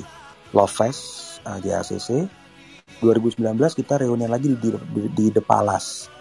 [0.56, 1.03] Love Fest
[1.43, 2.10] eh, JACC.
[2.99, 6.11] 2019 kita reuni lagi di di, di, di The Palace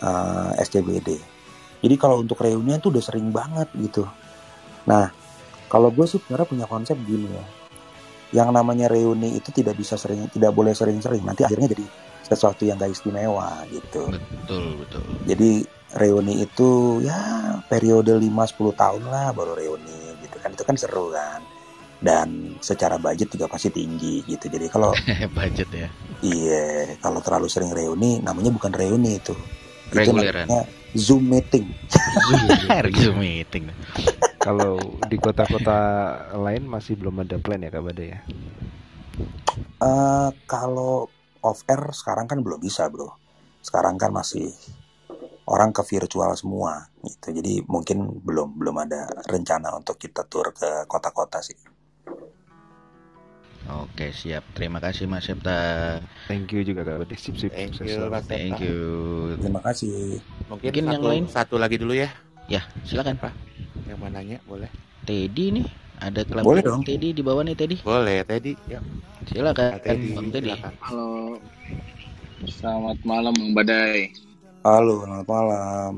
[0.00, 1.35] uh, SCBD.
[1.80, 4.08] Jadi kalau untuk reunian tuh udah sering banget gitu.
[4.88, 5.10] Nah,
[5.66, 7.46] kalau gue sih sebenarnya punya konsep gini ya.
[8.42, 11.22] Yang namanya reuni itu tidak bisa sering, tidak boleh sering-sering.
[11.22, 11.86] Nanti akhirnya jadi
[12.26, 14.10] sesuatu yang gak istimewa gitu.
[14.10, 15.02] Betul, betul.
[15.30, 15.62] Jadi
[15.94, 17.16] reuni itu ya
[17.70, 20.50] periode 5-10 tahun lah baru reuni gitu kan.
[20.54, 21.40] Itu kan seru kan.
[21.96, 24.50] Dan secara budget juga pasti tinggi gitu.
[24.50, 24.90] Jadi kalau
[25.38, 25.88] budget ya.
[26.24, 29.36] Iya, kalau terlalu sering reuni namanya bukan reuni itu.
[29.86, 30.50] Itu Reguleran.
[30.50, 30.66] namanya
[30.96, 31.70] Zoom meeting.
[32.96, 33.68] Zoom meeting.
[34.40, 35.78] Kalau di kota-kota
[36.34, 38.18] lain masih belum ada plan ya Kak Bada ya?
[39.82, 41.06] Eh kalau
[41.44, 43.12] off air sekarang kan belum bisa bro.
[43.60, 44.50] Sekarang kan masih
[45.46, 47.30] orang ke virtual semua gitu.
[47.36, 51.75] Jadi mungkin belum belum ada rencana untuk kita tur ke kota-kota sih.
[53.66, 54.46] Oke, siap.
[54.54, 55.98] Terima kasih Mas Septa.
[56.30, 57.10] Thank you juga Kak.
[57.18, 57.50] Sip sip.
[57.50, 58.06] Thank you.
[58.06, 58.34] Mas Septa.
[58.38, 58.78] Thank you.
[59.42, 60.22] Terima kasih.
[60.46, 61.24] Mungkin, Mungkin satu, yang lain?
[61.26, 62.08] satu lagi dulu ya.
[62.46, 63.18] Ya, silakan.
[63.18, 63.34] Apa?
[63.90, 64.70] Yang mau nanya boleh?
[65.02, 65.66] Teddy nih,
[65.98, 66.86] ada klub Boleh dong.
[66.86, 67.76] Teddy di bawah nih Teddy.
[67.82, 68.54] Boleh, Teddy.
[68.70, 68.82] Yuk.
[69.26, 70.46] Silakan, Teddy, Bang Teddy.
[70.54, 70.72] silakan.
[70.78, 71.10] Halo.
[72.46, 74.14] Selamat malam Bang Badai.
[74.62, 75.92] Halo, selamat malam.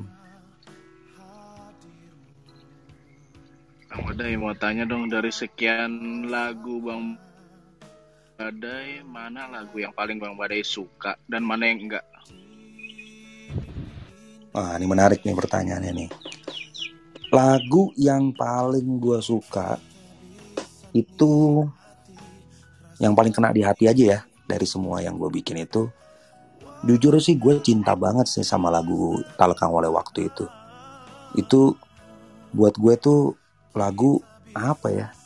[3.88, 7.16] Bang Badai mau tanya dong dari sekian lagu Bang
[8.38, 12.06] Badai, mana lagu yang paling Bang Badai suka dan mana yang enggak?
[14.54, 16.10] Wah, ini menarik nih pertanyaannya nih.
[17.34, 19.82] Lagu yang paling gue suka
[20.94, 21.66] itu
[23.02, 25.90] yang paling kena di hati aja ya dari semua yang gue bikin itu.
[26.86, 30.46] Jujur sih gue cinta banget sih sama lagu Talekang oleh Waktu itu.
[31.34, 31.74] Itu
[32.54, 33.34] buat gue tuh
[33.74, 34.22] lagu
[34.54, 35.17] apa ya?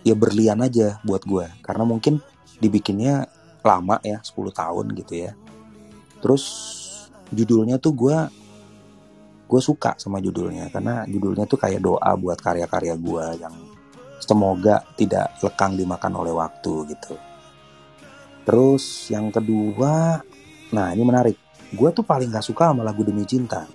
[0.00, 2.24] Ya berlian aja buat gue karena mungkin
[2.56, 3.28] dibikinnya
[3.60, 5.32] lama ya 10 tahun gitu ya.
[6.24, 6.44] Terus
[7.30, 8.18] judulnya tuh gue
[9.50, 13.54] gue suka sama judulnya karena judulnya tuh kayak doa buat karya-karya gue yang
[14.22, 17.18] semoga tidak lekang dimakan oleh waktu gitu.
[18.46, 20.22] Terus yang kedua,
[20.70, 21.36] nah ini menarik.
[21.70, 23.66] Gue tuh paling gak suka sama lagu Demi Cinta.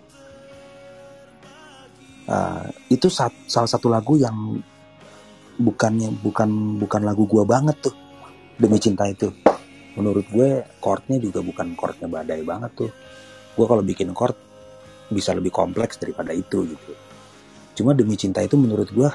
[2.25, 4.57] Uh, itu sat- salah satu lagu yang
[5.55, 7.95] bukannya bukan bukan lagu gue banget tuh
[8.55, 9.31] Demi Cinta itu.
[9.95, 12.91] Menurut gue chordnya juga bukan chordnya badai banget tuh.
[13.55, 14.35] Gue kalau bikin chord
[15.11, 16.91] bisa lebih kompleks daripada itu gitu.
[17.75, 19.09] Cuma Demi Cinta itu menurut gue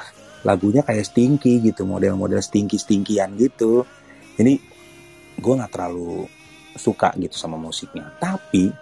[0.44, 3.84] lagunya kayak Stinky gitu, model-model Stinky-Stinkian gitu.
[4.40, 4.52] Ini
[5.36, 6.24] gue nggak terlalu
[6.76, 8.08] suka gitu sama musiknya.
[8.16, 8.72] Tapi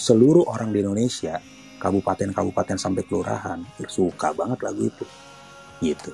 [0.00, 1.36] seluruh orang di Indonesia,
[1.80, 5.04] kabupaten-kabupaten sampai kelurahan, suka banget lagu itu.
[5.80, 6.12] Gitu.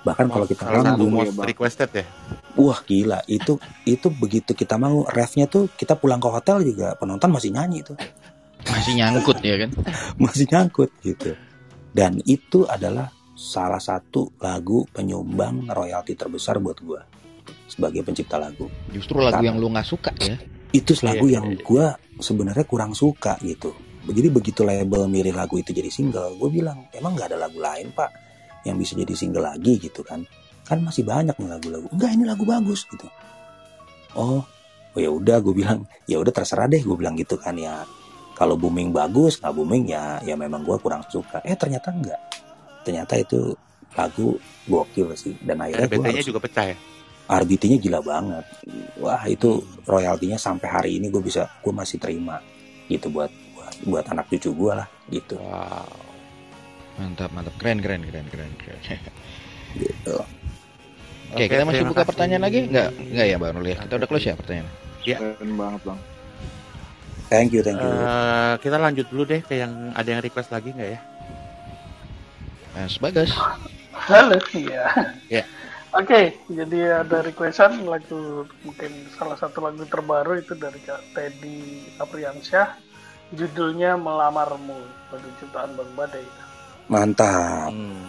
[0.00, 2.04] Bahkan kalau kita manggung, most requested ya.
[2.56, 7.30] wah gila itu itu begitu kita mau refnya tuh kita pulang ke hotel juga penonton
[7.30, 7.94] masih nyanyi tuh
[8.60, 9.70] Masih nyangkut ya kan?
[10.22, 11.32] masih nyangkut gitu.
[11.92, 17.00] Dan itu adalah salah satu lagu penyumbang royalti terbesar buat gua
[17.66, 18.68] sebagai pencipta lagu.
[18.92, 20.36] Justru lagu Karena yang lu nggak suka ya.
[20.70, 21.64] itu lagu Iya, yang iya, iya.
[21.64, 21.86] gua
[22.20, 23.72] sebenarnya kurang suka gitu.
[24.04, 27.92] Jadi begitu label milih lagu itu jadi single, gue bilang emang nggak ada lagu lain
[27.92, 28.08] pak
[28.64, 30.24] yang bisa jadi single lagi gitu kan?
[30.64, 31.86] Kan masih banyak nih lagu-lagu.
[31.90, 33.06] Enggak ini lagu bagus gitu.
[34.14, 34.42] Oh,
[34.94, 37.82] oh ya udah gue bilang ya udah terserah deh gue bilang gitu kan ya.
[38.34, 41.42] Kalau booming bagus, nggak booming ya ya memang gue kurang suka.
[41.44, 42.20] Eh ternyata enggak.
[42.86, 43.52] Ternyata itu
[43.98, 44.38] lagu
[44.70, 46.76] gokil sih dan akhirnya gue RBT-nya harus juga pecah ya.
[47.30, 48.44] RBT-nya gila banget.
[48.98, 52.42] Wah itu royaltinya sampai hari ini gue bisa gue masih terima
[52.90, 55.38] gitu buat buat, buat anak cucu gue lah gitu.
[55.38, 56.09] Wow.
[57.00, 57.56] Mantap, mantap.
[57.56, 58.80] Keren, keren, keren, keren, keren.
[59.80, 60.20] gitu.
[61.32, 62.08] Oke, kita masih buka kasih.
[62.12, 62.60] pertanyaan lagi?
[62.68, 63.72] Enggak, enggak ya Bang Ruli?
[63.72, 64.68] Kita udah close ya pertanyaan?
[65.00, 66.00] Keren banget Bang.
[67.30, 67.86] Thank you, thank you.
[67.86, 71.00] Eh, kita lanjut dulu deh ke yang ada yang request lagi nggak ya?
[72.74, 73.30] Mas Bagas.
[73.94, 74.90] Halo, iya.
[75.30, 75.44] Ya.
[75.94, 82.78] Oke, jadi ada requestan lagu mungkin salah satu lagu terbaru itu dari Kak Teddy Apriansyah.
[83.30, 84.82] Judulnya Melamarmu,
[85.14, 86.26] lagu ciptaan Bang Badai.
[86.90, 87.70] Mantap.
[87.70, 88.02] Hmm.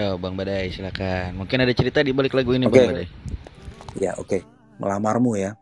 [0.00, 1.44] Ayo Bang Badai silakan.
[1.44, 2.72] Mungkin ada cerita di balik lagu ini Oke.
[2.72, 3.08] Bang Badai.
[4.00, 4.40] Ya oke,
[4.80, 5.52] melamarmu ya.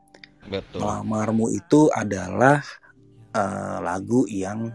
[0.46, 0.78] Betul.
[0.78, 2.62] Melamarmu itu adalah
[3.34, 4.70] eh, lagu yang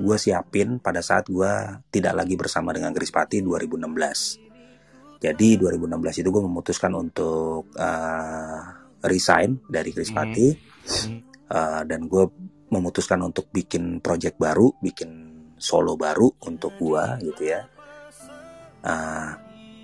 [0.00, 1.52] gue siapin pada saat gue
[1.92, 5.20] tidak lagi bersama dengan Grispati 2016.
[5.20, 8.58] Jadi 2016 itu gue memutuskan untuk eh,
[9.04, 10.48] resign dari Grispati
[11.50, 12.24] Eh, dan gue
[12.70, 15.10] memutuskan untuk bikin project baru, bikin
[15.58, 17.66] solo baru untuk gue gitu ya.
[18.80, 19.30] Eh,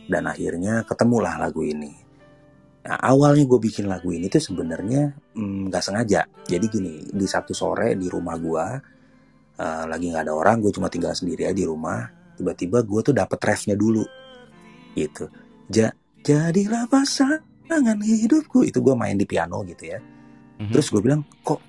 [0.06, 1.92] dan akhirnya ketemulah lagu ini.
[2.86, 6.22] Nah, awalnya gue bikin lagu ini tuh sebenarnya mm, nggak sengaja.
[6.46, 8.66] Jadi gini, di satu sore di rumah gue
[9.58, 12.06] eh, lagi nggak ada orang, gue cuma tinggal sendiri aja di rumah.
[12.36, 14.04] Tiba-tiba gue tuh dapet refnya dulu,
[14.92, 15.24] gitu.
[15.72, 15.88] Ja,
[16.20, 18.60] jadilah pasangan hidupku.
[18.62, 19.98] Itu gue main di piano gitu ya.
[20.60, 20.72] Mhm.
[20.72, 21.60] Terus gue bilang, kok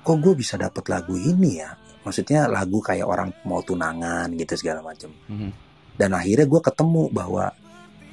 [0.00, 1.76] kok gue bisa dapet lagu ini ya?
[2.02, 5.12] Maksudnya lagu kayak orang mau tunangan gitu segala macem.
[5.28, 5.67] Mhm.
[5.98, 7.50] Dan akhirnya gue ketemu bahwa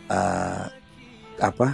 [0.10, 0.66] eh,
[1.40, 1.68] apa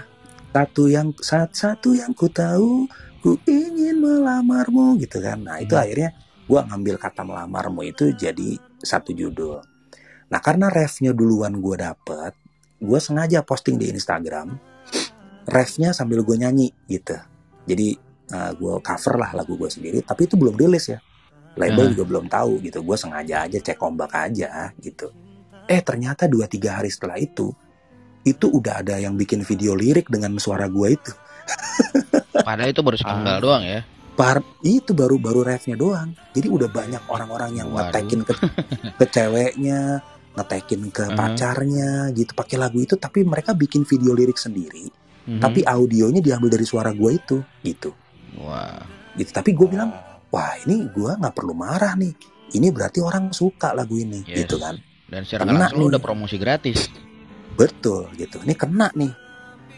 [0.52, 2.84] satu yang saat satu yang ku tahu
[3.24, 5.40] ku ingin melamarmu gitu kan.
[5.40, 5.84] Nah itu Hmm.
[5.88, 6.12] akhirnya
[6.46, 9.64] gue ngambil kata melamarmu itu jadi satu judul.
[10.28, 12.36] Nah karena refnya duluan gue dapet,
[12.80, 14.60] gue sengaja posting di Instagram
[15.48, 17.16] refnya sambil gue nyanyi gitu.
[17.68, 17.96] Jadi
[18.32, 21.00] gue cover lah lagu gue sendiri, tapi itu belum rilis ya.
[21.60, 21.92] Label Ah.
[21.92, 22.80] juga belum tahu gitu.
[22.80, 25.12] Gue sengaja aja cek ombak aja gitu.
[25.68, 27.52] Eh ternyata dua tiga hari setelah itu,
[28.22, 31.12] itu udah ada yang bikin video lirik dengan suara gue itu.
[32.48, 33.42] Padahal itu baru sepenggal Ah.
[33.42, 33.82] doang ya.
[34.12, 36.14] Par itu baru baru refnya doang.
[36.32, 37.90] Jadi udah banyak orang-orang yang Waduh.
[37.90, 38.34] ngetekin ke,
[39.00, 40.04] ke ceweknya,
[40.36, 41.16] ngetekin ke Ah.
[41.16, 42.96] pacarnya gitu pakai lagu itu.
[42.96, 44.90] Tapi mereka bikin video lirik sendiri.
[45.22, 45.40] Mhm.
[45.40, 47.94] Tapi audionya diambil dari suara gue itu, gitu.
[48.42, 48.82] Wah.
[49.14, 49.30] Gitu.
[49.32, 49.94] Tapi gue bilang,
[50.30, 52.14] wah ini gue nggak perlu marah nih.
[52.52, 54.44] Ini berarti orang suka lagu ini, Yes.
[54.44, 54.76] gitu kan?
[55.12, 55.90] Dan secara Kena langsung nih.
[55.92, 56.88] udah promosi gratis.
[57.60, 58.40] Betul gitu.
[58.48, 59.12] Ini kena nih.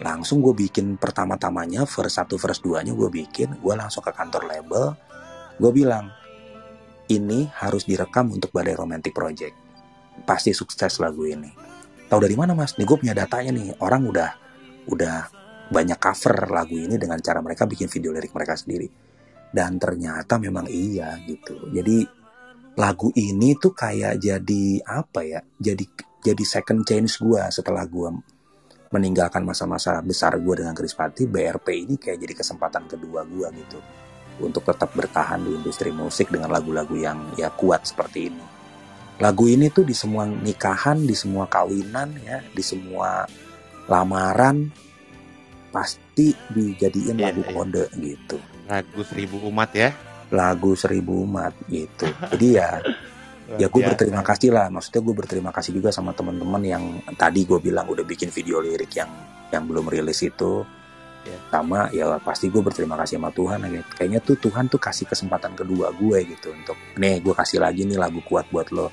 [0.05, 4.93] Langsung gue bikin pertama-tamanya verse 1 verse 2-nya gue bikin, gue langsung ke kantor label.
[5.57, 6.13] Gue bilang,
[7.09, 9.57] ini harus direkam untuk Badai Romantic Project.
[10.25, 11.49] Pasti sukses lagu ini.
[12.09, 12.77] Tahu dari mana mas?
[12.77, 13.73] Nih gue punya datanya nih.
[13.81, 14.29] Orang udah
[14.85, 15.15] udah
[15.73, 18.85] banyak cover lagu ini dengan cara mereka bikin video lirik mereka sendiri.
[19.53, 21.69] Dan ternyata memang iya gitu.
[21.73, 22.22] Jadi
[22.73, 25.41] lagu ini tuh kayak jadi apa ya?
[25.61, 25.85] Jadi
[26.23, 28.09] jadi second change gue setelah gue
[28.93, 33.79] meninggalkan masa-masa besar gue dengan Krispati, BRP ini kayak jadi kesempatan kedua gue gitu
[34.41, 38.45] untuk tetap bertahan di industri musik dengan lagu-lagu yang ya kuat seperti ini.
[39.21, 43.29] Lagu ini tuh di semua nikahan, di semua kawinan ya, di semua
[43.85, 44.73] lamaran
[45.69, 47.51] pasti dijadiin Iya, lagu iya.
[47.53, 48.37] kode gitu.
[48.69, 49.93] Lagu seribu umat ya.
[50.33, 52.09] Lagu seribu umat gitu.
[52.33, 52.81] Jadi ya
[53.53, 56.83] ya gue berterima kasih lah maksudnya gue berterima kasih juga sama teman-teman yang
[57.13, 59.11] tadi gue bilang udah bikin video lirik yang
[59.53, 60.65] yang belum rilis itu
[61.23, 61.39] Ya.
[61.47, 63.79] sama ya pasti gue berterima kasih sama Tuhan ya.
[63.95, 67.95] kayaknya tuh Tuhan tuh kasih kesempatan kedua gue gitu untuk nih gue kasih lagi nih
[67.95, 68.91] lagu kuat buat lo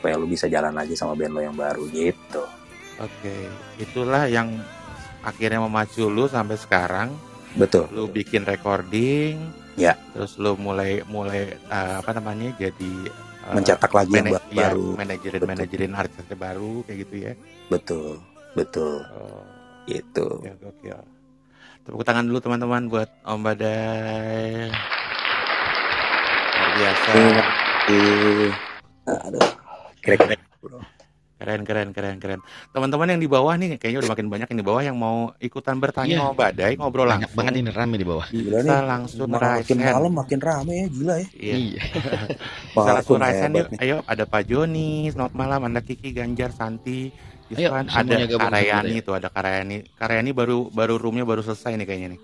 [0.00, 2.48] supaya lo bisa jalan lagi sama band lo yang baru gitu
[2.96, 4.56] Oke, itulah yang
[5.20, 7.12] akhirnya memacu lu sampai sekarang.
[7.60, 9.36] betul Lu bikin recording,
[9.76, 14.48] ya terus lu mulai mulai eh, apa namanya jadi eh, mencetak lagi yang mana- ba-
[14.48, 15.50] iya, baru manajerin Betul.
[15.52, 17.32] manajerin artis baru kayak gitu ya.
[17.66, 18.08] betul
[18.52, 19.44] betul Oh,
[19.84, 20.98] itu ya gokil.
[21.82, 24.66] Tepuk tangan dulu teman-teman buat Om Badai.
[26.50, 27.12] Luar biasa.
[29.06, 29.46] Aduh
[29.96, 30.82] kira-kira bro
[31.36, 32.40] Keren keren keren keren.
[32.70, 35.76] Teman-teman yang di bawah nih kayaknya udah makin banyak yang di bawah yang mau ikutan
[35.76, 36.20] bertanya Iya.
[36.22, 37.36] sama Badai ngobrol Banyak langsung.
[37.36, 38.26] banget ini rame di bawah.
[38.26, 39.76] gila Bisa nih langsung makin raisen.
[39.78, 41.54] malam makin rame ya gila ya Iya.
[41.54, 41.82] Iya.
[42.74, 43.68] Bisa langsung raisen hebat yuk.
[43.68, 43.78] nih.
[43.78, 45.60] Ayo ada Pak Joni, selamat malam.
[45.62, 47.12] Ada Kiki, Ganjar, Santi,
[47.48, 48.34] Ayo, ada Karyani
[48.96, 49.76] sebentar tuh, ada Karyani.
[49.92, 52.20] Karyani baru baru roomnya baru selesai nih kayaknya nih.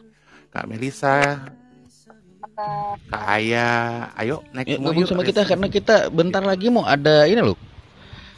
[0.48, 1.46] Kak Melisa,
[3.06, 3.68] Kak Aya,
[4.14, 5.08] ayo naik semua gabung yuk.
[5.08, 7.56] sama kita karena kita bentar lagi mau ada ini loh.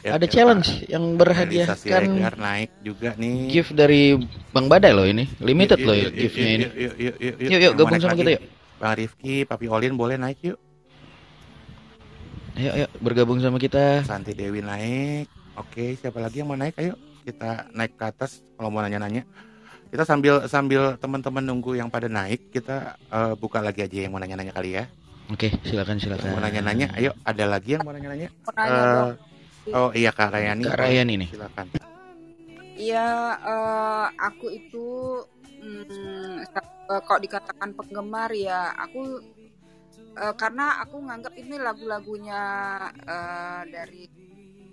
[0.05, 0.93] Ya, Ada ya, challenge Pak.
[0.93, 3.48] yang berhadiahkan Siregar naik juga nih.
[3.48, 4.20] gift dari
[4.52, 5.24] Bang Badai loh ini.
[5.40, 6.60] Limited Yuk, loh yuk, ya yuk, giftnya yuk, ini.
[6.60, 8.20] Yuk, yuk, yuk, yuk, Yuk, yuk, Yang mau gabung sama lagi?
[8.20, 8.43] kita yuk.
[8.74, 10.59] Bang Rifki, Papi Olin boleh naik yuk.
[12.55, 14.05] Ayo, ayo bergabung sama kita.
[14.05, 15.26] Santi Dewi naik.
[15.56, 16.76] Oke, siapa lagi yang mau naik?
[16.76, 16.94] Ayo
[17.24, 19.24] kita naik ke atas kalau mau nanya-nanya.
[19.89, 24.20] Kita sambil sambil teman-teman nunggu yang pada naik, kita eh, buka lagi aja yang mau
[24.20, 24.85] nanya-nanya kali ya.
[25.26, 26.28] Oke, silakan Yang silakan.
[26.31, 28.28] mau nanya-nanya, ayo ada lagi yang mau nanya-nanya?
[28.36, 29.16] Mau nanya Eh, dong.
[29.73, 30.65] Oh iya Kak Rayani.
[30.69, 30.77] Kak.
[30.77, 31.28] Rayani nih.
[31.32, 31.66] Silakan.
[32.74, 33.09] Iya,
[33.39, 35.23] eh, aku itu
[35.62, 36.43] mm,
[36.91, 39.23] eh, kok dikatakan penggemar ya, aku
[40.19, 42.43] eh, karena aku nganggap ini lagu-lagunya
[43.07, 44.05] eh, dari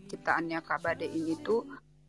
[0.09, 1.63] ciptaannya Kak Bade ini tuh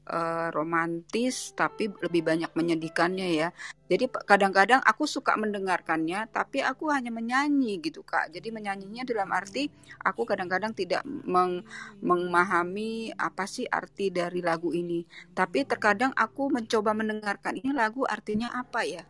[0.08, 3.48] eh, romantis tapi lebih banyak menyedihkannya ya.
[3.90, 8.32] Jadi kadang-kadang aku suka mendengarkannya tapi aku hanya menyanyi gitu Kak.
[8.34, 9.68] Jadi menyanyinya dalam arti
[10.02, 11.62] aku kadang-kadang tidak meng-
[12.02, 15.04] memahami apa sih arti dari lagu ini.
[15.36, 19.04] Tapi terkadang aku mencoba mendengarkan ini lagu artinya apa ya?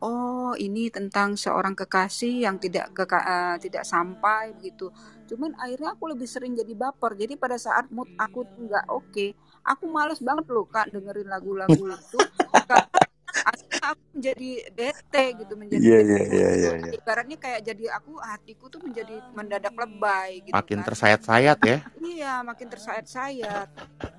[0.00, 4.88] Oh, ini tentang seorang kekasih yang tidak keka- eh, tidak sampai begitu.
[5.28, 7.12] Cuman akhirnya aku lebih sering jadi baper.
[7.20, 9.26] Jadi pada saat mood aku nggak oke,
[9.62, 12.18] aku males banget loh Kak dengerin lagu-lagu itu
[12.66, 13.00] karena
[13.30, 16.58] akhirnya aku menjadi bete gitu, menjadi Iya bete iya iya mood.
[16.58, 16.70] iya.
[16.82, 16.92] iya.
[16.98, 20.86] Ibaratnya kayak jadi aku hatiku tuh menjadi mendadak lebay gitu Makin kan.
[20.90, 21.78] tersayat-sayat ya.
[21.96, 23.68] Iya, makin tersayat-sayat.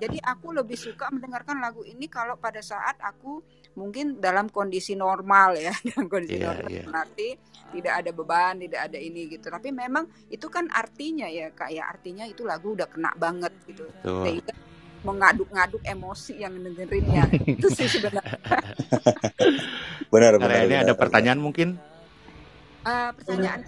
[0.00, 3.44] Jadi aku lebih suka mendengarkan lagu ini kalau pada saat aku
[3.76, 6.84] mungkin dalam kondisi normal ya, dalam kondisi Iya, normal iya.
[6.88, 7.28] berarti
[7.72, 9.46] tidak ada beban, tidak ada ini gitu.
[9.48, 13.84] Tapi memang itu kan artinya ya, Kak ya, artinya itu lagu udah kena banget gitu.
[14.00, 14.24] Betul.
[14.24, 14.52] Sehingga
[15.02, 17.26] mengaduk-ngaduk emosi yang dengerinnya.
[17.58, 18.38] itu sih sebenarnya.
[20.12, 20.84] Benar benar ini benar.
[20.86, 21.78] ada pertanyaan mungkin?
[22.82, 23.62] Eh, pertanyaan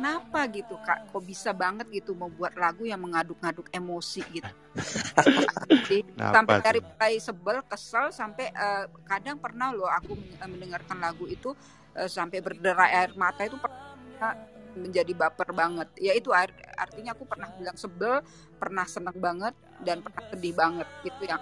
[0.00, 1.12] kenapa gitu Kak?
[1.12, 4.52] Kok bisa banget gitu membuat lagu yang mengaduk-ngaduk emosi gitu?
[6.16, 6.64] Sampai tuh?
[6.64, 11.52] dari mulai sebel, kesel sampai eh, kadang pernah loh aku men- mendengarkan lagu itu
[11.96, 14.32] eh, sampai berderai air mata itu pernah
[14.76, 15.88] menjadi baper banget.
[15.98, 18.22] Ya itu ar- artinya aku pernah bilang sebel,
[18.58, 20.86] pernah seneng banget dan pernah sedih banget.
[21.04, 21.40] Itu yang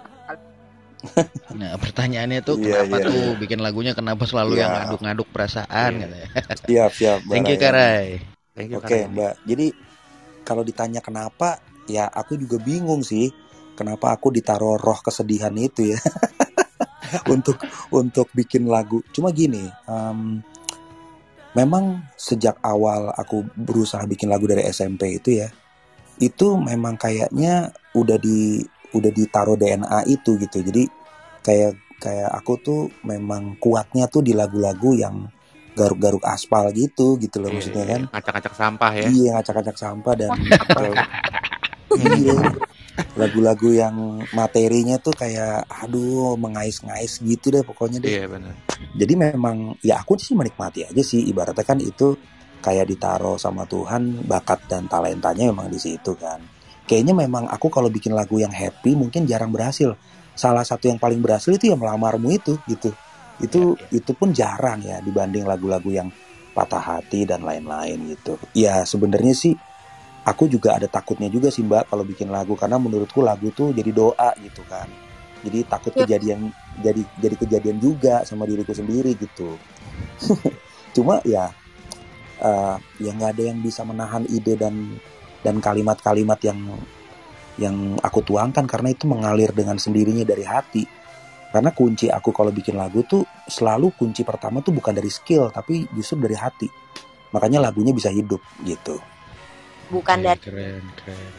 [1.59, 3.39] Nah, pertanyaannya tuh Iya kenapa iya tuh iya.
[3.39, 4.79] bikin lagunya kenapa selalu yang Iya.
[4.83, 6.01] ngaduk-ngaduk perasaan Iya.
[6.05, 6.27] katanya.
[6.69, 7.57] Siap siap Thank you.
[7.57, 8.07] Karai.
[8.53, 9.33] Thank you Oke Kak Mbak.
[9.47, 9.67] Jadi
[10.43, 13.31] kalau ditanya kenapa, ya aku juga bingung sih.
[13.79, 15.99] Kenapa aku ditaruh roh kesedihan itu ya
[17.33, 17.55] untuk
[17.95, 18.99] untuk bikin lagu.
[19.15, 20.43] Cuma gini, em,
[21.57, 25.49] memang sejak awal aku berusaha bikin lagu dari SMP itu ya,
[26.21, 28.61] itu memang kayaknya udah di
[28.93, 30.61] udah ditaruh DNA itu gitu.
[30.61, 30.83] Jadi
[31.45, 35.27] kayak kayak aku tuh memang kuatnya tuh di lagu-lagu yang
[35.77, 37.91] garuk-garuk aspal gitu gitu loh Iya, maksudnya iya.
[37.95, 38.01] kan.
[38.11, 39.07] Ngacak-ngacak sampah ya.
[39.07, 40.29] Iya ngacak-ngacak sampah dan
[42.19, 42.35] iya
[43.15, 48.11] lagu-lagu yang materinya tuh kayak aduh mengais-ngais gitu deh pokoknya deh.
[48.11, 48.53] Iya benar.
[48.95, 52.15] Jadi memang ya aku sih menikmati aja sih ibaratnya kan itu
[52.59, 56.39] kayak ditaruh sama Tuhan bakat dan talentanya memang di situ kan.
[56.89, 59.93] Kayaknya memang aku kalau bikin lagu yang happy mungkin jarang berhasil.
[60.33, 62.89] Salah satu yang paling berhasil itu ya melamarmu itu gitu.
[63.39, 66.09] Itu itu pun jarang ya dibanding lagu-lagu yang
[66.51, 68.35] patah hati dan lain-lain gitu.
[68.57, 69.53] Ya sebenarnya sih
[70.29, 73.89] aku juga ada takutnya juga sih Mbak kalau bikin lagu karena menurutku lagu tuh jadi
[73.89, 74.85] doa gitu kan.
[75.41, 76.05] Jadi takut Iya.
[76.05, 76.53] kejadian
[76.85, 79.57] jadi jadi kejadian juga sama diriku sendiri gitu.
[80.95, 81.49] Cuma ya
[82.39, 84.99] eh, ya nggak ada yang bisa menahan ide dan
[85.41, 86.59] dan kalimat-kalimat yang
[87.59, 90.83] yang aku tuangkan karena itu mengalir dengan sendirinya dari hati.
[91.49, 95.89] Karena kunci aku kalau bikin lagu tuh selalu kunci pertama tuh bukan dari skill tapi
[95.97, 96.69] justru dari hati.
[97.33, 99.01] Makanya lagunya bisa hidup gitu.
[99.89, 101.31] Bukan Oke, dari keren, keren.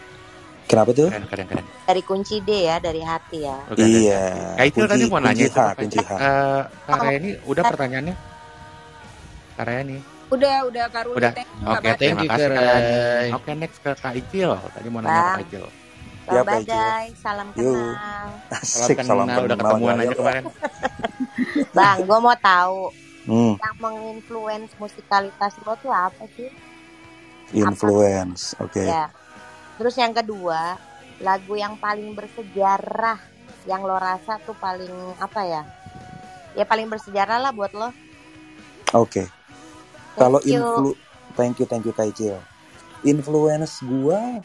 [0.67, 1.07] Kenapa tuh?
[1.07, 1.67] Keren keren keren.
[1.83, 3.59] dari kunci D ya, dari hati ya.
[3.67, 4.55] Oke, keren, Iya, keren.
[4.55, 5.75] Kak Icil tadi mau nanya kunci itu H, apa?
[5.77, 6.11] kunci H.
[6.87, 8.15] Kak Reni udah pertanyaannya?
[9.53, 9.99] Kak Reni.
[10.31, 11.33] udah udah Karuli Udah.
[11.35, 13.35] thank you, Oke, thank terima kasih.
[13.35, 14.51] Oke, next ke Kak Icil.
[14.55, 15.43] Tadi mau nanya ke Kak.
[15.45, 15.65] Icil.
[16.31, 16.47] Ya, Icil.
[16.47, 17.91] Badai, salam kenal.
[18.55, 20.45] Salam Asik, salam kenal, udah ketemuan aja kemarin.
[21.73, 22.79] Bang, gue mau tahu
[23.21, 26.49] Hmm, yang menginfluence musikalitas lo tuh apa sih?
[27.55, 28.55] Influence.
[28.63, 28.87] Oke.
[28.87, 29.11] Ya.
[29.81, 30.77] Terus yang kedua,
[31.21, 33.21] lagu yang paling bersejarah
[33.69, 35.63] yang lo rasa tuh paling apa ya?
[36.57, 37.93] Ya paling bersejarah lah buat lo.
[38.97, 39.29] Oke.
[40.19, 40.61] Kalau Thank you.
[40.61, 40.91] influ
[41.39, 42.37] thank you thank you Kak Icil.
[43.07, 44.43] Influence gua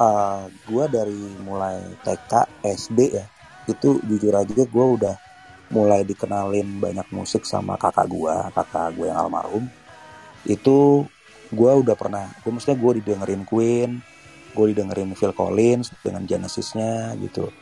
[0.00, 2.32] uh, gua dari mulai TK,
[2.64, 3.26] SD ya.
[3.68, 5.16] Itu jujur aja gua udah
[5.72, 9.64] mulai dikenalin banyak musik sama kakak gua, kakak gua yang almarhum.
[10.42, 11.06] Itu
[11.52, 14.00] gua udah pernah, gua maksudnya gua didengerin Queen,
[14.56, 17.52] gua didengerin Phil Collins dengan Genesis-nya gitu.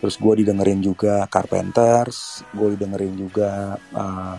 [0.00, 4.36] Terus gua didengerin juga Carpenters, gua didengerin juga uh,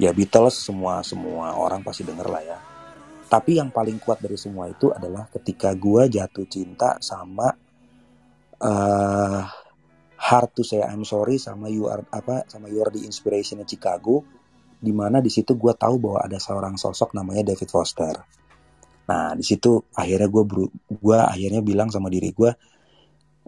[0.00, 2.58] ya Beatles semua semua orang pasti denger lah ya.
[3.30, 7.48] Tapi yang paling kuat dari semua itu adalah ketika gua jatuh cinta sama
[8.60, 9.44] eh
[10.20, 14.20] Hard to Say I'm Sorry sama You Are apa sama You Are the Inspiration Chicago
[14.80, 18.16] di mana di situ gua tahu bahwa ada seorang sosok namanya David Foster.
[19.10, 20.44] Nah, di situ akhirnya gue
[21.02, 22.54] gua akhirnya bilang sama diri gua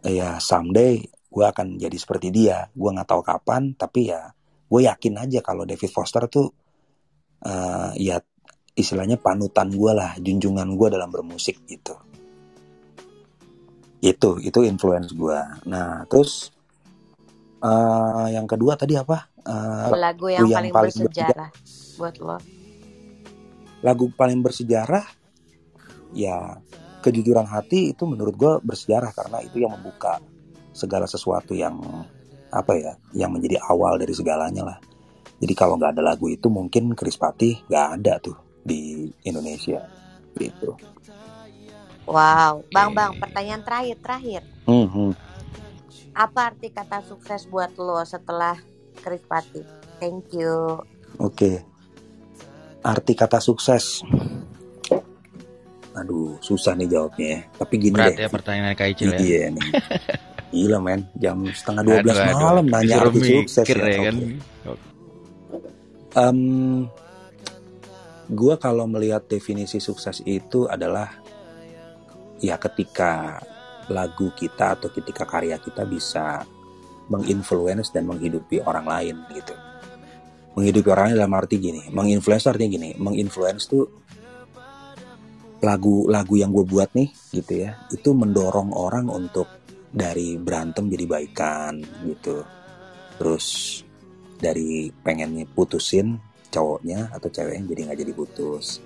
[0.04, 1.00] ya someday
[1.32, 2.68] gua akan jadi seperti dia.
[2.76, 4.28] Gua nggak tahu kapan, tapi ya
[4.72, 6.48] gue yakin aja kalau David Foster tuh
[7.44, 8.16] eh, ya
[8.72, 11.92] istilahnya panutan gue lah, junjungan gue dalam bermusik gitu.
[14.00, 15.60] Itu itu influence gua.
[15.68, 16.52] Nah, terus
[17.62, 19.31] eh yang kedua tadi apa?
[19.42, 21.50] Eh, Lagu yang, paling, bersejarah
[21.98, 22.38] buat lo.
[23.82, 25.02] lagu paling bersejarah
[26.14, 26.62] ya
[27.02, 30.22] kejujuran hati itu menurut gue bersejarah karena itu yang membuka
[30.70, 31.74] segala sesuatu yang
[32.54, 34.78] apa ya yang menjadi awal dari segalanya lah
[35.42, 39.82] jadi kalau nggak ada lagu itu mungkin Chris Patih nggak ada tuh di Indonesia
[40.38, 40.78] gitu
[42.02, 44.42] Wow, Bang Bang, pertanyaan terakhir terakhir.
[44.66, 45.14] Mhm.
[46.18, 48.58] Apa arti kata sukses buat lo setelah
[49.02, 49.60] Chris Pati?
[49.98, 50.78] Thank you.
[51.18, 51.50] oke
[52.82, 54.00] arti kata sukses
[55.92, 59.18] aduh susah nih jawabnya ya tapi gini Berat deh ya pertanyaan Kak Icil ya.
[59.20, 59.68] iya nih
[60.52, 62.40] gila men jam setengah 12 Aduh, aduh.
[62.40, 64.16] malam nanya Disuruh arti sukses ya, ya kan.
[64.68, 64.86] Oke.
[66.12, 66.38] Em,
[68.28, 71.08] gua kalau melihat definisi sukses itu adalah
[72.36, 73.40] ya ketika
[73.88, 76.44] lagu kita atau ketika karya kita bisa
[77.12, 79.52] menginfluence dan menghidupi orang lain gitu.
[80.56, 83.84] Menghidupi orang lain dalam arti gini, menginfluence artinya gini, menginfluence tuh
[85.62, 89.46] lagu-lagu yang gue buat nih gitu ya, itu mendorong orang untuk
[89.92, 91.78] dari berantem jadi baikan
[92.08, 92.42] gitu.
[93.20, 93.46] Terus
[94.40, 96.18] dari pengennya putusin
[96.52, 98.82] cowoknya atau ceweknya jadi nggak jadi putus.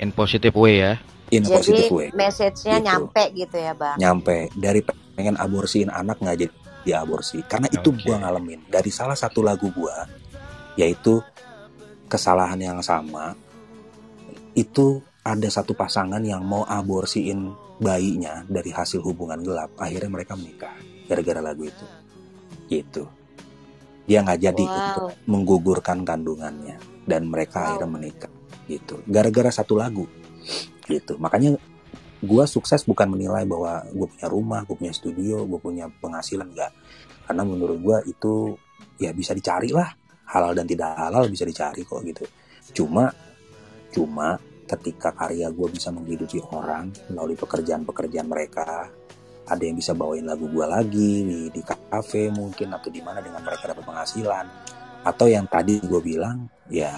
[0.00, 0.94] In positive way ya.
[1.30, 2.08] In a positive Jadi way.
[2.10, 2.86] message-nya Gitu.
[2.90, 3.96] nyampe gitu ya, Bang.
[4.02, 4.82] nyampe dari
[5.14, 6.54] pengen aborsiin anak nggak jadi
[6.90, 8.66] diaborsi karena itu gua ngalamin.
[8.66, 10.10] Dari salah satu lagu gua
[10.74, 11.22] yaitu
[12.10, 13.38] kesalahan yang sama
[14.58, 19.70] itu ada satu pasangan yang mau aborsiin bayinya dari hasil hubungan gelap.
[19.78, 20.74] Akhirnya mereka menikah
[21.06, 21.86] gara-gara lagu itu.
[22.66, 23.04] Gitu.
[24.08, 24.74] Dia nggak jadi Wow.
[24.74, 26.76] untuk menggugurkan kandungannya.
[27.06, 28.32] Dan mereka akhirnya menikah.
[28.66, 29.02] Gitu.
[29.06, 30.06] Gara-gara satu lagu.
[30.86, 31.14] Gitu.
[31.20, 31.54] Makanya
[32.20, 36.72] gua sukses bukan menilai bahwa gue punya rumah, gue punya studio, gue punya penghasilan enggak.
[37.24, 38.56] Karena menurut gua itu
[39.00, 39.88] ya bisa dicari lah.
[40.30, 42.24] Halal dan tidak halal bisa dicari kok gitu.
[42.70, 43.10] Cuma
[43.90, 44.38] cuma
[44.70, 48.86] ketika karya gue bisa menghidupi orang melalui pekerjaan-pekerjaan mereka
[49.50, 53.42] ada yang bisa bawain lagu gue lagi di, di kafe mungkin atau di mana dengan
[53.42, 54.46] mereka dapat penghasilan
[55.02, 56.92] atau yang tadi gue bilang ya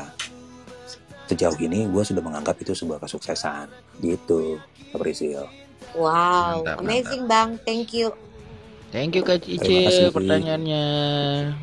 [1.30, 3.70] sejauh ini gue sudah menganggap itu sebuah kesuksesan
[4.02, 4.58] gitu
[4.92, 5.48] April
[5.92, 7.60] Wow, Mantap, amazing Bang.
[7.68, 8.16] Thank you.
[8.92, 10.08] Thank you Kak kasih.
[10.12, 10.84] pertanyaannya.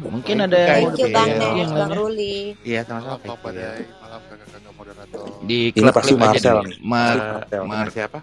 [0.02, 1.07] Mungkin Thank ada Thank you.
[1.14, 2.57] Bang Bang lainnya Ruli.
[2.61, 3.38] Iya, sama-sama.
[3.41, 5.23] Badai, malam kakak-kakak moderator.
[5.45, 7.18] di ini klub pasti Marcel Mar
[7.65, 8.19] Mar siapa?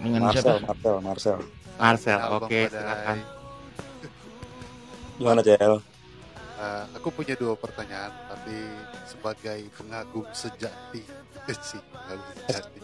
[0.00, 0.68] dengan Marcel siapa?
[0.68, 1.38] Marcel Marcel
[1.80, 2.18] Marcel.
[2.32, 2.72] Oke, Badai.
[2.72, 3.18] silakan.
[5.14, 5.74] gimana Cel
[6.54, 8.54] Eh, aku punya dua pertanyaan, tapi
[9.04, 11.02] sebagai pengagum sejati
[11.60, 12.78] sih, pengagum sejati.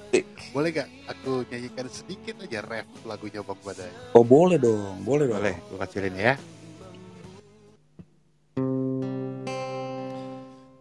[0.50, 3.94] Boleh gak aku nyanyikan sedikit aja ref lagunya Bang Badai?
[4.18, 6.34] oh boleh dong boleh dong Boleh, gue kecilin ya.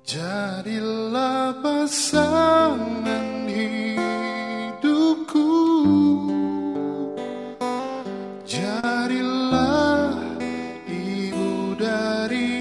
[0.03, 5.45] Jadilah pasangan hidupku
[8.43, 10.17] Jadilah
[10.89, 12.59] ibu dari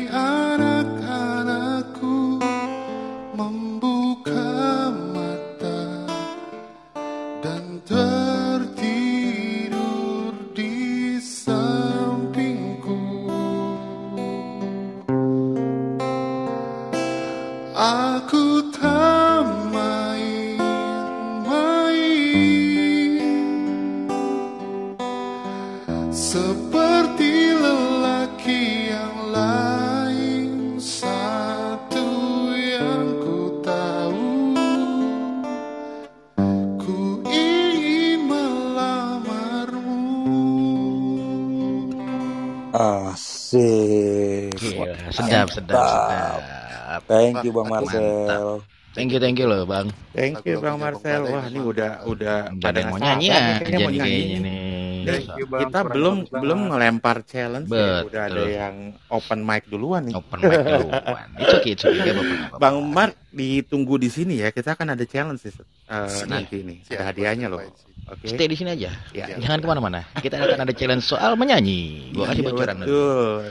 [45.19, 46.41] sedap, sedap, mantap.
[46.41, 47.03] sedap.
[47.11, 48.63] thank you Bang Marcel
[48.99, 49.95] Thank you, thank you loh, Bang.
[50.11, 51.29] Thank you Bang Marcel.
[51.31, 55.29] Wah, ini udah udah Udah ada pada yang mau nyanyi nih, aja kayaknya nih Thank
[55.39, 56.41] you Bang, kita belum banget.
[56.43, 58.03] belum ngelempar challenge ya.
[58.03, 58.59] Udah ada Betul.
[58.59, 58.75] yang
[59.13, 60.15] open mic duluan nih.
[60.19, 61.29] Open mic duluan.
[61.39, 62.57] Gak apa-apa.
[62.59, 64.51] Bang Mark ditunggu di sini ya.
[64.51, 66.27] Kita akan ada challenge Siap.
[66.27, 66.79] nanti nih.
[66.91, 67.63] Ada hadiahnya loh.
[68.09, 68.25] Oke.
[68.25, 68.91] Stay di sini aja.
[69.13, 69.37] Ya.
[69.37, 70.01] Jangan ke mana-mana.
[70.17, 72.09] Kita akan ada challenge soal menyanyi.
[72.17, 72.77] Gua kasih Iya, bocoran.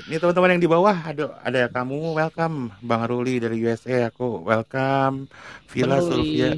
[0.10, 5.30] Ini teman-teman yang di bawah ada ada kamu welcome Bang Ruli dari USA aku welcome
[5.70, 6.02] Ruli.
[6.02, 6.50] Sylvia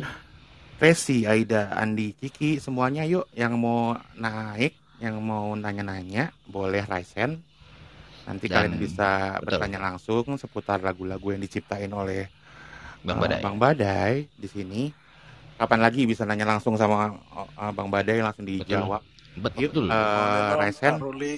[0.79, 7.43] Resi Aida Andi Kiki semuanya yuk yang mau naik yang mau nanya-nanya boleh raise hand
[8.23, 9.59] nanti Dan- kalian bisa betul.
[9.59, 12.31] bertanya langsung seputar lagu-lagu yang diciptain oleh
[13.03, 13.41] Bang eh, Badai.
[13.43, 14.81] Bang Badai di sini
[15.59, 19.03] kapan lagi bisa nanya langsung sama eh, Bang Badai langsung dijawab
[19.37, 19.87] Betul.
[19.87, 20.95] Yuk, eh, Resen.
[20.95, 21.33] Pak Ruli.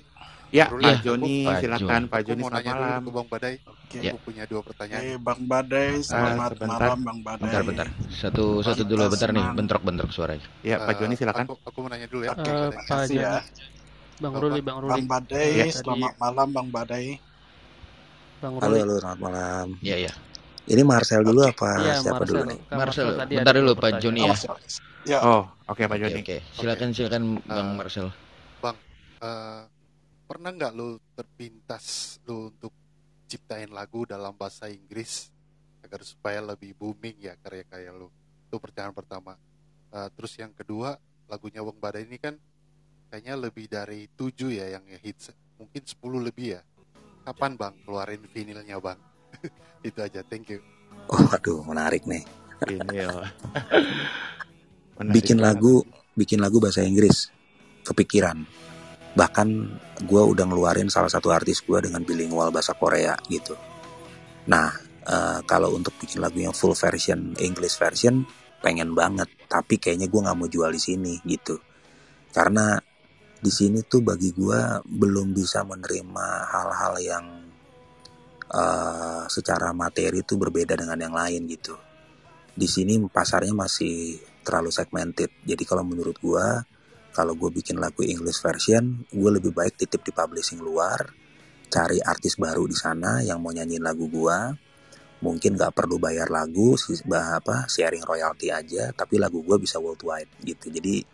[0.52, 3.02] Ya, Ruli, Pak Joni, Pak silakan Pak Joni selamat malam.
[3.02, 3.54] ke Bang Badai.
[3.64, 3.98] Oke.
[4.02, 4.12] Ya.
[4.18, 5.02] Punya dua pertanyaan.
[5.02, 6.80] Eh, Bang Badai, selamat sebentar.
[6.82, 7.44] malam Bang Badai.
[7.46, 7.88] Bentar, bentar.
[8.10, 9.46] Satu, satu dulu, bentar nih.
[9.54, 10.44] Bentrok-bentrok suaranya.
[10.60, 11.46] Ya, Pak Joni silakan.
[11.46, 12.32] Aku, aku mau nanya dulu ya.
[12.34, 12.68] Oke, Eh, Badai.
[12.68, 13.32] Pak Makasih ya.
[13.32, 13.64] Joni,
[14.20, 14.92] Bang Ruli, Bang Ruli.
[14.92, 15.66] Bang Badai, Ya.
[15.70, 17.06] selamat malam Bang Badai.
[18.40, 18.80] Bang Halo, Ruli.
[18.82, 19.68] halo, selamat malam.
[19.80, 20.12] Iya, iya.
[20.72, 22.32] Ini Marcel dulu apa Iya, siapa Marcel.
[22.32, 22.60] dulu nih?
[22.72, 24.32] Marcel, tadi bentar dulu Pak Joni ya.
[24.32, 24.80] pertanyaan.
[25.02, 26.20] Ya, Oh, oke Pak Oke, Joni.
[26.24, 26.38] oke.
[26.56, 28.08] Silakan, silakan Bang Eh, Marcel.
[28.64, 28.78] Bang,
[29.20, 29.62] eh,
[30.24, 31.86] pernah nggak lo terpintas
[32.24, 32.72] lo untuk
[33.28, 35.28] ciptain lagu dalam bahasa Inggris
[35.82, 38.08] agar supaya lebih booming ya karya-karya lo?
[38.48, 39.36] Itu pertanyaan pertama.
[39.92, 40.96] Eh, terus yang kedua,
[41.28, 42.40] lagunya Bang Badai ini kan
[43.12, 46.62] kayaknya lebih dari tujuh ya yang hits, mungkin 10 lebih ya.
[47.22, 48.96] Kapan Bang keluarin vinilnya Bang?
[49.88, 50.60] Itu aja, thank you.
[51.10, 52.24] Oh, aduh, menarik nih.
[52.70, 53.10] Ini ya.
[55.02, 55.82] Bikin lagu,
[56.14, 57.34] bikin lagu bahasa Inggris.
[57.82, 58.38] Kepikiran.
[59.18, 59.48] Bahkan
[60.06, 63.58] gue udah ngeluarin salah satu artis gue dengan bilingual bahasa Korea gitu.
[64.48, 64.70] Nah,
[65.04, 68.24] eh, kalau untuk bikin lagu yang full version, English version,
[68.62, 69.28] pengen banget.
[69.50, 71.58] Tapi kayaknya gue nggak mau jual di sini gitu.
[72.32, 72.78] Karena
[73.42, 77.26] di sini tuh bagi gue belum bisa menerima hal-hal yang
[78.52, 81.76] eh, secara materi itu berbeda dengan yang lain gitu.
[82.52, 85.32] Di sini pasarnya masih terlalu segmented.
[85.48, 86.62] Jadi kalau menurut gua,
[87.16, 91.12] kalau gue bikin lagu English version, gue lebih baik titip di publishing luar,
[91.72, 94.52] cari artis baru di sana yang mau nyanyiin lagu gua.
[95.22, 96.74] Mungkin nggak perlu bayar lagu,
[97.14, 100.68] apa sharing royalty aja, tapi lagu gua bisa worldwide gitu.
[100.74, 101.06] Jadi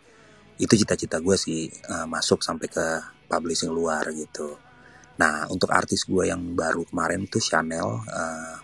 [0.58, 2.86] itu cita-cita gue sih eh, masuk sampai ke
[3.30, 4.58] publishing luar gitu.
[5.18, 8.56] Nah untuk artis gue yang baru kemarin tuh Chanel eh,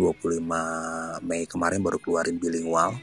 [0.00, 0.40] 25
[1.26, 2.96] Mei kemarin baru keluarin bilingual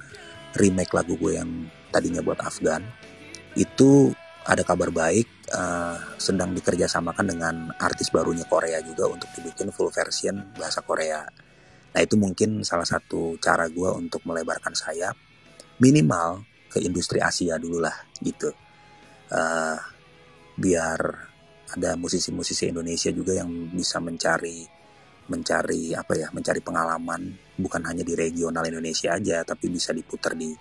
[0.56, 1.50] remake lagu gue yang
[1.94, 2.82] tadinya buat Afgan
[3.56, 4.10] itu
[4.46, 10.54] ada kabar baik eh, sedang dikerjasamakan dengan artis barunya Korea juga untuk dibikin full version
[10.58, 11.22] bahasa Korea.
[11.96, 15.16] Nah itu mungkin salah satu cara gue untuk melebarkan sayap
[15.80, 18.50] minimal ke industri Asia dulu lah gitu.
[19.30, 19.78] Eh,
[20.56, 21.00] biar
[21.76, 24.64] ada musisi-musisi Indonesia juga yang bisa mencari
[25.26, 30.54] mencari apa ya mencari pengalaman bukan hanya di regional Indonesia aja tapi bisa diputar di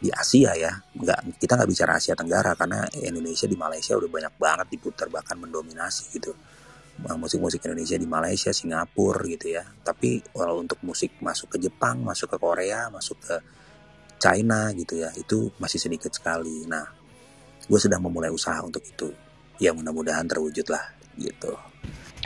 [0.00, 0.72] di Asia ya.
[0.96, 5.36] Nggak kita nggak bicara Asia Tenggara karena Indonesia di Malaysia udah banyak banget diputar bahkan
[5.36, 6.32] mendominasi gitu.
[7.00, 9.64] Uh, musik-musik Indonesia di Malaysia Singapura gitu ya.
[9.64, 13.36] Tapi kalau untuk musik masuk ke Jepang masuk ke Korea masuk ke
[14.20, 16.64] China gitu ya itu masih sedikit sekali.
[16.64, 16.84] Nah
[17.68, 19.29] gue sedang memulai usaha untuk itu
[19.60, 20.84] ya mudah-mudahan terwujud lah
[21.20, 21.54] gitu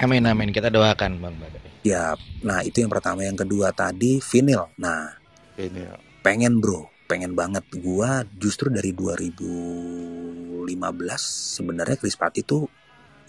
[0.03, 0.51] Amin, amin.
[0.51, 1.87] Kita doakan Bang Badai.
[1.87, 3.23] Ya, nah itu yang pertama.
[3.23, 4.67] Yang kedua tadi vinil.
[4.83, 5.15] Nah,
[5.55, 5.95] Vinil.
[6.19, 7.63] pengen bro, pengen banget.
[7.79, 10.67] Gua justru dari 2015
[11.63, 12.67] sebenarnya Chris Patti tuh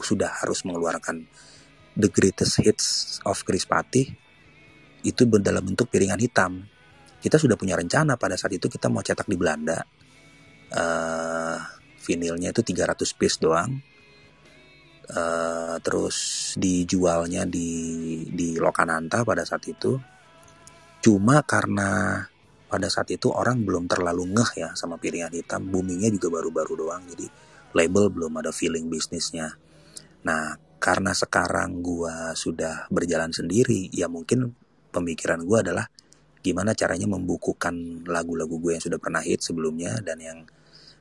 [0.02, 1.22] sudah harus mengeluarkan
[1.94, 4.10] the greatest hits of Chris Patti
[5.06, 6.66] itu dalam bentuk piringan hitam.
[7.22, 9.86] Kita sudah punya rencana pada saat itu kita mau cetak di Belanda.
[10.74, 11.58] eh
[12.06, 13.82] vinilnya itu 300 piece doang.
[15.06, 16.18] Eh, terus
[16.58, 17.70] dijualnya di
[18.26, 19.94] di Lokananta pada saat itu.
[20.98, 22.18] Cuma karena
[22.66, 27.06] pada saat itu orang belum terlalu ngeh ya sama piringan hitam, boomingnya juga baru-baru doang,
[27.06, 27.30] jadi
[27.78, 29.54] label belum ada feeling bisnisnya.
[30.26, 34.58] Nah, karena sekarang gua sudah berjalan sendiri, ya mungkin
[34.90, 35.86] pemikiran gua adalah
[36.42, 40.40] gimana caranya membukukan lagu-lagu gue yang sudah pernah hit sebelumnya dan yang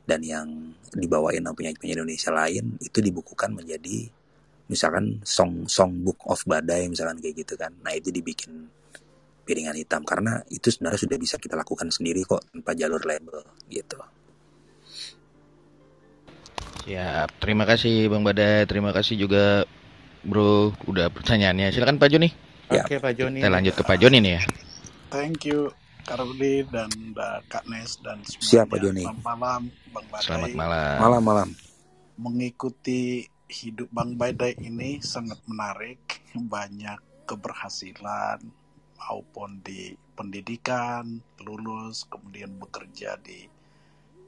[0.05, 0.47] dan yang
[0.93, 4.09] dibawain sama penyanyi-penyanyi Indonesia lain itu dibukukan menjadi
[4.69, 8.69] misalkan song song book of badai misalkan kayak gitu kan nah itu dibikin
[9.45, 14.01] piringan hitam karena itu sebenarnya sudah bisa kita lakukan sendiri kok tanpa jalur label gitu
[16.85, 17.41] Siap.
[17.41, 18.69] Terima kasih Bang Badai.
[18.69, 19.65] Terima kasih juga
[20.21, 21.73] Bro udah pertanyaannya.
[21.73, 22.29] Silakan Pak Joni.
[22.69, 22.85] Ya.
[22.85, 23.41] Oke Pak Joni.
[23.41, 24.43] Kita lanjut ke Pak Joni nih ya.
[25.09, 25.73] Thank you
[26.05, 28.45] Kak Rudi dan uh, Kak Nes dan semuanya.
[28.45, 29.05] Siapa Joni?
[29.09, 30.25] Selamat malam Bang Badai.
[30.29, 30.97] Selamat malam.
[31.01, 31.49] malam-malam
[32.15, 38.39] Mengikuti hidup Bang Badai ini sangat menarik, banyak keberhasilan
[39.01, 43.45] maupun di pendidikan, lulus, kemudian bekerja di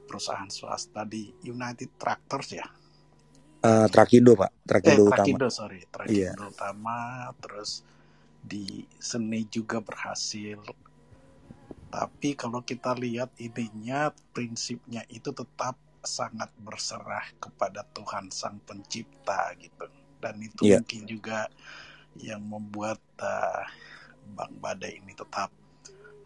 [0.07, 2.67] perusahaan swasta di United Tractors ya.
[3.67, 5.81] Eh, Trakindo pak Eh, Trakindo utama Trakindo, sorry.
[5.91, 6.53] Trakindo Iya.
[6.53, 6.99] utama,
[7.43, 7.83] terus
[8.41, 10.63] di seni juga berhasil.
[11.91, 19.87] Tapi kalau kita lihat ininya, prinsipnya itu tetap sangat berserah kepada Tuhan Sang Pencipta gitu.
[20.23, 20.81] Dan itu Iya.
[20.81, 21.49] mungkin juga
[22.19, 23.65] yang membuat uh,
[24.37, 25.51] Bang Badai ini tetap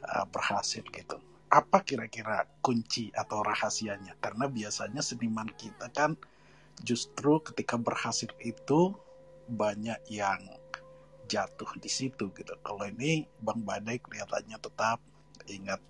[0.04, 1.18] uh, berhasil gitu.
[1.50, 4.14] apa kira-kira kunci atau rahasianya?
[4.22, 6.14] Karena biasanya seniman kita kan
[6.78, 8.94] justru ketika berhasil itu
[9.50, 10.38] banyak yang
[11.26, 12.54] jatuh di situ gitu.
[12.62, 15.02] Kalau ini Bang Badai kelihatannya tetap
[15.52, 15.80] ingat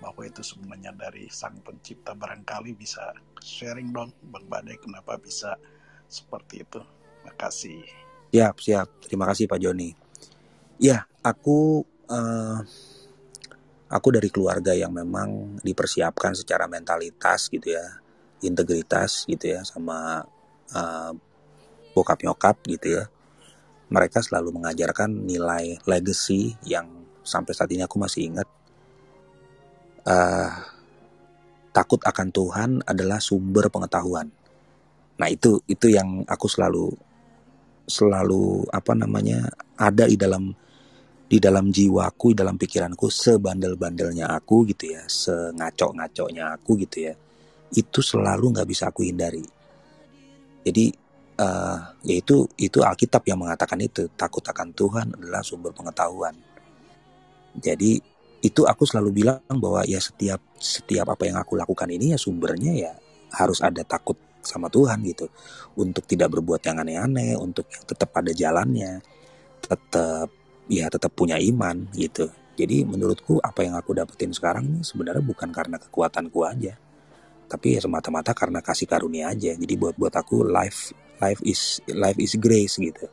[0.00, 5.56] bahwa itu semuanya dari sang pencipta barangkali bisa sharing dong Bang Badai kenapa bisa
[6.06, 6.80] seperti itu.
[7.26, 7.82] Makasih.
[8.30, 8.88] Siap, siap.
[9.02, 9.90] Terima kasih Pak Joni.
[10.78, 12.58] Ya, aku eh,
[13.90, 17.86] aku dari keluarga yang memang dipersiapkan secara mentalitas gitu ya,
[18.44, 20.22] integritas gitu ya, sama
[20.70, 21.12] eh,
[21.96, 23.04] bokap nyokap gitu ya.
[23.86, 28.46] Mereka selalu mengajarkan nilai legacy yang sampai saat ini aku masih ingat.
[30.06, 30.50] Eh
[31.74, 34.32] takut akan Tuhan adalah sumber pengetahuan.
[35.20, 36.88] Nah itu itu yang aku selalu
[37.86, 39.46] selalu apa namanya
[39.76, 40.50] ada di dalam
[41.26, 47.14] di dalam jiwaku, di dalam pikiranku, sebandel-bandelnya aku gitu ya, sengaco-ngaconya aku gitu ya,
[47.74, 49.42] itu selalu nggak bisa aku hindari.
[50.62, 50.86] Jadi
[51.36, 56.32] eh yaitu itu Alkitab yang mengatakan itu takut akan Tuhan adalah sumber pengetahuan.
[57.58, 57.98] Jadi
[58.44, 62.72] itu aku selalu bilang bahwa ya setiap setiap apa yang aku lakukan ini ya sumbernya
[62.76, 62.92] ya
[63.32, 65.26] harus ada takut sama Tuhan gitu.
[65.76, 69.02] Untuk tidak berbuat yang aneh-aneh untuk tetap pada jalannya
[69.60, 70.30] tetap
[70.70, 72.30] ya tetap punya iman gitu.
[72.56, 76.78] Jadi menurutku apa yang aku dapetin sekarang ini sebenarnya bukan karena kekuatanku aja.
[77.46, 79.52] Tapi ya semata-mata karena kasih karunia aja.
[79.52, 83.10] Jadi buat buat aku life life is life is grace gitu.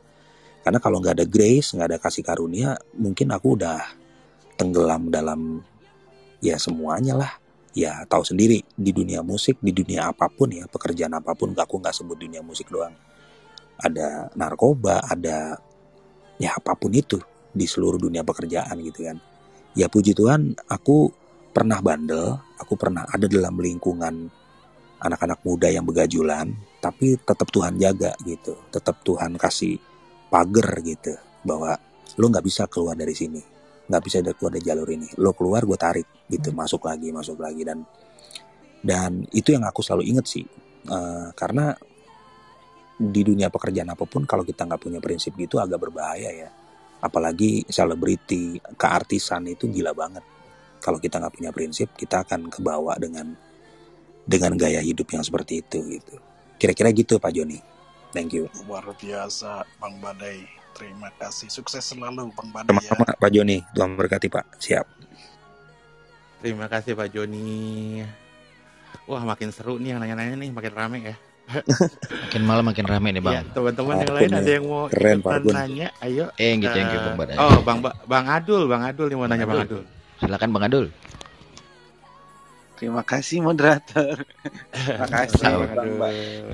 [0.64, 4.03] Karena kalau nggak ada grace nggak ada kasih karunia mungkin aku udah
[4.54, 5.62] tenggelam dalam
[6.42, 7.32] ya semuanya lah.
[7.74, 11.82] Ya tahu sendiri di dunia musik di dunia apa pun ya pekerjaan apa pun aku
[11.82, 12.94] nggak sebut dunia musik doang.
[13.82, 15.58] Ada narkoba ada
[16.38, 17.18] ya apa pun itu
[17.50, 19.18] di seluruh dunia pekerjaan gitu kan.
[19.74, 21.10] Ya puji Tuhan aku
[21.54, 24.26] pernah bandel aku pernah ada dalam lingkungan
[24.98, 26.50] anak-anak muda yang begajulan
[26.82, 29.78] tapi tetap Tuhan jaga gitu tetap Tuhan kasih
[30.34, 31.14] pagar gitu
[31.46, 31.78] bahwa
[32.18, 33.53] lo nggak bisa keluar dari sini
[33.84, 35.08] nggak bisa keluar dari jalur ini.
[35.20, 36.06] Lo keluar gue tarik.
[36.28, 37.62] Gitu masuk lagi masuk lagi.
[37.62, 37.84] Dan
[38.84, 40.44] dan itu yang aku selalu inget sih.
[40.84, 41.72] Eh, karena
[42.94, 46.50] di dunia pekerjaan apa pun kalau kita nggak punya prinsip gitu agak berbahaya ya.
[47.04, 50.24] Apalagi selebriti keartisan itu gila banget.
[50.80, 53.32] Kalau kita nggak punya prinsip kita akan kebawa dengan
[54.24, 56.16] dengan gaya hidup yang seperti itu gitu.
[56.56, 57.60] Kira-kira gitu Pak Joni.
[58.14, 58.48] Thank you.
[58.64, 60.63] Luar biasa Bang Badai.
[60.74, 61.46] Terima kasih.
[61.48, 62.82] Sukses selalu Bang Badai ya.
[62.84, 64.86] sama-sama Pak Joni Tuhan berkati Pak siap
[66.38, 68.04] Terima kasih Pak Joni.
[69.04, 71.16] Wah makin seru nih yang nanya-nanya nih, makin rame ya.
[72.24, 73.34] Makin malam makin rame nih bang.
[73.38, 74.40] Iya, teman-teman yang lain ya.
[74.40, 76.32] ada yang mau Keren, Pak nanya, ayo.
[76.34, 77.36] Thank you, thank you, Eh, Bang Badai.
[77.36, 79.84] Oh, Bang Ba- Bang Adul, Bang Adul nih mau nanya Bang Adul.
[79.84, 79.84] Adul.
[80.20, 80.86] Silakan Bang Adul.
[82.74, 84.24] Terima kasih moderator.
[84.72, 85.92] Terima kasih Sama, Bang.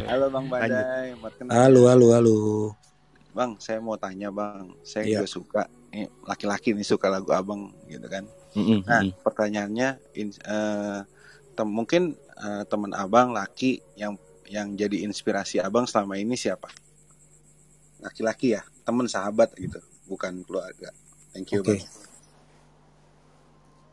[0.07, 0.45] Halo Bang.
[0.47, 1.51] Badai, buat kenal.
[1.55, 2.37] halo halo halo
[3.31, 5.23] Bang, saya mau tanya Bang, saya Iya.
[5.23, 8.27] juga suka ini laki-laki nih suka lagu Abang gitu kan.
[8.55, 11.01] Mm-mm, Nah, pertanyaannya in- eh,
[11.55, 14.17] tem- mungkin eh, teman Abang laki yang
[14.49, 16.67] yang jadi inspirasi Abang selama ini siapa?
[18.01, 19.79] Laki-laki ya, teman sahabat gitu,
[20.09, 20.91] bukan keluarga.
[21.31, 21.85] Thank you oke Bang.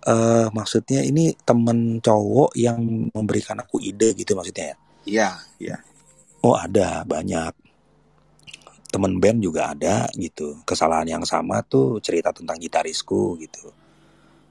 [0.07, 2.79] Eh, maksudnya ini temen cowok yang
[3.11, 5.77] memberikan aku ide gitu maksudnya ya Iya, iya.
[6.39, 7.51] oh ada banyak
[8.87, 10.63] temen band juga ada gitu.
[10.63, 13.71] Kesalahan yang sama tuh cerita tentang gitarisku gitu.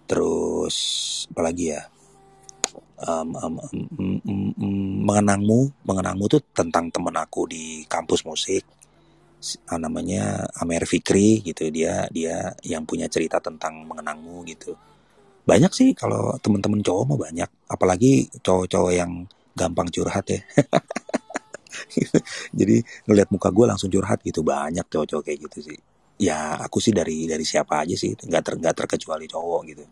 [0.06, 0.76] Terus
[1.32, 1.82] apalagi ya?
[2.96, 3.84] Em, em, em,
[4.24, 8.64] em, em, mengenangmu mengenangmu tuh tentang temen aku di kampus musik.
[9.68, 11.68] Ah, namanya Amer Fikri gitu.
[11.68, 14.72] Dia dia yang punya cerita tentang mengenangmu gitu.
[15.46, 17.50] Banyak sih kalau temen-temen cowok mah banyak.
[17.68, 19.12] Apalagi cowok-cowok yang
[19.56, 20.40] gampang curhat ya
[22.58, 22.76] jadi
[23.06, 25.78] ngelihat muka gue langsung curhat gitu banyak cowok-cowok kayak gitu sih
[26.16, 29.84] ya aku sih dari dari siapa aja sih nggak ter, nggak terkecuali cowok gitu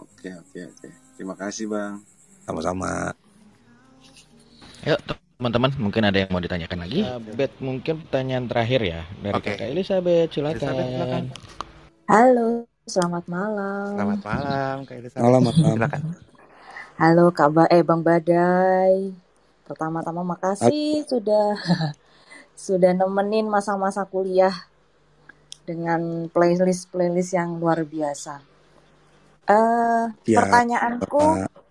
[0.00, 0.88] Oke, oke, oke.
[1.16, 2.04] Terima kasih Bang.
[2.44, 3.12] sama-sama
[4.84, 4.96] Ayo
[5.40, 7.00] teman-teman, mungkin ada yang mau ditanyakan lagi.
[7.04, 9.56] Ya, Bet, mungkin pertanyaan terakhir ya dari Oke.
[9.56, 10.56] Kakak Elizabeth, silakan.
[10.56, 11.24] Elizabeth, silakan.
[12.08, 12.48] Halo,
[12.88, 13.92] selamat malam.
[13.96, 15.24] Selamat malam, Kak Elizabeth.
[15.24, 16.02] malam malam Silakan.
[17.00, 19.16] Halo Kak ba eh Bang Badai.
[19.70, 21.54] Pertama-tama makasih sudah
[22.58, 24.66] sudah nemenin masa-masa kuliah
[25.62, 28.42] dengan playlist-playlist yang luar biasa.
[29.46, 31.62] Eh ya pertanyaanku Bapak.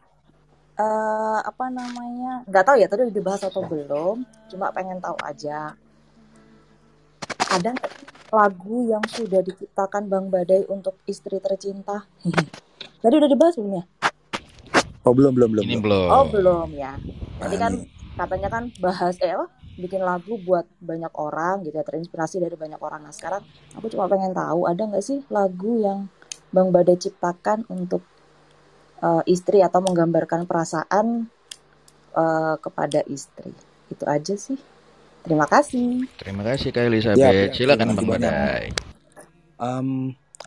[0.80, 2.48] eh apa namanya?
[2.48, 4.24] nggak tahu ya tadi udah dibahas atau belum.
[4.48, 5.76] Cuma pengen tahu aja.
[7.52, 7.76] Ada
[8.32, 12.06] lagu yang sudah diciptakan Bang Badai untuk istri tercinta?
[13.02, 13.84] Tadi udah dibahas belum ya?
[15.10, 15.64] Oh belum belum belum.
[15.66, 16.10] Ini belum.
[16.14, 16.94] Oh belum ya.
[17.42, 17.74] Tadi kan
[18.14, 19.50] katanya kan bahas eh apa?
[19.80, 23.02] bikin lagu buat banyak orang gitu ya terinspirasi dari banyak orang.
[23.08, 23.42] Nah sekarang
[23.74, 26.12] aku cuma pengen tahu ada nggak sih lagu yang
[26.52, 28.04] Bang Badai ciptakan untuk
[29.02, 31.32] eh, istri atau menggambarkan perasaan
[32.14, 33.56] eh, kepada istri.
[33.90, 34.60] Itu aja sih.
[35.24, 36.06] Terima kasih.
[36.20, 37.52] Terima kasih Kak Ya, Elizabeth.
[37.56, 38.08] Silakan Bang.
[38.08, 38.64] Badai.
[39.60, 39.88] Em,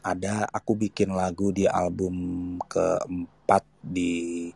[0.00, 4.48] ada aku bikin lagu di album keempat di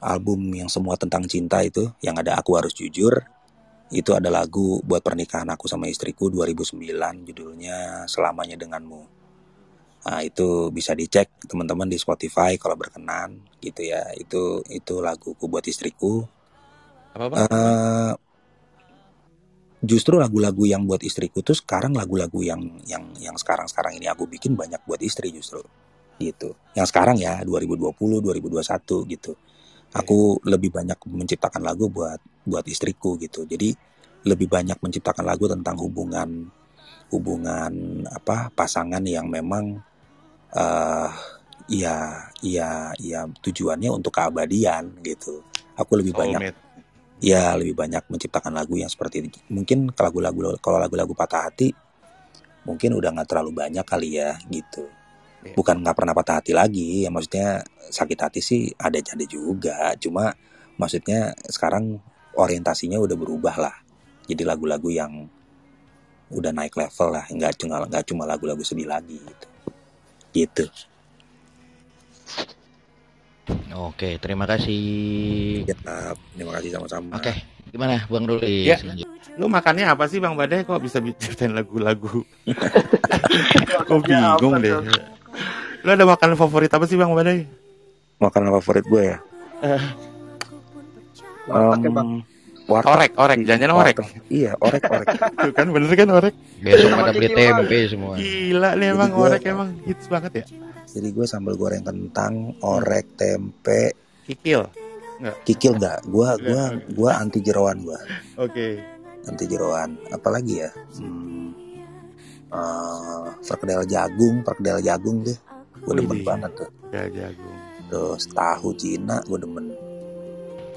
[0.00, 3.12] album yang semua tentang cinta itu yang ada aku harus jujur.
[3.90, 9.02] Itu ada lagu buat pernikahan aku sama istriku 2009 judulnya selamanya denganmu.
[10.00, 14.14] Nah itu bisa dicek teman-teman di Spotify kalau berkenan gitu ya.
[14.16, 16.24] Itu itu laguku buat istriku.
[17.18, 17.38] Apa bang?
[17.42, 18.12] Eh,
[19.80, 24.52] justru lagu-lagu yang buat istriku tuh sekarang lagu-lagu yang yang yang sekarang-sekarang ini aku bikin
[24.52, 25.64] banyak buat istri justru
[26.20, 26.52] gitu.
[26.76, 29.32] Yang sekarang ya 2020, 2021 gitu.
[29.96, 33.48] Aku lebih banyak menciptakan lagu buat buat istriku gitu.
[33.48, 33.72] Jadi
[34.28, 36.44] lebih banyak menciptakan lagu tentang hubungan
[37.10, 39.80] hubungan apa pasangan yang memang
[40.54, 41.10] eh
[41.70, 45.40] ya ya ya tujuannya untuk keabadian gitu.
[45.74, 46.69] Aku lebih banyak Soulmate.
[47.20, 49.38] Ya lebih banyak menciptakan lagu yang seperti itu.
[49.52, 51.70] Mungkin kalau lagu-lagu kalau lagu-lagu patah hati
[52.64, 54.88] mungkin udah nggak terlalu banyak kali ya gitu.
[55.40, 55.56] Iya.
[55.56, 59.92] Bukan nggak pernah patah hati lagi, ya maksudnya sakit hati sih ada ada juga.
[59.96, 60.32] Cuma
[60.76, 62.00] maksudnya sekarang
[62.36, 63.76] orientasinya udah berubah lah.
[64.28, 65.12] Jadi lagu-lagu yang
[66.30, 69.46] udah naik level lah, nggak cuma nggak cuma lagu-lagu sedih lagi gitu.
[70.30, 70.64] Gitu.
[73.70, 75.64] Oke, terima kasih.
[75.66, 75.76] Ya,
[76.36, 77.16] terima kasih sama-sama.
[77.16, 77.32] Oke,
[77.72, 78.68] gimana Bang Ruli?
[78.68, 78.76] Ya,
[79.40, 82.22] lu makannya apa sih Bang Badai kok bisa ciptain lagu-lagu?
[83.90, 84.74] Kok bingung deh.
[85.82, 87.46] Lu ada makanan favorit apa sih Bang Badai?
[88.20, 89.18] Makanan favorit gue ya.
[91.50, 92.14] Em,
[92.70, 93.96] warteg orek, orek, sih, jangan orek.
[94.30, 95.06] Iya, orek, orek.
[95.42, 96.34] Tuh kan bener kan orek?
[96.62, 98.14] Besok pada beli tempe semua.
[98.14, 100.44] Gila nih Jadi emang gue orek emang hits banget ya.
[100.90, 103.94] Jadi gue sambal goreng kentang, orek, tempe,
[104.30, 104.62] Kikil.
[105.20, 105.36] Enggak.
[105.44, 105.98] kikil nggak?
[106.08, 106.62] Gua Nggak, gua
[106.96, 107.98] gua anti jeroan gua.
[108.40, 108.80] Oke.
[109.28, 110.00] Anti jeroan.
[110.08, 110.70] Apalagi ya?
[110.96, 111.52] Hmm,
[112.48, 115.36] eh, perkedel jagung, perkedel jagung deh.
[115.84, 116.24] Gue demen Widih.
[116.24, 116.70] banget tuh.
[116.88, 117.56] Ya jagung.
[117.92, 119.76] Terus tahu Cina gue demen.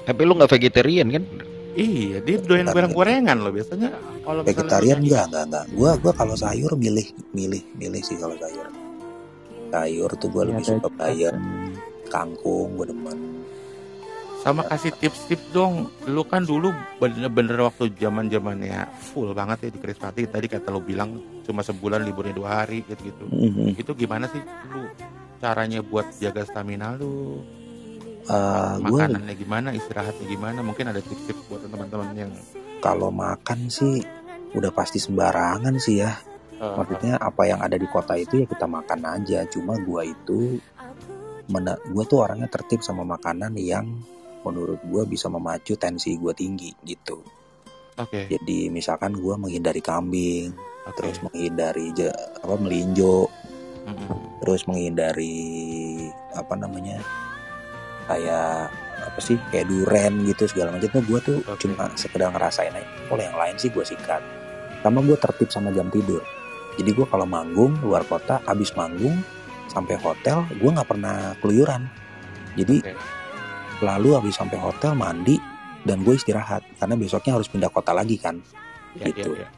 [0.04, 1.24] Tapi lu nggak vegetarian kan?
[1.74, 3.90] Iya, dia doyan goreng-gorengan loh biasanya.
[4.22, 5.64] Kalau Vegetarian enggak, enggak, enggak.
[5.72, 8.68] Gua gua kalau sayur milih milih milih sih kalau sayur.
[9.74, 11.34] Sayur tuh gue lebih suka bayam,
[12.06, 13.42] kangkung, gue demen.
[14.46, 15.90] Sama kasih tips-tips dong.
[16.06, 16.70] Lu kan dulu
[17.02, 20.30] bener-bener waktu zaman zamannya full banget ya di Krispati.
[20.30, 23.24] Tadi kata lu bilang cuma sebulan liburnya dua hari gitu-gitu.
[23.26, 23.74] Mhm.
[23.74, 24.38] Itu gimana sih
[24.70, 24.86] lu
[25.42, 27.42] caranya buat jaga stamina lu?
[28.24, 30.60] Eh, gue Makanannya gimana, istirahatnya gimana?
[30.62, 32.32] Mungkin ada tips-tips buat teman-teman yang
[32.78, 34.04] kalau makan sih
[34.54, 36.14] udah pasti sembarangan sih ya.
[36.72, 39.44] Maksudnya apa yang ada di kota itu ya kita makan aja.
[39.52, 40.56] Cuma gua itu
[41.52, 43.84] mena- gua tuh orangnya tertib sama makanan yang
[44.40, 47.20] menurut gua bisa memacu tensi gua tinggi gitu.
[48.00, 48.26] Oke.
[48.26, 50.56] Jadi misalkan gua menghindari kambing,
[50.96, 51.92] terus menghindari
[52.40, 53.28] apa melinjo,
[54.40, 56.98] terus menghindari apa namanya
[58.08, 58.72] kayak
[59.04, 60.88] apa sih kayak duren gitu segala macam.
[60.88, 62.88] Tuh gue tuh cuma sekedar ngerasain aja.
[63.08, 64.20] Kalau yang lain sih gue sikat.
[64.80, 66.20] Sama gue tertib sama jam tidur
[66.74, 69.14] jadi gue kalau manggung luar kota abis manggung
[69.70, 71.86] sampai hotel gue nggak pernah keluyuran.
[72.54, 72.82] Jadi
[73.82, 75.38] lalu abis sampai hotel mandi
[75.86, 76.62] dan gue istirahat.
[76.78, 78.38] Karena besoknya harus pindah kota lagi kan.
[78.94, 79.34] Ya, gitu.
[79.34, 79.48] ya, ya.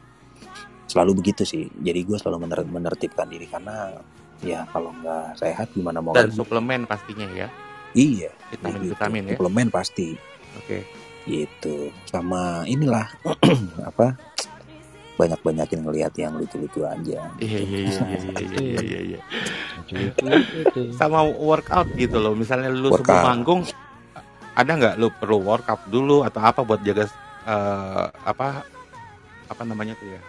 [0.89, 1.69] selalu begitu sih.
[1.77, 3.45] Jadi gue selalu mener- menertibkan diri.
[3.45, 3.93] Karena
[4.41, 7.49] ya kalau nggak sehat gimana mau Dan suplemen pastinya ya.
[7.97, 8.29] iya.
[8.53, 9.37] Vitamin-vitamin ya.
[9.37, 10.13] suplemen pasti.
[10.57, 10.85] Oke.
[11.27, 11.91] gitu.
[12.07, 13.11] Sama inilah
[13.89, 14.15] apa
[15.17, 18.01] banyak banyakin ngelihat yang lucu-lucu aja Iya iya iya
[18.37, 19.19] iya iya iya iya.
[20.93, 22.33] Sama workout gitu loh.
[22.33, 23.25] Misalnya lu sebelum Workout.
[23.25, 23.61] manggung
[24.53, 27.05] ada nggak lu perlu workout dulu atau apa buat jaga
[27.45, 28.65] eh, apa
[29.47, 30.21] apa namanya tuh ya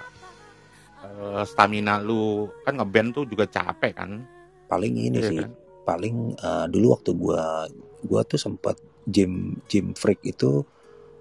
[1.04, 4.20] eh, stamina lu kan ngeband tuh juga capek kan
[4.68, 5.50] paling ini Iya sih kan?
[5.84, 7.64] paling eh, dulu waktu gua
[8.04, 8.76] gua tuh sempat
[9.08, 10.60] gym gym freak itu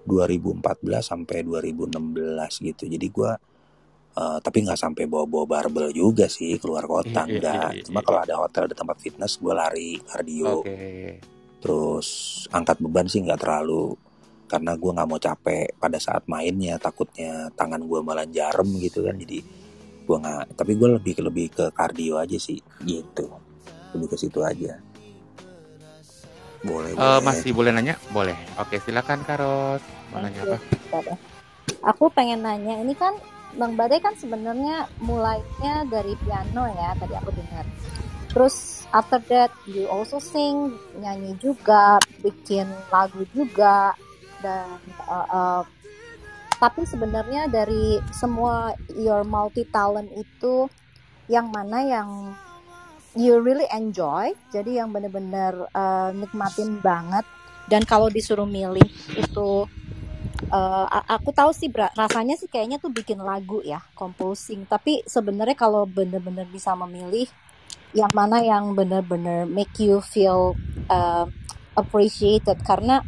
[0.04, 0.60] 2014
[1.00, 1.96] sampai 2016
[2.60, 3.40] gitu jadi gua
[4.18, 7.84] eh, tapi nggak sampai bawa-bawa barbel juga sih keluar kota Iya, iya, enggak iya, iya,
[7.86, 10.76] cuma kalau ada hotel ada tempat fitness gua lari kardio oke
[11.58, 12.08] terus
[12.50, 13.94] angkat beban sih nggak terlalu
[14.48, 19.14] karena gua nggak mau capek pada saat mainnya takutnya tangan gua malah jarem gitu kan
[19.14, 19.38] jadi
[20.02, 23.26] gua nggak tapi gua lebih lebih ke kardio aja sih gitu
[23.94, 24.78] lebih ke situ aja
[26.58, 27.22] Boleh, Eh, boleh.
[27.22, 27.94] masih boleh nanya?
[28.10, 28.34] Boleh.
[28.58, 29.78] Oke, silakan Karot.
[30.10, 30.58] Mau nanya apa?
[31.86, 33.14] Aku pengen nanya, ini kan
[33.56, 37.64] Bang Badai kan sebenarnya mulainya dari piano ya, tadi aku dengar.
[38.28, 43.96] Terus after that you also sing, nyanyi juga, bikin lagu juga,
[44.44, 45.62] dan uh, uh,
[46.58, 50.66] tapi sebenarnya dari semua your multi talent itu
[51.30, 52.08] yang mana yang
[53.14, 57.22] you really enjoy jadi yang bener-bener uh, nikmatin banget
[57.70, 58.84] dan kalau disuruh milih
[59.14, 59.50] itu
[60.50, 65.84] uh, aku tahu sih rasanya sih kayaknya tuh bikin lagu ya composing tapi sebenarnya kalau
[65.84, 67.26] bener-bener bisa memilih
[67.96, 70.52] yang mana yang bener-bener make you feel
[70.92, 71.24] uh,
[71.72, 72.60] appreciated.
[72.60, 73.00] Karena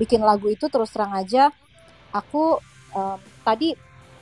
[0.00, 1.52] bikin lagu itu terus terang aja
[2.10, 2.58] aku
[2.96, 3.74] um, tadi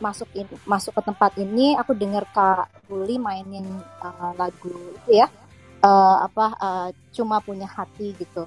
[0.03, 3.67] masuk in, masuk ke tempat ini aku dengar Kak Uli mainin
[4.03, 5.29] uh, lagu itu ya.
[5.83, 8.47] Uh, apa uh, cuma punya hati gitu.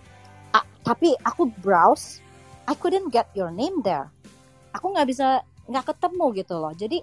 [0.55, 2.23] A- tapi aku browse
[2.65, 4.09] I couldn't get your name there.
[4.73, 6.73] Aku nggak bisa nggak ketemu gitu loh.
[6.73, 7.01] Jadi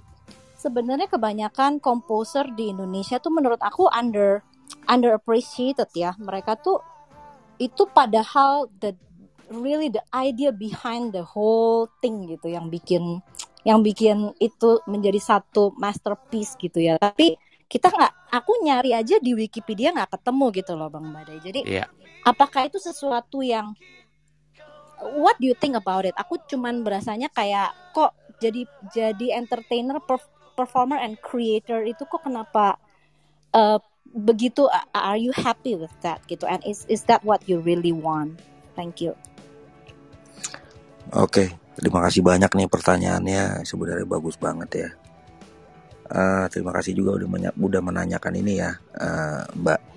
[0.58, 4.42] sebenarnya kebanyakan komposer di Indonesia tuh menurut aku under
[4.86, 6.14] underappreciated ya.
[6.18, 6.78] Mereka tuh
[7.58, 8.94] itu padahal the
[9.52, 13.20] really the idea behind the whole thing gitu yang bikin
[13.62, 16.98] yang bikin itu menjadi satu masterpiece gitu ya.
[16.98, 17.38] Tapi
[17.70, 21.38] kita nggak aku nyari aja di Wikipedia nggak ketemu gitu loh Bang Badai.
[21.40, 21.86] Jadi Iya.
[22.26, 23.72] apakah itu sesuatu yang
[25.18, 30.30] what do you think about it aku cuman berasanya kayak kok jadi jadi entertainer perf-
[30.54, 32.78] performer and creator itu kok kenapa
[33.54, 33.78] uh,
[34.12, 37.92] begitu a- are you happy with that gitu and is is that what you really
[37.94, 38.38] want
[38.74, 39.14] thank you
[41.12, 41.44] Oke,
[41.76, 43.68] terima kasih banyak nih pertanyaannya.
[43.68, 44.88] Sebenarnya bagus banget ya.
[46.08, 49.91] Eh, terima kasih juga udah udah menanyakan ini ya, eh, Mbak.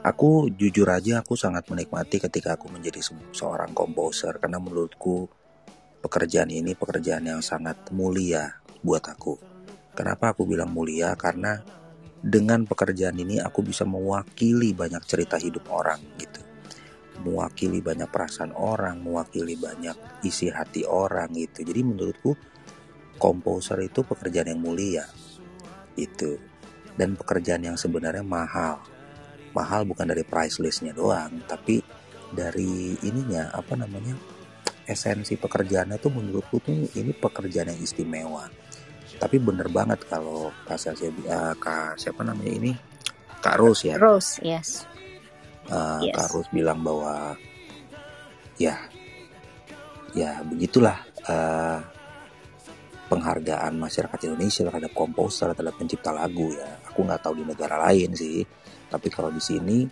[0.00, 5.28] Aku jujur aja aku sangat menikmati ketika aku menjadi se- seorang komposer karena menurutku
[6.00, 9.36] pekerjaan ini pekerjaan yang sangat mulia buat aku.
[9.92, 11.12] Kenapa aku bilang mulia?
[11.20, 11.60] Karena
[12.24, 16.40] dengan pekerjaan ini aku bisa mewakili banyak cerita hidup orang gitu
[17.20, 21.62] mewakili banyak perasaan orang, mewakili banyak isi hati orang gitu.
[21.62, 22.32] Jadi menurutku
[23.20, 25.04] komposer itu pekerjaan yang mulia
[26.00, 26.40] itu
[26.96, 28.80] dan pekerjaan yang sebenarnya mahal.
[29.50, 31.82] Mahal bukan dari price listnya doang, tapi
[32.30, 34.14] dari ininya apa namanya
[34.86, 38.46] esensi pekerjaannya tuh menurutku tuh ini pekerjaan yang istimewa.
[39.20, 42.72] Tapi bener banget kalau Kak, eh, Kak siapa namanya ini
[43.42, 43.98] Kak Ros ya.
[43.98, 44.86] Rose yes
[45.70, 46.18] Uh, Yes.
[46.18, 47.38] Kak Ros bilang bahwa
[48.58, 48.74] ya
[50.10, 50.98] ya begitulah
[51.30, 51.78] uh,
[53.06, 58.10] penghargaan masyarakat Indonesia terhadap komposer terhadap pencipta lagu ya aku nggak tahu di negara lain
[58.18, 58.42] sih
[58.90, 59.86] tapi kalau di sini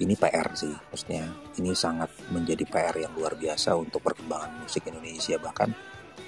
[0.00, 0.72] ini PR sih.
[0.72, 1.28] Maksudnya
[1.60, 5.36] ini sangat menjadi PR yang luar biasa untuk perkembangan musik Indonesia.
[5.36, 5.70] Bahkan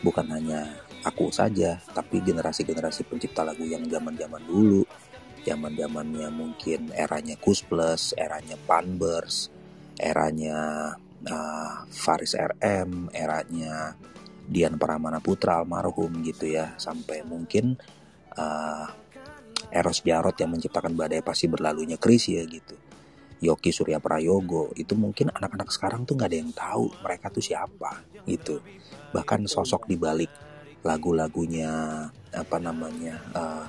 [0.05, 4.85] bukan hanya aku saja tapi generasi-generasi pencipta lagu yang zaman-zaman dulu.
[5.45, 9.53] Zaman zamannya mungkin eranya Kus Plus, eranya Panbers,
[10.01, 10.93] eranya
[11.29, 13.93] uh, Faris RM, eranya
[14.45, 17.77] Dian Pramana Putra almarhum gitu ya, sampai mungkin
[18.41, 18.89] uh,
[19.71, 22.77] Eros Jarot yang menciptakan Badai Pasti Berlalunya Chris ya gitu.
[23.45, 28.05] Yoki Surya Prayogo itu mungkin anak-anak sekarang tuh nggak ada yang tahu mereka tuh siapa
[28.25, 28.63] gitu.
[29.13, 30.33] Bahkan sosok di balik
[30.85, 33.67] lagu-lagunya apa namanya uh,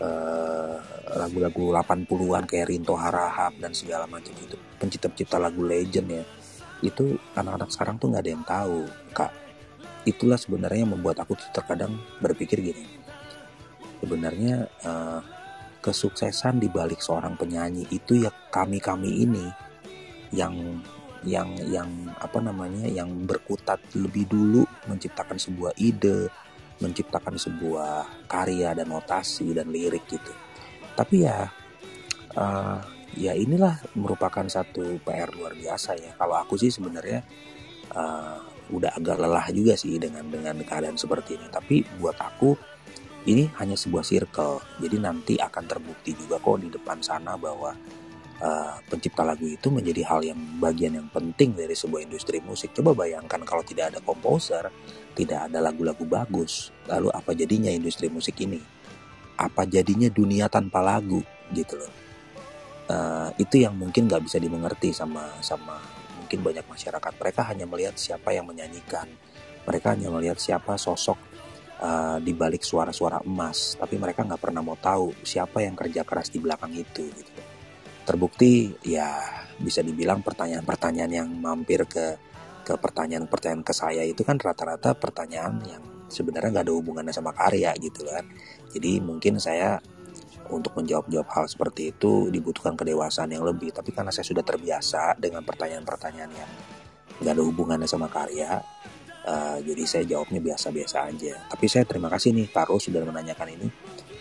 [0.00, 0.76] eh,
[1.16, 6.24] lagu-lagu 80-an kayak Rinto Harahap dan segala macam itu pencipta-pencipta lagu legend ya
[6.80, 8.80] itu anak-anak sekarang tuh nggak ada yang tahu
[9.12, 9.32] kak
[10.08, 12.99] itulah sebenarnya yang membuat aku terkadang berpikir gini
[14.00, 15.20] sebenarnya eh,
[15.80, 19.46] kesuksesan di balik seorang penyanyi itu ya kami kami ini
[20.36, 20.80] yang
[21.24, 26.32] yang yang apa namanya yang berkutat lebih dulu menciptakan sebuah ide
[26.80, 30.32] menciptakan sebuah karya dan notasi dan lirik gitu.
[30.96, 31.44] Tapi ya,
[32.34, 32.78] eh,
[33.20, 36.16] ya inilah merupakan satu PR luar biasa ya.
[36.16, 37.20] Kalau aku sih sebenarnya
[37.92, 38.38] eh,
[38.70, 41.46] udah agak lelah juga sih dengan dengan keadaan seperti ini.
[41.52, 42.56] Tapi buat aku
[43.28, 44.64] ini hanya sebuah circle.
[44.80, 47.76] Jadi nanti akan terbukti juga kok di depan sana bahwa
[48.40, 52.72] eh, pencipta lagu itu menjadi hal yang bagian yang penting dari sebuah industri musik.
[52.72, 54.72] Coba bayangkan kalau tidak ada komposer,
[55.12, 58.60] tidak ada lagu-lagu bagus, lalu apa jadinya industri musik ini?
[59.36, 61.20] Apa jadinya dunia tanpa lagu
[61.52, 61.92] gitu loh?
[62.88, 65.76] Eh, itu yang mungkin nggak bisa dimengerti sama sama
[66.16, 67.12] mungkin banyak masyarakat.
[67.20, 69.12] Mereka hanya melihat siapa yang menyanyikan,
[69.68, 71.29] mereka hanya melihat siapa sosok
[71.80, 76.28] eh, di balik suara-suara emas, tapi mereka nggak pernah mau tahu siapa yang kerja keras
[76.28, 77.08] di belakang itu.
[77.08, 77.32] Gitu.
[78.04, 79.16] Terbukti ya
[79.56, 82.16] bisa dibilang pertanyaan-pertanyaan yang mampir ke
[82.60, 87.72] ke pertanyaan-pertanyaan ke saya itu kan rata-rata pertanyaan yang sebenarnya nggak ada hubungannya sama karya
[87.80, 88.28] gitu kan.
[88.70, 89.80] Jadi mungkin saya
[90.50, 93.70] untuk menjawab-jawab hal seperti itu dibutuhkan kedewasaan yang lebih.
[93.70, 96.50] Tapi karena saya sudah terbiasa dengan pertanyaan-pertanyaan yang
[97.22, 98.58] nggak ada hubungannya sama karya,
[99.26, 101.34] uh, jadi saya jawabnya biasa-biasa aja.
[101.48, 103.68] Tapi saya terima kasih nih Karo sudah menanyakan ini.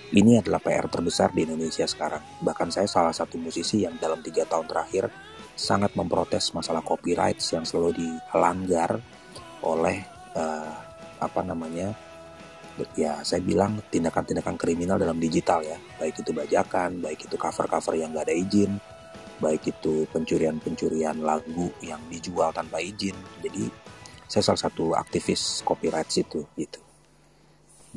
[0.09, 2.41] Ini adalah PR terbesar di Indonesia sekarang.
[2.41, 5.05] Bahkan saya salah satu musisi yang dalam tiga tahun terakhir
[5.53, 8.97] sangat memprotes masalah copyright yang selalu dilanggar
[9.61, 10.01] oleh
[10.33, 10.73] uh,
[11.19, 11.91] apa namanya
[12.95, 18.15] ya saya bilang tindakan-tindakan kriminal dalam digital ya baik itu bajakan baik itu cover-cover yang
[18.15, 18.79] gak ada izin
[19.43, 23.67] baik itu pencurian-pencurian lagu yang dijual tanpa izin jadi
[24.29, 26.79] saya salah satu aktivis copyright situ gitu.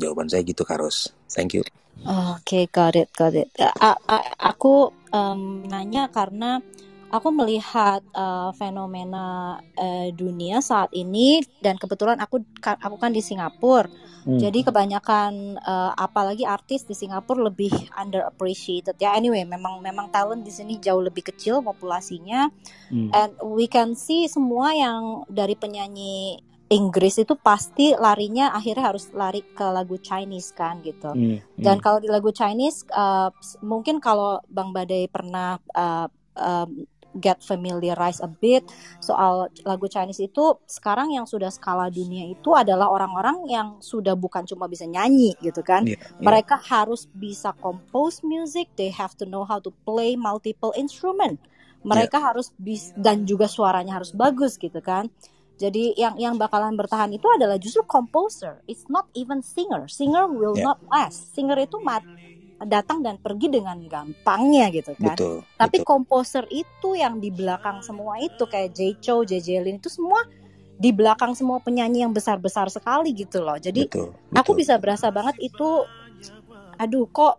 [0.00, 1.60] Jawaban saya gitu Karos thank you.
[1.62, 3.52] Oke okay, got it got it.
[3.60, 3.94] A
[4.40, 6.64] aku um, nanya karena
[7.12, 13.92] aku melihat uh, fenomena uh, dunia saat ini dan kebetulan aku aku kan di Singapura.
[14.22, 14.38] Hmm.
[14.38, 19.18] Jadi kebanyakan uh, apalagi artis di Singapura lebih underappreciated ya.
[19.18, 22.48] Anyway, memang memang talent di sini jauh lebih kecil populasinya.
[22.88, 23.10] Hmm.
[23.12, 26.40] And we can see semua yang dari penyanyi
[26.72, 31.12] Inggris itu pasti larinya akhirnya harus lari ke lagu Chinese kan gitu.
[31.12, 31.60] Hmm, hmm.
[31.60, 33.28] Dan kalau di lagu Chinese uh,
[33.60, 38.64] mungkin kalau Bang Badai pernah uh, um, get familiarize a bit
[39.00, 44.48] soal lagu Chinese itu sekarang yang sudah skala dunia itu adalah orang-orang yang sudah bukan
[44.48, 46.22] cuma bisa nyanyi gitu kan yeah, yeah.
[46.22, 51.36] mereka harus bisa compose music they have to know how to play multiple instrument
[51.82, 52.26] mereka yeah.
[52.32, 55.10] harus bis dan juga suaranya harus bagus gitu kan
[55.60, 60.56] jadi yang yang bakalan bertahan itu adalah justru composer it's not even singer singer will
[60.56, 60.72] yeah.
[60.72, 62.02] not last singer itu mat
[62.66, 65.14] datang dan pergi dengan gampangnya gitu kan.
[65.14, 65.88] Betul, Tapi betul.
[65.88, 70.22] komposer itu yang di belakang semua itu kayak J Cho, JJ Lin itu semua
[70.76, 73.58] di belakang semua penyanyi yang besar-besar sekali gitu loh.
[73.58, 74.34] Jadi betul, betul.
[74.34, 75.86] aku bisa berasa banget itu
[76.80, 77.38] aduh kok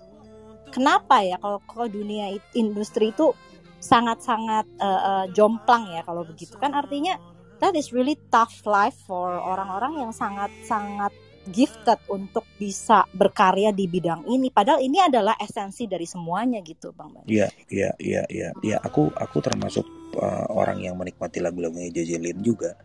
[0.72, 3.36] kenapa ya kalau kalau dunia industri itu
[3.84, 7.20] sangat-sangat uh, uh, jomplang ya kalau begitu kan artinya
[7.60, 11.12] that is really tough life for orang-orang yang sangat-sangat
[11.52, 17.28] gifted untuk bisa berkarya di bidang ini padahal ini adalah esensi dari semuanya gitu Bang.
[17.28, 18.50] Iya, iya, iya, iya.
[18.64, 19.84] Ya, aku aku termasuk
[20.16, 22.80] uh, orang yang menikmati lagu-lagunya JJ Lin juga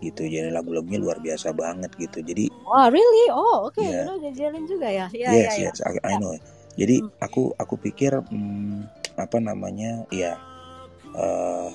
[0.00, 0.24] gitu.
[0.24, 2.24] Jadi lagu-lagunya luar biasa banget gitu.
[2.24, 3.32] Jadi Oh, really?
[3.32, 3.76] Oh, oke.
[3.76, 3.88] Okay.
[3.92, 4.04] Yeah.
[4.04, 5.06] You know JJ Lin juga ya.
[5.12, 6.32] Iya, yes, ya, yes, I, I know.
[6.78, 7.10] Jadi hmm.
[7.20, 8.88] aku aku pikir hmm,
[9.20, 10.08] apa namanya?
[10.08, 10.40] Ya
[11.12, 11.68] uh,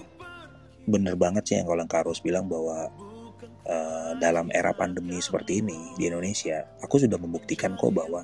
[0.83, 2.91] bener banget sih yang kalau Karus bilang bahwa
[3.67, 8.21] uh, dalam era pandemi seperti ini di Indonesia, aku sudah membuktikan kok bahwa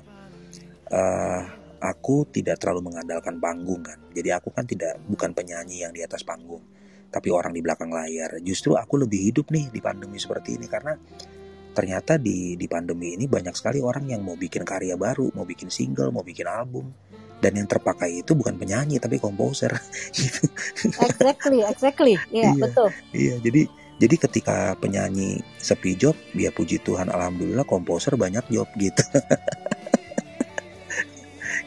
[0.92, 1.42] uh,
[1.80, 3.98] aku tidak terlalu mengandalkan panggung kan.
[4.12, 6.62] Jadi aku kan tidak bukan penyanyi yang di atas panggung,
[7.08, 8.38] tapi orang di belakang layar.
[8.44, 10.94] Justru aku lebih hidup nih di pandemi seperti ini karena
[11.70, 15.72] ternyata di di pandemi ini banyak sekali orang yang mau bikin karya baru, mau bikin
[15.72, 16.92] single, mau bikin album.
[17.40, 19.72] Dan yang terpakai itu bukan penyanyi tapi komposer.
[21.08, 22.20] exactly, exactly.
[22.28, 22.88] Yeah, iya, betul.
[23.16, 23.62] Iya, jadi
[24.00, 29.04] jadi ketika penyanyi sepi job, ya puji Tuhan alhamdulillah komposer banyak job gitu.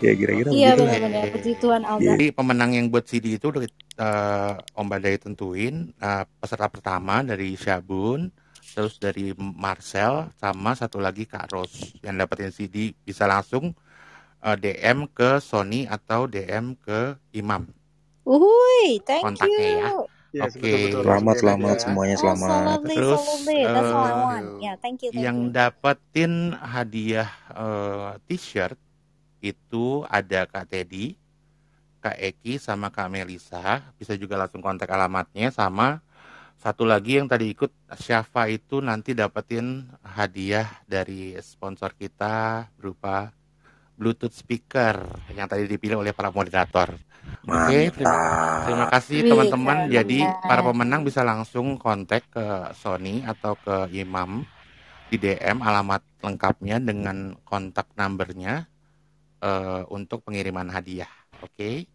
[0.03, 2.17] ya kira-kira Iya benar-benar puji Tuhan Allah.
[2.17, 3.61] Jadi pemenang yang buat CD itu udah
[4.01, 8.33] uh, Om Badai tentuin uh, peserta pertama dari Syabun,
[8.73, 13.77] terus dari Marcel sama satu lagi Kak Ros yang dapetin CD bisa langsung
[14.41, 17.69] uh, eh, DM ke Sony atau DM ke Imam.
[18.25, 19.77] Uhui, thank Kontaknya you.
[19.77, 20.12] ya.
[20.33, 20.83] Yes, Oke, okay.
[20.97, 21.81] selamat, selamat ya.
[21.85, 22.49] semuanya selamat.
[22.49, 23.21] Oh, so Terus.
[24.57, 25.13] Yeah, thank you.
[25.13, 25.53] Thank yang you.
[25.53, 28.73] dapetin hadiah uh, t-shirt
[29.45, 31.21] itu ada Kak Teddy,
[32.01, 33.85] Kak Eki, sama Kak Melisa.
[34.01, 36.01] Bisa juga langsung kontak alamatnya sama
[36.57, 43.29] satu lagi yang tadi ikut Syafa itu nanti dapetin hadiah dari sponsor kita berupa
[43.93, 46.97] Bluetooth speaker yang tadi dipilih oleh para moderator.
[47.43, 48.19] Oke, terima,
[48.67, 49.77] terima kasih teman-teman.
[49.91, 54.43] Jadi para pemenang bisa langsung kontak ke Sony atau ke Imam
[55.07, 58.65] di DM alamat lengkapnya dengan kontak numbernya
[59.43, 61.11] uh, untuk pengiriman hadiah.
[61.43, 61.85] Oke.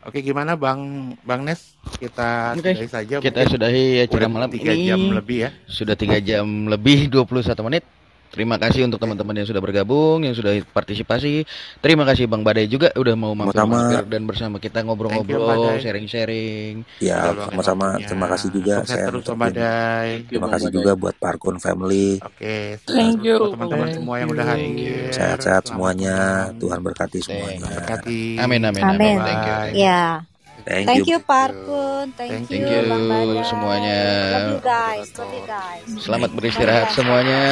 [0.00, 1.76] Oke, gimana Bang Bang Nes?
[2.00, 2.72] Kita okay.
[2.72, 3.14] sudahi saja.
[3.20, 5.50] Kita sudahi acara malam tiga jam lebih ya.
[5.68, 7.84] Sudah tiga jam lebih 21 menit.
[8.30, 11.42] Terima kasih untuk teman-teman yang sudah bergabung, yang sudah partisipasi.
[11.82, 16.86] Terima kasih Bang Badai juga udah mau mampir dan bersama kita ngobrol-ngobrol, sharing-sharing.
[17.02, 17.98] Ya, sama-sama.
[17.98, 20.30] Terima kasih juga Sukses saya terus Badai.
[20.30, 22.22] Terima kasih juga buat Parkun Family.
[22.22, 25.10] Oke, thank you teman-teman semua yang udah hadir.
[25.10, 26.48] Sehat-sehat semuanya.
[26.54, 27.82] Tuhan berkati semuanya.
[27.82, 28.38] Berkati.
[28.38, 28.94] Amin amin amin.
[28.94, 29.16] amin.
[29.26, 29.42] Thank
[29.74, 29.82] you.
[29.82, 30.30] Ya.
[30.64, 31.16] Thank Thank you.
[31.16, 34.02] you Parkun, thank, Thank you Thank you Bang semuanya.
[34.30, 35.84] Love you guys, love you guys.
[36.04, 37.42] Selamat beristirahat semuanya.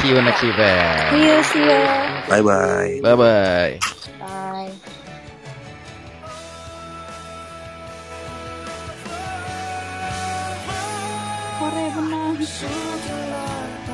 [0.00, 1.12] See you next event.
[1.12, 1.80] See you, see you.
[2.28, 2.92] Bye bye.
[3.04, 3.72] Bye bye.
[4.20, 4.72] Bye.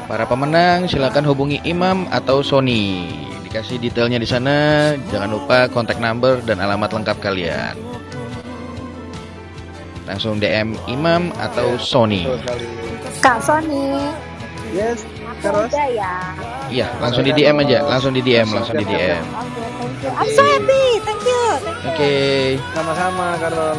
[0.05, 3.09] Para pemenang silakan hubungi Imam atau Sony.
[3.49, 4.93] Dikasih detailnya di sana.
[5.09, 8.04] Jangan lupa kontak number dan alamat lengkap kalian.
[10.05, 12.29] Langsung DM Imam atau Sony.
[13.25, 13.97] Kak Sony,
[14.75, 15.07] Yes,
[15.39, 16.15] udah ya.
[16.67, 19.23] Iya, langsung di DM aja, langsung di DM, langsung di DM.
[20.19, 21.45] I'm so happy, thank you.
[21.95, 22.15] Oke.
[22.75, 23.79] Sama-sama Carlos.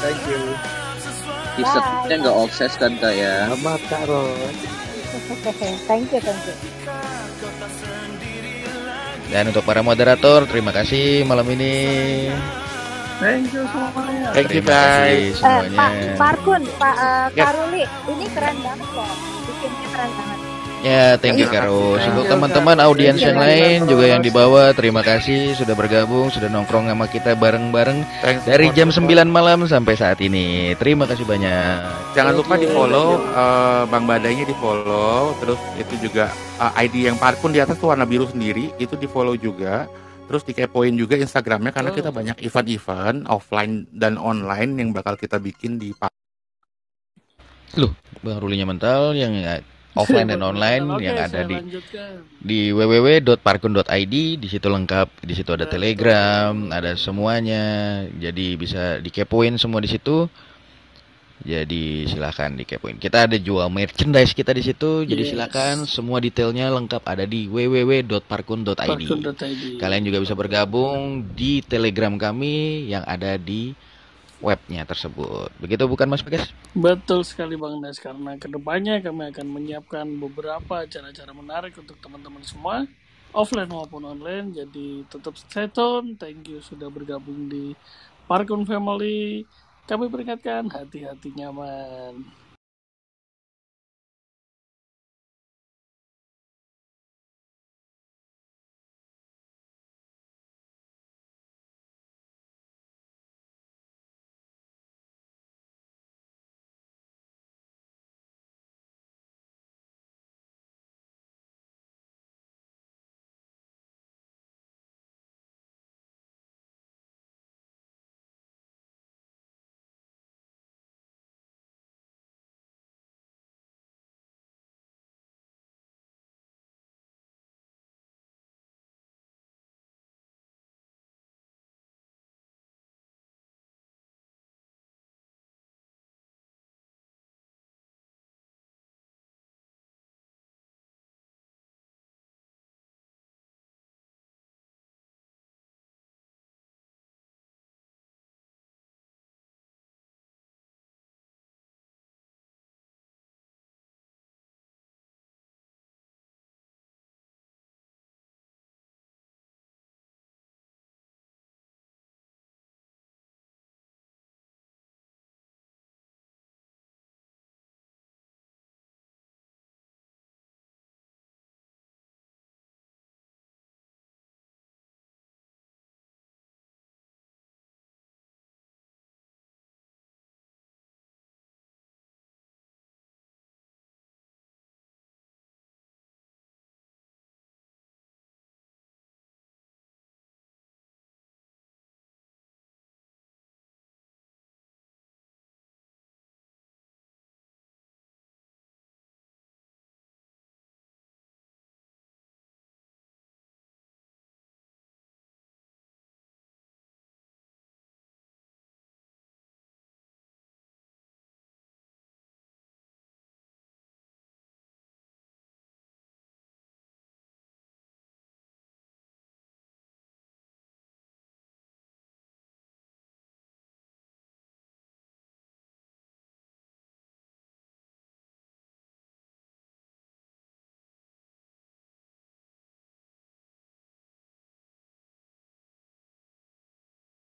[0.00, 0.40] Thank you.
[1.54, 3.52] T-shirtnya nggak obses kan kak ya?
[3.52, 4.56] Selamat Carlos.
[5.88, 6.54] thank you, thank you.
[9.28, 11.74] Dan untuk para moderator, terima kasih malam ini.
[13.22, 14.28] Thank you semuanya.
[14.34, 15.38] Thank you Terima kasih guys.
[15.38, 15.60] Eh.
[15.74, 16.96] Pak Parkun, Pak
[17.34, 17.44] Yes.
[17.46, 19.10] Karuli, ini keren banget loh.
[19.46, 20.38] Bikinnya keren banget.
[20.84, 22.04] Ya, thank you Karus.
[22.12, 26.92] Untuk teman-teman audiens yang lain juga yang di bawah, terima kasih sudah bergabung, sudah nongkrong
[26.92, 28.04] sama kita bareng-bareng
[28.44, 29.16] dari jam support.
[29.16, 30.76] 9 malam sampai saat ini.
[30.76, 32.12] Terima kasih banyak.
[32.12, 33.16] Jangan lupa di follow
[33.88, 36.28] Bang Badainya di follow, terus itu juga
[36.60, 39.88] eh, ID yang parkun di atas tuh warna biru sendiri, itu di follow juga.
[40.24, 45.76] Terus dikepoin juga Instagramnya karena kita banyak event-event offline dan online yang bakal kita bikin
[45.76, 46.08] di Pak.
[47.76, 47.92] Loh,
[48.22, 49.60] Bang Rulinya mental yang eh,
[49.98, 52.22] offline dan online Oke, yang ada di lanjutkan.
[52.38, 57.62] di www.parkun.id di situ lengkap di situ ada telegram ada semuanya
[58.14, 60.30] jadi bisa dikepoin semua di situ
[61.42, 63.02] jadi silahkan dikepoin.
[63.02, 65.30] Kita ada jual merchandise kita di situ jadi Yes.
[65.34, 69.82] silakan semua detailnya lengkap ada di www.parkun.id Parkun.id.
[69.82, 73.74] kalian juga bisa bergabung di telegram kami yang ada di
[74.38, 75.48] webnya tersebut.
[75.58, 77.96] Begitu bukan mas Bagas Betul sekali Bang Nes.
[77.96, 82.84] Karena ke depannya kami akan menyiapkan beberapa acara-acara menarik untuk teman-teman semua
[83.32, 84.52] offline maupun online.
[84.52, 86.14] Jadi tetap stay tune.
[86.20, 87.72] Thank you sudah bergabung di
[88.28, 89.44] Parkun Family
[89.84, 92.24] kami peringatkan hati-hati nyaman